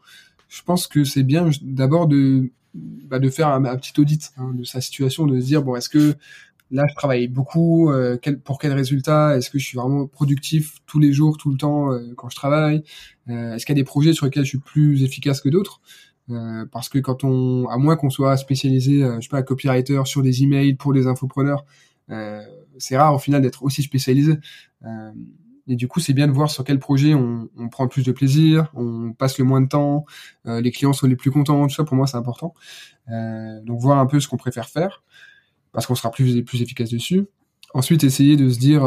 je 0.49 0.61
pense 0.61 0.85
que 0.85 1.03
c'est 1.03 1.23
bien 1.23 1.49
d'abord 1.63 2.07
de, 2.07 2.51
bah, 2.75 3.17
de 3.17 3.29
faire 3.29 3.47
un, 3.47 3.75
petit 3.77 3.99
audit 3.99 4.31
hein, 4.37 4.51
de 4.53 4.63
sa 4.63 4.81
situation, 4.81 5.25
de 5.25 5.39
se 5.39 5.45
dire, 5.45 5.63
bon, 5.63 5.75
est-ce 5.75 5.89
que 5.89 6.15
là, 6.71 6.85
je 6.89 6.95
travaille 6.95 7.27
beaucoup, 7.27 7.91
euh, 7.91 8.17
quel, 8.21 8.39
pour 8.39 8.59
quel 8.59 8.73
résultat? 8.73 9.37
Est-ce 9.37 9.49
que 9.49 9.59
je 9.59 9.65
suis 9.65 9.77
vraiment 9.77 10.07
productif 10.07 10.79
tous 10.85 10.99
les 10.99 11.13
jours, 11.13 11.37
tout 11.37 11.49
le 11.49 11.57
temps 11.57 11.91
euh, 11.91 12.13
quand 12.15 12.29
je 12.29 12.35
travaille? 12.35 12.83
Euh, 13.29 13.55
Est-ce 13.55 13.65
qu'il 13.65 13.75
y 13.75 13.79
a 13.79 13.81
des 13.81 13.85
projets 13.85 14.13
sur 14.13 14.25
lesquels 14.25 14.43
je 14.43 14.49
suis 14.49 14.59
plus 14.59 15.03
efficace 15.03 15.41
que 15.41 15.49
d'autres? 15.49 15.81
Euh, 16.29 16.65
parce 16.71 16.89
que 16.89 16.99
quand 16.99 17.23
on, 17.23 17.67
à 17.69 17.77
moins 17.77 17.95
qu'on 17.95 18.09
soit 18.09 18.35
spécialisé, 18.37 19.03
euh, 19.03 19.15
je 19.17 19.21
sais 19.21 19.29
pas, 19.29 19.43
copywriter 19.43 20.01
sur 20.05 20.21
des 20.21 20.43
emails 20.43 20.73
pour 20.73 20.93
des 20.93 21.07
infopreneurs, 21.07 21.65
euh, 22.09 22.41
c'est 22.77 22.97
rare 22.97 23.13
au 23.15 23.19
final 23.19 23.41
d'être 23.41 23.63
aussi 23.63 23.81
spécialisé. 23.83 24.37
Et 25.69 25.75
du 25.75 25.89
coup, 25.89 25.99
c'est 25.99 26.13
bien 26.13 26.27
de 26.27 26.31
voir 26.31 26.49
sur 26.49 26.63
quel 26.63 26.79
projet 26.79 27.13
on, 27.13 27.49
on, 27.57 27.67
prend 27.67 27.83
le 27.83 27.89
plus 27.89 28.05
de 28.05 28.13
plaisir, 28.13 28.71
on 28.73 29.11
passe 29.11 29.37
le 29.37 29.43
moins 29.43 29.59
de 29.59 29.67
temps, 29.67 30.05
les 30.45 30.71
clients 30.71 30.93
sont 30.93 31.07
les 31.07 31.17
plus 31.17 31.31
contents, 31.31 31.67
tout 31.67 31.73
ça 31.73 31.83
pour 31.83 31.97
moi 31.97 32.07
c'est 32.07 32.15
important. 32.15 32.53
donc 33.09 33.81
voir 33.81 33.99
un 33.99 34.05
peu 34.05 34.21
ce 34.21 34.29
qu'on 34.29 34.37
préfère 34.37 34.69
faire, 34.69 35.03
parce 35.77 35.85
qu'on 35.85 35.93
sera 35.93 36.09
plus 36.09 36.43
plus 36.43 36.63
efficace 36.63 36.89
dessus. 36.89 37.27
Ensuite, 37.75 38.03
essayer 38.03 38.35
de 38.35 38.49
se 38.49 38.57
dire, 38.57 38.81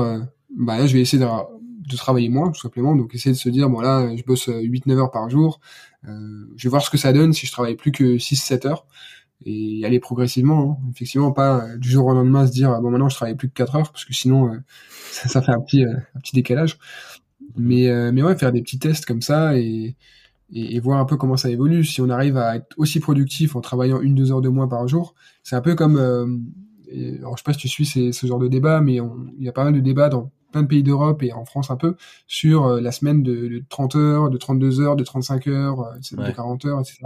bah 0.56 0.76
là, 0.76 0.88
je 0.88 0.94
vais 0.94 1.00
essayer 1.00 1.22
de, 1.22 1.96
travailler 1.96 2.28
moins, 2.28 2.50
tout 2.50 2.60
simplement. 2.60 2.96
Donc 2.96 3.14
essayer 3.14 3.30
de 3.30 3.38
se 3.38 3.48
dire, 3.48 3.70
bon 3.70 3.78
là, 3.78 4.10
je 4.16 4.24
bosse 4.24 4.48
8-9 4.48 4.98
heures 4.98 5.12
par 5.12 5.30
jour, 5.30 5.60
euh, 6.08 6.46
je 6.56 6.64
vais 6.64 6.70
voir 6.70 6.82
ce 6.82 6.90
que 6.90 6.98
ça 6.98 7.12
donne 7.12 7.32
si 7.32 7.46
je 7.46 7.52
travaille 7.52 7.76
plus 7.76 7.92
que 7.92 8.16
6-7 8.16 8.66
heures 8.66 8.86
et 9.46 9.84
aller 9.84 10.00
progressivement. 10.00 10.80
Hein. 10.82 10.90
Effectivement, 10.90 11.30
pas 11.30 11.64
euh, 11.64 11.76
du 11.76 11.88
jour 11.88 12.06
au 12.06 12.12
lendemain 12.12 12.44
se 12.44 12.50
dire, 12.50 12.80
bon 12.80 12.90
maintenant 12.90 13.08
je 13.08 13.14
travaille 13.14 13.36
plus 13.36 13.48
que 13.48 13.54
4 13.54 13.76
heures, 13.76 13.92
parce 13.92 14.04
que 14.04 14.12
sinon 14.12 14.52
euh, 14.52 14.58
ça, 15.12 15.28
ça, 15.28 15.42
fait 15.42 15.52
un 15.52 15.60
petit, 15.60 15.84
un 15.84 16.20
petit 16.20 16.34
décalage. 16.34 16.76
Mais, 17.56 17.88
mais 18.12 18.22
ouais, 18.22 18.36
faire 18.36 18.52
des 18.52 18.62
petits 18.62 18.78
tests 18.78 19.06
comme 19.06 19.22
ça 19.22 19.58
et, 19.58 19.96
et, 20.52 20.76
et, 20.76 20.80
voir 20.80 21.00
un 21.00 21.04
peu 21.04 21.16
comment 21.16 21.36
ça 21.36 21.50
évolue. 21.50 21.84
Si 21.84 22.00
on 22.00 22.08
arrive 22.08 22.36
à 22.36 22.56
être 22.56 22.68
aussi 22.76 23.00
productif 23.00 23.56
en 23.56 23.60
travaillant 23.60 24.00
une 24.00 24.14
deux 24.14 24.30
heures 24.30 24.40
de 24.40 24.48
moins 24.48 24.68
par 24.68 24.86
jour, 24.86 25.14
c'est 25.42 25.56
un 25.56 25.60
peu 25.60 25.74
comme, 25.74 26.44
alors 27.18 27.36
je 27.36 27.42
sais 27.42 27.44
pas 27.44 27.52
si 27.52 27.58
tu 27.58 27.68
suis 27.68 27.86
ce 27.86 28.26
genre 28.26 28.38
de 28.38 28.48
débat, 28.48 28.80
mais 28.80 28.96
il 29.38 29.44
y 29.44 29.48
a 29.48 29.52
pas 29.52 29.64
mal 29.64 29.72
de 29.72 29.80
débats 29.80 30.08
dans 30.08 30.30
plein 30.50 30.62
de 30.62 30.68
pays 30.68 30.82
d'Europe 30.82 31.22
et 31.22 31.32
en 31.32 31.44
France 31.44 31.70
un 31.70 31.76
peu 31.76 31.96
sur 32.26 32.66
euh, 32.66 32.80
la 32.80 32.92
semaine 32.92 33.22
de, 33.22 33.48
de, 33.48 33.64
30 33.68 33.96
heures, 33.96 34.30
de 34.30 34.36
32 34.36 34.80
heures, 34.80 34.96
de 34.96 35.04
35 35.04 35.46
heures, 35.46 35.80
euh, 35.80 35.94
de 35.96 36.32
40 36.32 36.64
heures, 36.66 36.80
etc. 36.80 36.98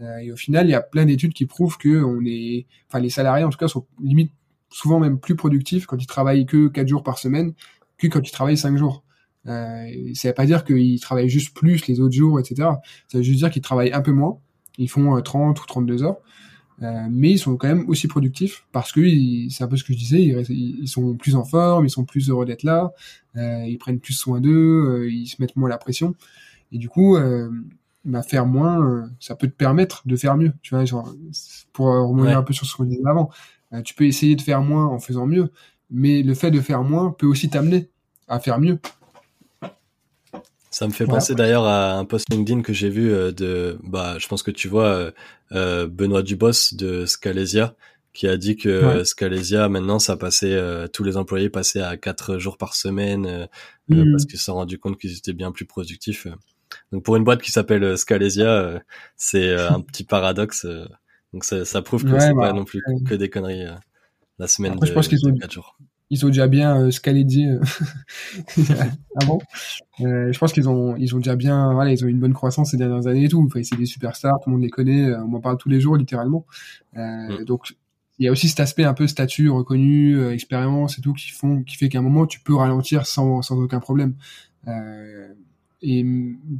Euh, 0.00 0.18
et 0.18 0.32
au 0.32 0.36
final, 0.36 0.66
il 0.66 0.70
y 0.70 0.74
a 0.74 0.80
plein 0.80 1.04
d'études 1.04 1.32
qui 1.32 1.46
prouvent 1.46 1.76
que 1.76 2.02
on 2.02 2.20
est, 2.24 2.66
enfin 2.88 3.00
les 3.00 3.10
salariés 3.10 3.44
en 3.44 3.50
tout 3.50 3.58
cas 3.58 3.68
sont 3.68 3.86
limite 4.00 4.32
souvent 4.70 5.00
même 5.00 5.18
plus 5.18 5.34
productifs 5.34 5.86
quand 5.86 5.96
ils 5.96 6.06
travaillent 6.06 6.46
que 6.46 6.68
4 6.68 6.86
jours 6.86 7.02
par 7.02 7.18
semaine 7.18 7.54
que 7.96 8.06
quand 8.06 8.26
ils 8.26 8.32
travaillent 8.32 8.58
5 8.58 8.76
jours. 8.76 9.04
Euh, 9.46 9.88
ça 10.14 10.28
veut 10.28 10.34
pas 10.34 10.46
dire 10.46 10.64
qu'ils 10.64 11.00
travaillent 11.00 11.28
juste 11.28 11.56
plus 11.56 11.86
les 11.86 12.00
autres 12.00 12.14
jours, 12.14 12.38
etc. 12.38 12.68
Ça 13.08 13.18
veut 13.18 13.24
juste 13.24 13.38
dire 13.38 13.50
qu'ils 13.50 13.62
travaillent 13.62 13.92
un 13.92 14.02
peu 14.02 14.12
moins. 14.12 14.38
Ils 14.76 14.88
font 14.88 15.20
30 15.20 15.60
ou 15.60 15.66
32 15.66 16.02
heures. 16.02 16.18
Euh, 16.82 17.06
mais 17.10 17.32
ils 17.32 17.38
sont 17.38 17.56
quand 17.56 17.66
même 17.68 17.88
aussi 17.88 18.06
productifs 18.06 18.64
parce 18.70 18.92
que 18.92 19.00
c'est 19.50 19.64
un 19.64 19.66
peu 19.66 19.76
ce 19.76 19.82
que 19.82 19.92
je 19.92 19.98
disais, 19.98 20.22
ils, 20.22 20.78
ils, 20.82 20.88
sont 20.88 21.16
plus 21.16 21.34
en 21.34 21.44
forme, 21.44 21.86
ils 21.86 21.90
sont 21.90 22.04
plus 22.04 22.28
heureux 22.30 22.46
d'être 22.46 22.62
là, 22.62 22.92
euh, 23.36 23.64
ils 23.66 23.78
prennent 23.78 23.98
plus 23.98 24.14
soin 24.14 24.40
d'eux, 24.40 24.50
euh, 24.88 25.10
ils 25.10 25.26
se 25.26 25.36
mettent 25.40 25.56
moins 25.56 25.68
la 25.68 25.78
pression. 25.78 26.14
Et 26.70 26.78
du 26.78 26.88
coup, 26.88 27.16
euh, 27.16 27.50
bah, 28.04 28.22
faire 28.22 28.46
moins, 28.46 29.10
ça 29.18 29.34
peut 29.34 29.48
te 29.48 29.54
permettre 29.54 30.06
de 30.06 30.16
faire 30.16 30.36
mieux. 30.36 30.52
Tu 30.62 30.74
vois, 30.74 30.84
genre, 30.84 31.12
pour 31.72 31.86
revenir 31.86 32.38
un 32.38 32.42
peu 32.42 32.52
sur 32.52 32.66
ce 32.66 32.76
qu'on 32.76 32.84
disait 32.84 33.02
avant, 33.06 33.30
tu 33.84 33.94
peux 33.94 34.04
essayer 34.04 34.36
de 34.36 34.42
faire 34.42 34.62
moins 34.62 34.86
en 34.86 34.98
faisant 34.98 35.26
mieux, 35.26 35.50
mais 35.90 36.22
le 36.22 36.34
fait 36.34 36.50
de 36.50 36.60
faire 36.60 36.82
moins 36.84 37.10
peut 37.10 37.26
aussi 37.26 37.50
t'amener 37.50 37.90
à 38.28 38.40
faire 38.40 38.60
mieux. 38.60 38.78
Ça 40.70 40.86
me 40.86 40.92
fait 40.92 41.06
penser 41.06 41.34
d'ailleurs 41.34 41.64
à 41.64 41.94
un 41.94 42.04
post 42.04 42.30
LinkedIn 42.30 42.62
que 42.62 42.72
j'ai 42.72 42.90
vu 42.90 43.10
euh, 43.10 43.32
de, 43.32 43.78
bah, 43.82 44.16
je 44.18 44.28
pense 44.28 44.42
que 44.42 44.50
tu 44.50 44.68
vois 44.68 44.86
euh, 44.86 45.10
euh 45.52 45.86
Benoît 45.86 46.22
Dubos 46.22 46.74
de 46.74 47.06
Scalesia 47.06 47.74
qui 48.12 48.26
a 48.26 48.36
dit 48.36 48.56
que 48.56 49.04
Scalesia 49.04 49.68
maintenant 49.68 49.98
ça 49.98 50.16
passait, 50.16 50.52
euh, 50.52 50.88
tous 50.88 51.04
les 51.04 51.16
employés 51.16 51.50
passaient 51.50 51.80
à 51.80 51.96
quatre 51.96 52.38
jours 52.38 52.58
par 52.58 52.74
semaine 52.74 53.48
mmh. 53.88 54.10
parce 54.10 54.24
qu'ils 54.26 54.38
se 54.38 54.46
sont 54.46 54.54
rendus 54.54 54.78
compte 54.78 54.98
qu'ils 54.98 55.16
étaient 55.16 55.32
bien 55.32 55.52
plus 55.52 55.66
productifs. 55.66 56.26
Donc 56.92 57.04
pour 57.04 57.16
une 57.16 57.24
boîte 57.24 57.40
qui 57.40 57.52
s'appelle 57.52 57.96
Scalesia, 57.96 58.82
c'est 59.16 59.54
un 59.54 59.80
petit 59.80 60.04
paradoxe. 60.04 60.66
donc 61.32 61.44
ça, 61.44 61.64
ça 61.64 61.80
prouve 61.80 62.04
que 62.04 62.18
c'est 62.18 62.34
pas 62.34 62.50
bah, 62.50 62.52
non 62.52 62.64
plus 62.64 62.82
que 63.06 63.14
des 63.14 63.30
conneries 63.30 63.66
la 64.38 64.46
semaine 64.48 64.76
de, 64.76 64.86
je 64.86 64.92
pense 64.92 65.08
qu'ils 65.08 65.26
ont... 65.26 65.34
4 65.34 65.52
jours 65.52 65.76
ils 66.10 66.24
ont 66.24 66.28
déjà 66.28 66.46
bien 66.46 66.80
euh, 66.80 66.90
scalé 66.90 67.26
euh, 67.46 67.60
avant. 69.20 69.38
Euh, 70.00 70.32
je 70.32 70.38
pense 70.38 70.52
qu'ils 70.52 70.68
ont 70.68 70.96
ils 70.96 71.14
ont 71.14 71.18
déjà 71.18 71.36
bien 71.36 71.72
voilà 71.72 71.92
ils 71.92 72.04
ont 72.04 72.08
une 72.08 72.20
bonne 72.20 72.32
croissance 72.32 72.70
ces 72.70 72.76
dernières 72.76 73.06
années 73.06 73.24
et 73.24 73.28
tout. 73.28 73.44
Enfin, 73.44 73.62
c'est 73.62 73.76
des 73.76 73.86
superstars, 73.86 74.40
tout 74.40 74.50
le 74.50 74.54
monde 74.54 74.62
les 74.62 74.70
connaît, 74.70 75.14
on 75.14 75.34
en 75.34 75.40
parle 75.40 75.58
tous 75.58 75.68
les 75.68 75.80
jours 75.80 75.96
littéralement. 75.96 76.46
Mm. 76.94 77.44
Donc 77.44 77.74
il 78.18 78.24
y 78.24 78.28
a 78.28 78.32
aussi 78.32 78.48
cet 78.48 78.60
aspect 78.60 78.84
un 78.84 78.94
peu 78.94 79.06
statut 79.06 79.48
reconnu, 79.50 80.28
expérience 80.30 80.98
et 80.98 81.02
tout 81.02 81.12
qui 81.12 81.30
font 81.30 81.62
qui 81.62 81.76
fait 81.76 81.88
qu'à 81.88 81.98
un 81.98 82.02
moment 82.02 82.26
tu 82.26 82.40
peux 82.40 82.54
ralentir 82.54 83.06
sans 83.06 83.42
sans 83.42 83.58
aucun 83.58 83.80
problème. 83.80 84.14
Euh, 84.66 85.28
et 85.80 86.04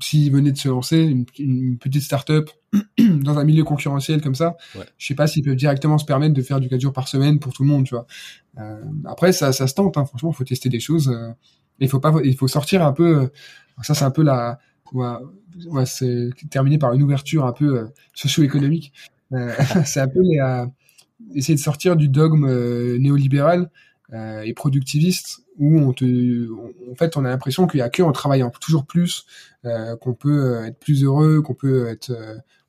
s'ils 0.00 0.30
venaient 0.30 0.52
de 0.52 0.58
se 0.58 0.68
lancer, 0.68 0.98
une, 0.98 1.24
une 1.38 1.76
petite 1.78 2.02
start-up 2.02 2.50
dans 2.98 3.38
un 3.38 3.44
milieu 3.44 3.64
concurrentiel 3.64 4.20
comme 4.20 4.36
ça, 4.36 4.56
ouais. 4.76 4.84
je 4.96 5.06
sais 5.06 5.14
pas 5.14 5.26
s'ils 5.26 5.42
peuvent 5.42 5.56
directement 5.56 5.98
se 5.98 6.04
permettre 6.04 6.34
de 6.34 6.42
faire 6.42 6.60
du 6.60 6.68
4 6.68 6.80
jours 6.80 6.92
par 6.92 7.08
semaine 7.08 7.40
pour 7.40 7.52
tout 7.52 7.64
le 7.64 7.68
monde, 7.68 7.84
tu 7.84 7.94
vois. 7.94 8.06
Euh, 8.58 8.82
après, 9.04 9.32
ça, 9.32 9.52
ça 9.52 9.66
se 9.66 9.74
tente, 9.74 9.96
hein, 9.96 10.04
franchement, 10.04 10.32
faut 10.32 10.44
tester 10.44 10.68
des 10.68 10.80
choses. 10.80 11.08
Euh, 11.08 11.32
il 11.80 11.88
faut 11.88 12.00
pas, 12.00 12.12
il 12.24 12.36
faut 12.36 12.48
sortir 12.48 12.84
un 12.84 12.92
peu. 12.92 13.18
Euh, 13.18 13.26
ça, 13.82 13.94
c'est 13.94 14.04
un 14.04 14.10
peu 14.10 14.22
la, 14.22 14.58
ouais, 14.92 15.06
ouais, 15.66 15.86
c'est 15.86 16.30
terminé 16.50 16.78
par 16.78 16.92
une 16.92 17.02
ouverture 17.02 17.46
un 17.46 17.52
peu 17.52 17.78
euh, 17.78 17.86
socio-économique. 18.14 18.92
Euh, 19.32 19.52
c'est 19.84 20.00
un 20.00 20.08
peu 20.08 20.20
les, 20.20 20.38
essayer 21.34 21.54
de 21.54 21.60
sortir 21.60 21.96
du 21.96 22.08
dogme 22.08 22.46
néolibéral 22.98 23.70
et 24.42 24.54
productiviste 24.54 25.40
où 25.58 25.78
on 25.80 25.92
te, 25.92 26.48
en 26.90 26.94
fait, 26.94 27.18
on 27.18 27.26
a 27.26 27.28
l'impression 27.28 27.66
qu'il 27.66 27.78
y 27.78 27.82
a 27.82 27.90
que 27.90 28.02
en 28.02 28.12
travaillant 28.12 28.48
toujours 28.48 28.86
plus 28.86 29.26
euh, 29.66 29.96
qu'on 29.96 30.14
peut 30.14 30.64
être 30.64 30.78
plus 30.78 31.04
heureux, 31.04 31.42
qu'on 31.42 31.52
peut 31.52 31.88
être 31.88 32.12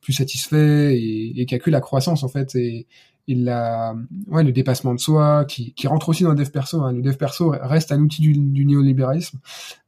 plus 0.02 0.12
satisfait 0.12 0.98
et, 0.98 1.40
et 1.40 1.46
qu'il 1.46 1.56
y 1.58 1.62
a 1.62 1.64
que 1.64 1.70
la 1.70 1.80
croissance 1.80 2.24
en 2.24 2.28
fait 2.28 2.56
et, 2.56 2.88
et 3.30 3.36
la, 3.36 3.96
ouais, 4.28 4.44
le 4.44 4.52
dépassement 4.52 4.96
de 4.96 5.00
soi, 5.00 5.46
qui, 5.46 5.74
qui 5.74 5.88
rentre 5.88 6.10
aussi 6.10 6.24
dans 6.24 6.32
le 6.32 6.36
dev 6.36 6.50
perso. 6.50 6.82
Hein. 6.82 6.94
Le 6.94 7.04
dev 7.04 7.16
perso 7.16 7.54
reste 7.62 7.92
un 7.92 8.00
outil 8.00 8.24
du, 8.24 8.34
du 8.34 8.66
néolibéralisme. 8.66 9.38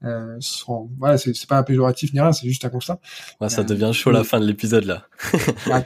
Euh, 0.03 0.37
voilà, 0.99 1.17
c'est, 1.17 1.33
c'est 1.33 1.49
pas 1.49 1.57
un 1.57 1.63
péjoratif 1.63 2.13
ni 2.13 2.21
rien, 2.21 2.31
c'est 2.31 2.47
juste 2.47 2.63
un 2.65 2.69
constat. 2.69 2.99
Ouais, 3.41 3.49
ça 3.49 3.63
devient 3.63 3.91
chaud 3.93 4.11
la 4.11 4.23
fin 4.23 4.39
de 4.39 4.45
l'épisode 4.45 4.85
là. 4.85 5.07
ouais, 5.33 5.83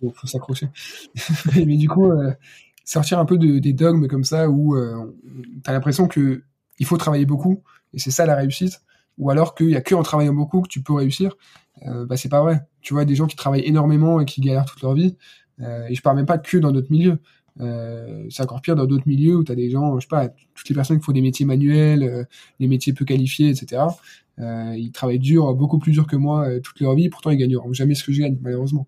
faut, 0.00 0.10
faut 0.14 0.26
s'accrocher. 0.26 0.68
mais 1.54 1.76
du 1.76 1.88
coup, 1.88 2.10
euh, 2.10 2.32
sortir 2.86 3.18
un 3.18 3.26
peu 3.26 3.36
de, 3.36 3.58
des 3.58 3.74
dogmes 3.74 4.08
comme 4.08 4.24
ça 4.24 4.48
où 4.48 4.74
euh, 4.74 5.14
t'as 5.62 5.72
l'impression 5.72 6.08
que 6.08 6.44
il 6.78 6.86
faut 6.86 6.96
travailler 6.96 7.26
beaucoup 7.26 7.62
et 7.92 7.98
c'est 7.98 8.10
ça 8.10 8.24
la 8.24 8.34
réussite, 8.34 8.80
ou 9.18 9.30
alors 9.30 9.54
qu'il 9.54 9.70
y 9.70 9.76
a 9.76 9.82
que 9.82 9.94
en 9.94 10.02
travaillant 10.02 10.34
beaucoup 10.34 10.62
que 10.62 10.68
tu 10.68 10.82
peux 10.82 10.94
réussir. 10.94 11.36
Euh, 11.86 12.06
bah 12.06 12.16
c'est 12.16 12.28
pas 12.28 12.40
vrai. 12.40 12.62
Tu 12.80 12.94
vois 12.94 13.04
des 13.04 13.14
gens 13.14 13.26
qui 13.26 13.36
travaillent 13.36 13.66
énormément 13.66 14.20
et 14.20 14.24
qui 14.24 14.40
galèrent 14.40 14.64
toute 14.64 14.80
leur 14.82 14.94
vie 14.94 15.16
euh, 15.16 15.43
et 15.60 15.94
je 15.94 16.02
parle 16.02 16.16
même 16.16 16.26
pas 16.26 16.38
que 16.38 16.58
dans 16.58 16.72
notre 16.72 16.90
milieu. 16.90 17.18
Euh, 17.60 18.26
c'est 18.30 18.42
encore 18.42 18.60
pire 18.60 18.74
dans 18.74 18.86
d'autres 18.86 19.06
milieux 19.06 19.36
où 19.36 19.44
tu 19.44 19.52
as 19.52 19.54
des 19.54 19.70
gens, 19.70 19.98
je 19.98 20.04
sais 20.04 20.08
pas, 20.08 20.28
toutes 20.54 20.68
les 20.68 20.74
personnes 20.74 20.98
qui 20.98 21.04
font 21.04 21.12
des 21.12 21.20
métiers 21.20 21.46
manuels, 21.46 22.02
euh, 22.02 22.24
des 22.58 22.66
métiers 22.66 22.92
peu 22.92 23.04
qualifiés, 23.04 23.50
etc. 23.50 23.82
Euh, 24.40 24.74
ils 24.76 24.90
travaillent 24.90 25.20
dur, 25.20 25.54
beaucoup 25.54 25.78
plus 25.78 25.92
dur 25.92 26.06
que 26.06 26.16
moi 26.16 26.48
euh, 26.48 26.60
toute 26.60 26.80
leur 26.80 26.94
vie, 26.94 27.08
pourtant 27.08 27.30
ils 27.30 27.36
gagneront 27.36 27.72
jamais 27.72 27.94
ce 27.94 28.02
que 28.02 28.12
je 28.12 28.20
gagne, 28.22 28.38
malheureusement. 28.42 28.86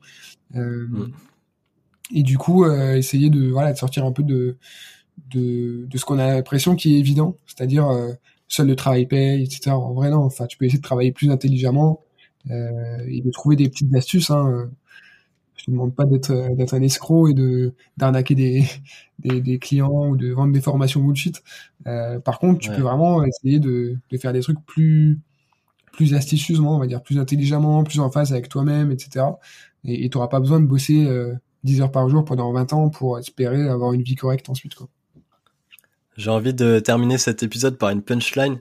Et 2.14 2.22
du 2.22 2.38
coup, 2.38 2.64
essayer 2.66 3.30
de 3.30 3.48
voilà 3.48 3.72
de 3.72 3.78
sortir 3.78 4.04
un 4.04 4.12
peu 4.12 4.22
de 4.22 4.56
de, 5.28 5.86
de 5.86 5.98
ce 5.98 6.04
qu'on 6.04 6.18
a 6.18 6.34
l'impression 6.34 6.76
qui 6.76 6.94
est 6.94 6.98
évident, 6.98 7.36
c'est-à-dire 7.46 7.88
seul 8.48 8.68
le 8.68 8.76
travail 8.76 9.06
paye, 9.06 9.42
etc. 9.42 9.70
En 9.72 9.92
vrai 9.92 10.10
non, 10.10 10.18
enfin 10.18 10.46
tu 10.46 10.56
peux 10.56 10.66
essayer 10.66 10.78
de 10.78 10.84
travailler 10.84 11.10
plus 11.10 11.30
intelligemment 11.30 12.04
et 12.48 13.22
de 13.24 13.30
trouver 13.32 13.56
des 13.56 13.68
petites 13.68 13.92
astuces. 13.94 14.30
Hein, 14.30 14.70
te 15.64 15.70
demande 15.70 15.94
pas 15.94 16.04
d'être 16.04 16.30
euh, 16.30 16.54
d'être 16.54 16.74
un 16.74 16.82
escroc 16.82 17.28
et 17.28 17.34
de 17.34 17.72
d'arnaquer 17.96 18.34
des, 18.34 18.64
des, 19.18 19.40
des 19.40 19.58
clients 19.58 20.08
ou 20.08 20.16
de 20.16 20.32
vendre 20.32 20.52
des 20.52 20.60
formations 20.60 21.00
bullshit. 21.00 21.42
Euh, 21.86 22.18
par 22.20 22.38
contre, 22.38 22.60
tu 22.60 22.70
peux 22.70 22.82
vraiment 22.82 23.24
essayer 23.24 23.58
de, 23.58 23.96
de 24.10 24.18
faire 24.18 24.32
des 24.32 24.40
trucs 24.40 24.64
plus 24.66 25.18
plus 25.92 26.14
astucieusement, 26.14 26.76
on 26.76 26.78
va 26.78 26.86
dire, 26.86 27.02
plus 27.02 27.18
intelligemment, 27.18 27.82
plus 27.82 28.00
en 28.00 28.10
phase 28.10 28.32
avec 28.32 28.48
toi-même, 28.50 28.90
etc. 28.90 29.24
Et 29.84 30.10
tu 30.10 30.18
n'auras 30.18 30.28
pas 30.28 30.40
besoin 30.40 30.60
de 30.60 30.66
bosser 30.66 31.06
euh, 31.06 31.32
10 31.64 31.80
heures 31.80 31.92
par 31.92 32.08
jour 32.08 32.24
pendant 32.24 32.52
20 32.52 32.72
ans 32.74 32.90
pour 32.90 33.18
espérer 33.18 33.66
avoir 33.68 33.94
une 33.94 34.02
vie 34.02 34.14
correcte 34.14 34.50
ensuite. 34.50 34.74
Quoi. 34.74 34.88
J'ai 36.16 36.30
envie 36.30 36.54
de 36.54 36.78
terminer 36.78 37.18
cet 37.18 37.42
épisode 37.42 37.78
par 37.78 37.90
une 37.90 38.02
punchline 38.02 38.60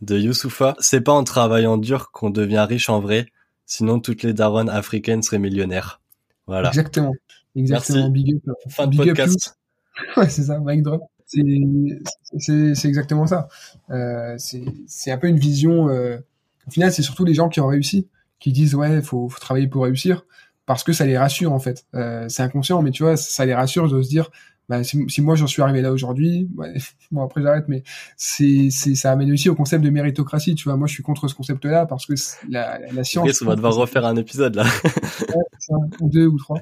de 0.00 0.18
Youssoufa. 0.18 0.76
C'est 0.78 1.00
pas 1.00 1.12
en 1.12 1.24
travaillant 1.24 1.76
dur 1.76 2.10
qu'on 2.12 2.30
devient 2.30 2.66
riche 2.68 2.88
en 2.88 3.00
vrai, 3.00 3.26
sinon 3.66 4.00
toutes 4.00 4.22
les 4.22 4.32
darons 4.32 4.68
africaines 4.68 5.22
seraient 5.22 5.38
millionnaires. 5.38 6.00
Voilà. 6.46 6.68
Exactement. 6.68 7.12
Exactement. 7.56 8.08
Big 8.10 8.34
up. 8.34 8.54
Fin 8.68 8.86
de 8.86 8.96
podcast. 8.96 9.58
ouais, 10.16 10.28
c'est 10.28 10.44
ça, 10.44 10.58
mic 10.60 10.82
drop. 10.82 11.02
C'est 11.26 12.88
exactement 12.88 13.26
ça. 13.26 13.48
Euh, 13.90 14.36
c'est 14.38 15.10
un 15.10 15.18
peu 15.18 15.28
une 15.28 15.38
vision. 15.38 15.88
Euh, 15.88 16.18
au 16.66 16.70
final, 16.70 16.92
c'est 16.92 17.02
surtout 17.02 17.24
les 17.24 17.34
gens 17.34 17.48
qui 17.48 17.60
ont 17.60 17.66
réussi, 17.66 18.08
qui 18.38 18.52
disent 18.52 18.74
ouais, 18.74 19.02
faut, 19.02 19.28
faut 19.28 19.40
travailler 19.40 19.68
pour 19.68 19.84
réussir, 19.84 20.24
parce 20.66 20.84
que 20.84 20.92
ça 20.92 21.06
les 21.06 21.18
rassure 21.18 21.52
en 21.52 21.58
fait. 21.58 21.86
Euh, 21.94 22.26
c'est 22.28 22.42
inconscient, 22.42 22.82
mais 22.82 22.90
tu 22.90 23.02
vois, 23.02 23.16
ça 23.16 23.44
les 23.46 23.54
rassure 23.54 23.88
de 23.88 24.02
se 24.02 24.08
dire 24.08 24.30
bah, 24.68 24.82
si, 24.82 25.04
si, 25.08 25.20
moi 25.20 25.34
j'en 25.34 25.46
suis 25.46 25.60
arrivé 25.60 25.82
là 25.82 25.92
aujourd'hui, 25.92 26.48
bon 27.10 27.22
après 27.22 27.42
j'arrête, 27.42 27.66
mais 27.68 27.82
c'est, 28.16 28.68
c'est, 28.70 28.94
ça 28.94 29.12
amène 29.12 29.30
aussi 29.30 29.48
au 29.48 29.54
concept 29.54 29.84
de 29.84 29.90
méritocratie, 29.90 30.54
tu 30.54 30.64
vois. 30.64 30.76
Moi 30.76 30.86
je 30.86 30.94
suis 30.94 31.02
contre 31.02 31.28
ce 31.28 31.34
concept-là 31.34 31.86
parce 31.86 32.06
que 32.06 32.14
la, 32.48 32.78
la 32.92 33.04
science. 33.04 33.42
On 33.42 33.46
va 33.46 33.56
devoir 33.56 33.74
refaire 33.74 34.06
un 34.06 34.16
épisode 34.16 34.54
là. 34.54 34.64
ouais, 35.34 35.76
ou 36.00 36.08
deux 36.08 36.26
ou 36.26 36.38
trois. 36.38 36.60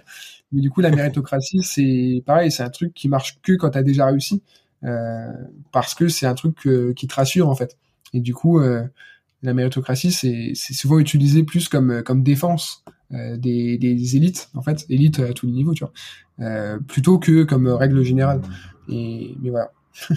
Mais 0.50 0.60
du 0.60 0.70
coup 0.70 0.80
la 0.80 0.90
méritocratie 0.90 1.62
c'est 1.62 2.22
pareil, 2.26 2.50
c'est 2.50 2.64
un 2.64 2.70
truc 2.70 2.92
qui 2.92 3.08
marche 3.08 3.38
que 3.42 3.52
quand 3.52 3.70
t'as 3.70 3.82
déjà 3.82 4.06
réussi, 4.06 4.42
euh, 4.84 5.26
parce 5.70 5.94
que 5.94 6.08
c'est 6.08 6.26
un 6.26 6.34
truc 6.34 6.56
qui 6.96 7.06
te 7.06 7.14
rassure 7.14 7.48
en 7.48 7.54
fait. 7.54 7.76
Et 8.14 8.20
du 8.20 8.34
coup 8.34 8.58
euh, 8.58 8.82
la 9.42 9.54
méritocratie 9.54 10.12
c'est, 10.12 10.54
souvent 10.54 10.98
utilisé 10.98 11.42
plus 11.42 11.68
comme 11.68 12.02
comme 12.02 12.22
défense 12.22 12.84
euh, 13.14 13.36
des, 13.36 13.76
des, 13.76 14.16
élites, 14.16 14.48
en 14.54 14.62
fait, 14.62 14.86
élites 14.88 15.20
à 15.20 15.34
tous 15.34 15.44
les 15.44 15.52
niveaux, 15.52 15.74
tu 15.74 15.84
vois, 15.84 15.92
euh, 16.40 16.78
plutôt 16.78 17.18
que 17.18 17.42
comme 17.42 17.68
règle 17.68 18.02
générale. 18.02 18.40
Et, 18.88 19.34
mais 19.42 19.50
voilà. 19.50 19.70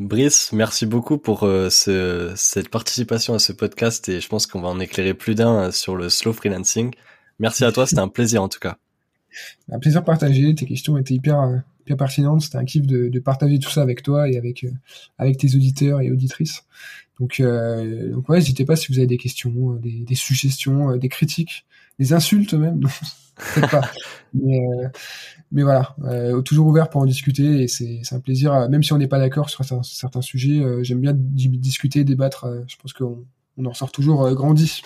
Brice, 0.00 0.52
merci 0.52 0.84
beaucoup 0.84 1.16
pour 1.16 1.44
euh, 1.44 1.70
ce, 1.70 2.32
cette 2.34 2.68
participation 2.68 3.34
à 3.34 3.38
ce 3.38 3.52
podcast 3.52 4.08
et 4.08 4.20
je 4.20 4.28
pense 4.28 4.48
qu'on 4.48 4.60
va 4.60 4.68
en 4.68 4.80
éclairer 4.80 5.14
plus 5.14 5.36
d'un 5.36 5.70
sur 5.70 5.94
le 5.94 6.08
slow 6.08 6.32
freelancing. 6.32 6.92
Merci 7.38 7.64
à 7.64 7.70
toi, 7.70 7.86
c'était 7.86 8.00
un 8.00 8.08
plaisir 8.08 8.42
en 8.42 8.48
tout 8.48 8.58
cas. 8.58 8.76
Un 9.70 9.78
plaisir 9.78 10.04
partagé, 10.04 10.54
tes 10.54 10.66
questions 10.66 10.96
étaient 10.98 11.14
hyper, 11.14 11.62
hyper 11.82 11.96
pertinentes, 11.96 12.42
c'était 12.42 12.58
un 12.58 12.64
kiff 12.64 12.86
de, 12.86 13.08
de, 13.08 13.18
partager 13.20 13.58
tout 13.58 13.70
ça 13.70 13.82
avec 13.82 14.02
toi 14.02 14.28
et 14.28 14.36
avec, 14.36 14.66
avec 15.18 15.38
tes 15.38 15.54
auditeurs 15.54 16.00
et 16.00 16.10
auditrices. 16.10 16.64
Donc, 17.20 17.40
euh, 17.40 18.10
donc 18.12 18.28
ouais, 18.28 18.38
n'hésitez 18.38 18.64
pas 18.64 18.76
si 18.76 18.92
vous 18.92 18.98
avez 18.98 19.06
des 19.06 19.18
questions, 19.18 19.72
euh, 19.72 19.78
des, 19.78 20.04
des 20.04 20.14
suggestions, 20.14 20.92
euh, 20.92 20.98
des 20.98 21.08
critiques, 21.08 21.64
des 21.98 22.12
insultes 22.12 22.54
même. 22.54 22.80
pas. 23.70 23.90
Mais, 24.32 24.58
euh, 24.58 24.88
mais 25.52 25.62
voilà, 25.62 25.94
euh, 26.04 26.40
toujours 26.42 26.66
ouvert 26.66 26.88
pour 26.88 27.00
en 27.00 27.06
discuter 27.06 27.62
et 27.62 27.68
c'est 27.68 28.00
un 28.12 28.20
plaisir, 28.20 28.68
même 28.68 28.82
si 28.82 28.92
on 28.92 28.98
n'est 28.98 29.08
pas 29.08 29.18
d'accord 29.18 29.50
sur 29.50 29.64
certains, 29.64 30.22
sujets, 30.22 30.62
j'aime 30.82 31.00
bien 31.00 31.12
discuter, 31.14 32.04
débattre. 32.04 32.46
je 32.66 32.76
pense 32.76 32.92
qu'on 32.92 33.24
on 33.56 33.64
en 33.66 33.70
ressort 33.70 33.92
toujours 33.92 34.32
grandi. 34.34 34.82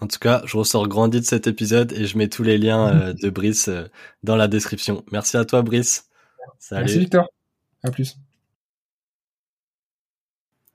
En 0.00 0.06
tout 0.06 0.18
cas, 0.18 0.42
je 0.46 0.56
ressors 0.56 0.88
grandi 0.88 1.20
de 1.20 1.26
cet 1.26 1.46
épisode 1.46 1.92
et 1.92 2.06
je 2.06 2.16
mets 2.16 2.28
tous 2.28 2.42
les 2.42 2.58
liens 2.58 3.12
de 3.12 3.30
Brice 3.30 3.68
dans 4.22 4.36
la 4.36 4.48
description. 4.48 5.04
Merci 5.12 5.36
à 5.36 5.44
toi, 5.44 5.62
Brice. 5.62 6.08
Salut. 6.58 6.84
Merci, 6.84 6.98
Victor. 6.98 7.28
À 7.84 7.90
plus. 7.90 8.16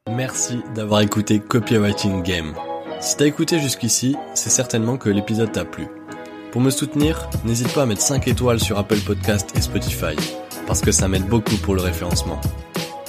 Merci 0.10 0.60
d'avoir 0.76 1.02
écouté 1.02 1.40
Copywriting 1.40 2.24
Game. 2.24 2.54
Si 3.00 3.18
t'as 3.18 3.26
écouté 3.26 3.60
jusqu'ici, 3.60 4.16
c'est 4.34 4.50
certainement 4.50 4.98
que 4.98 5.10
l'épisode 5.10 5.52
t'a 5.52 5.66
plu. 5.66 5.88
Pour 6.52 6.62
me 6.62 6.70
soutenir, 6.70 7.30
n'hésite 7.44 7.74
pas 7.74 7.84
à 7.84 7.86
mettre 7.86 8.02
5 8.02 8.28
étoiles 8.28 8.60
sur 8.60 8.78
Apple 8.78 9.00
Podcast 9.06 9.52
et 9.56 9.62
Spotify, 9.62 10.16
parce 10.66 10.82
que 10.82 10.92
ça 10.92 11.08
m'aide 11.08 11.28
beaucoup 11.28 11.58
pour 11.58 11.76
le 11.76 11.82
référencement. 11.82 12.40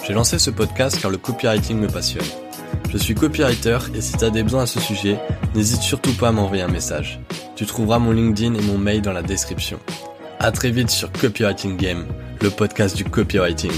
J'ai 0.07 0.13
lancé 0.13 0.39
ce 0.39 0.51
podcast 0.51 1.01
car 1.01 1.11
le 1.11 1.19
copywriting 1.19 1.79
me 1.79 1.89
passionne. 1.89 2.27
Je 2.91 2.99
suis 2.99 3.15
copywriter 3.15 3.79
et 3.95 4.01
si 4.01 4.13
t'as 4.13 4.31
des 4.31 4.43
besoins 4.43 4.63
à 4.63 4.67
ce 4.67 4.81
sujet, 4.81 5.19
n'hésite 5.55 5.83
surtout 5.83 6.13
pas 6.15 6.29
à 6.29 6.33
m'envoyer 6.33 6.63
un 6.63 6.69
message. 6.69 7.21
Tu 7.57 7.67
trouveras 7.67 7.99
mon 7.99 8.13
LinkedIn 8.13 8.55
et 8.55 8.63
mon 8.63 8.79
mail 8.79 9.03
dans 9.03 9.13
la 9.13 9.23
description. 9.23 9.79
À 10.39 10.53
très 10.53 10.71
vite 10.71 10.91
sur 10.91 11.11
Copywriting 11.13 11.77
Game, 11.77 12.07
le 12.41 12.51
podcast 12.51 12.97
du 12.97 13.05
copywriting. 13.05 13.73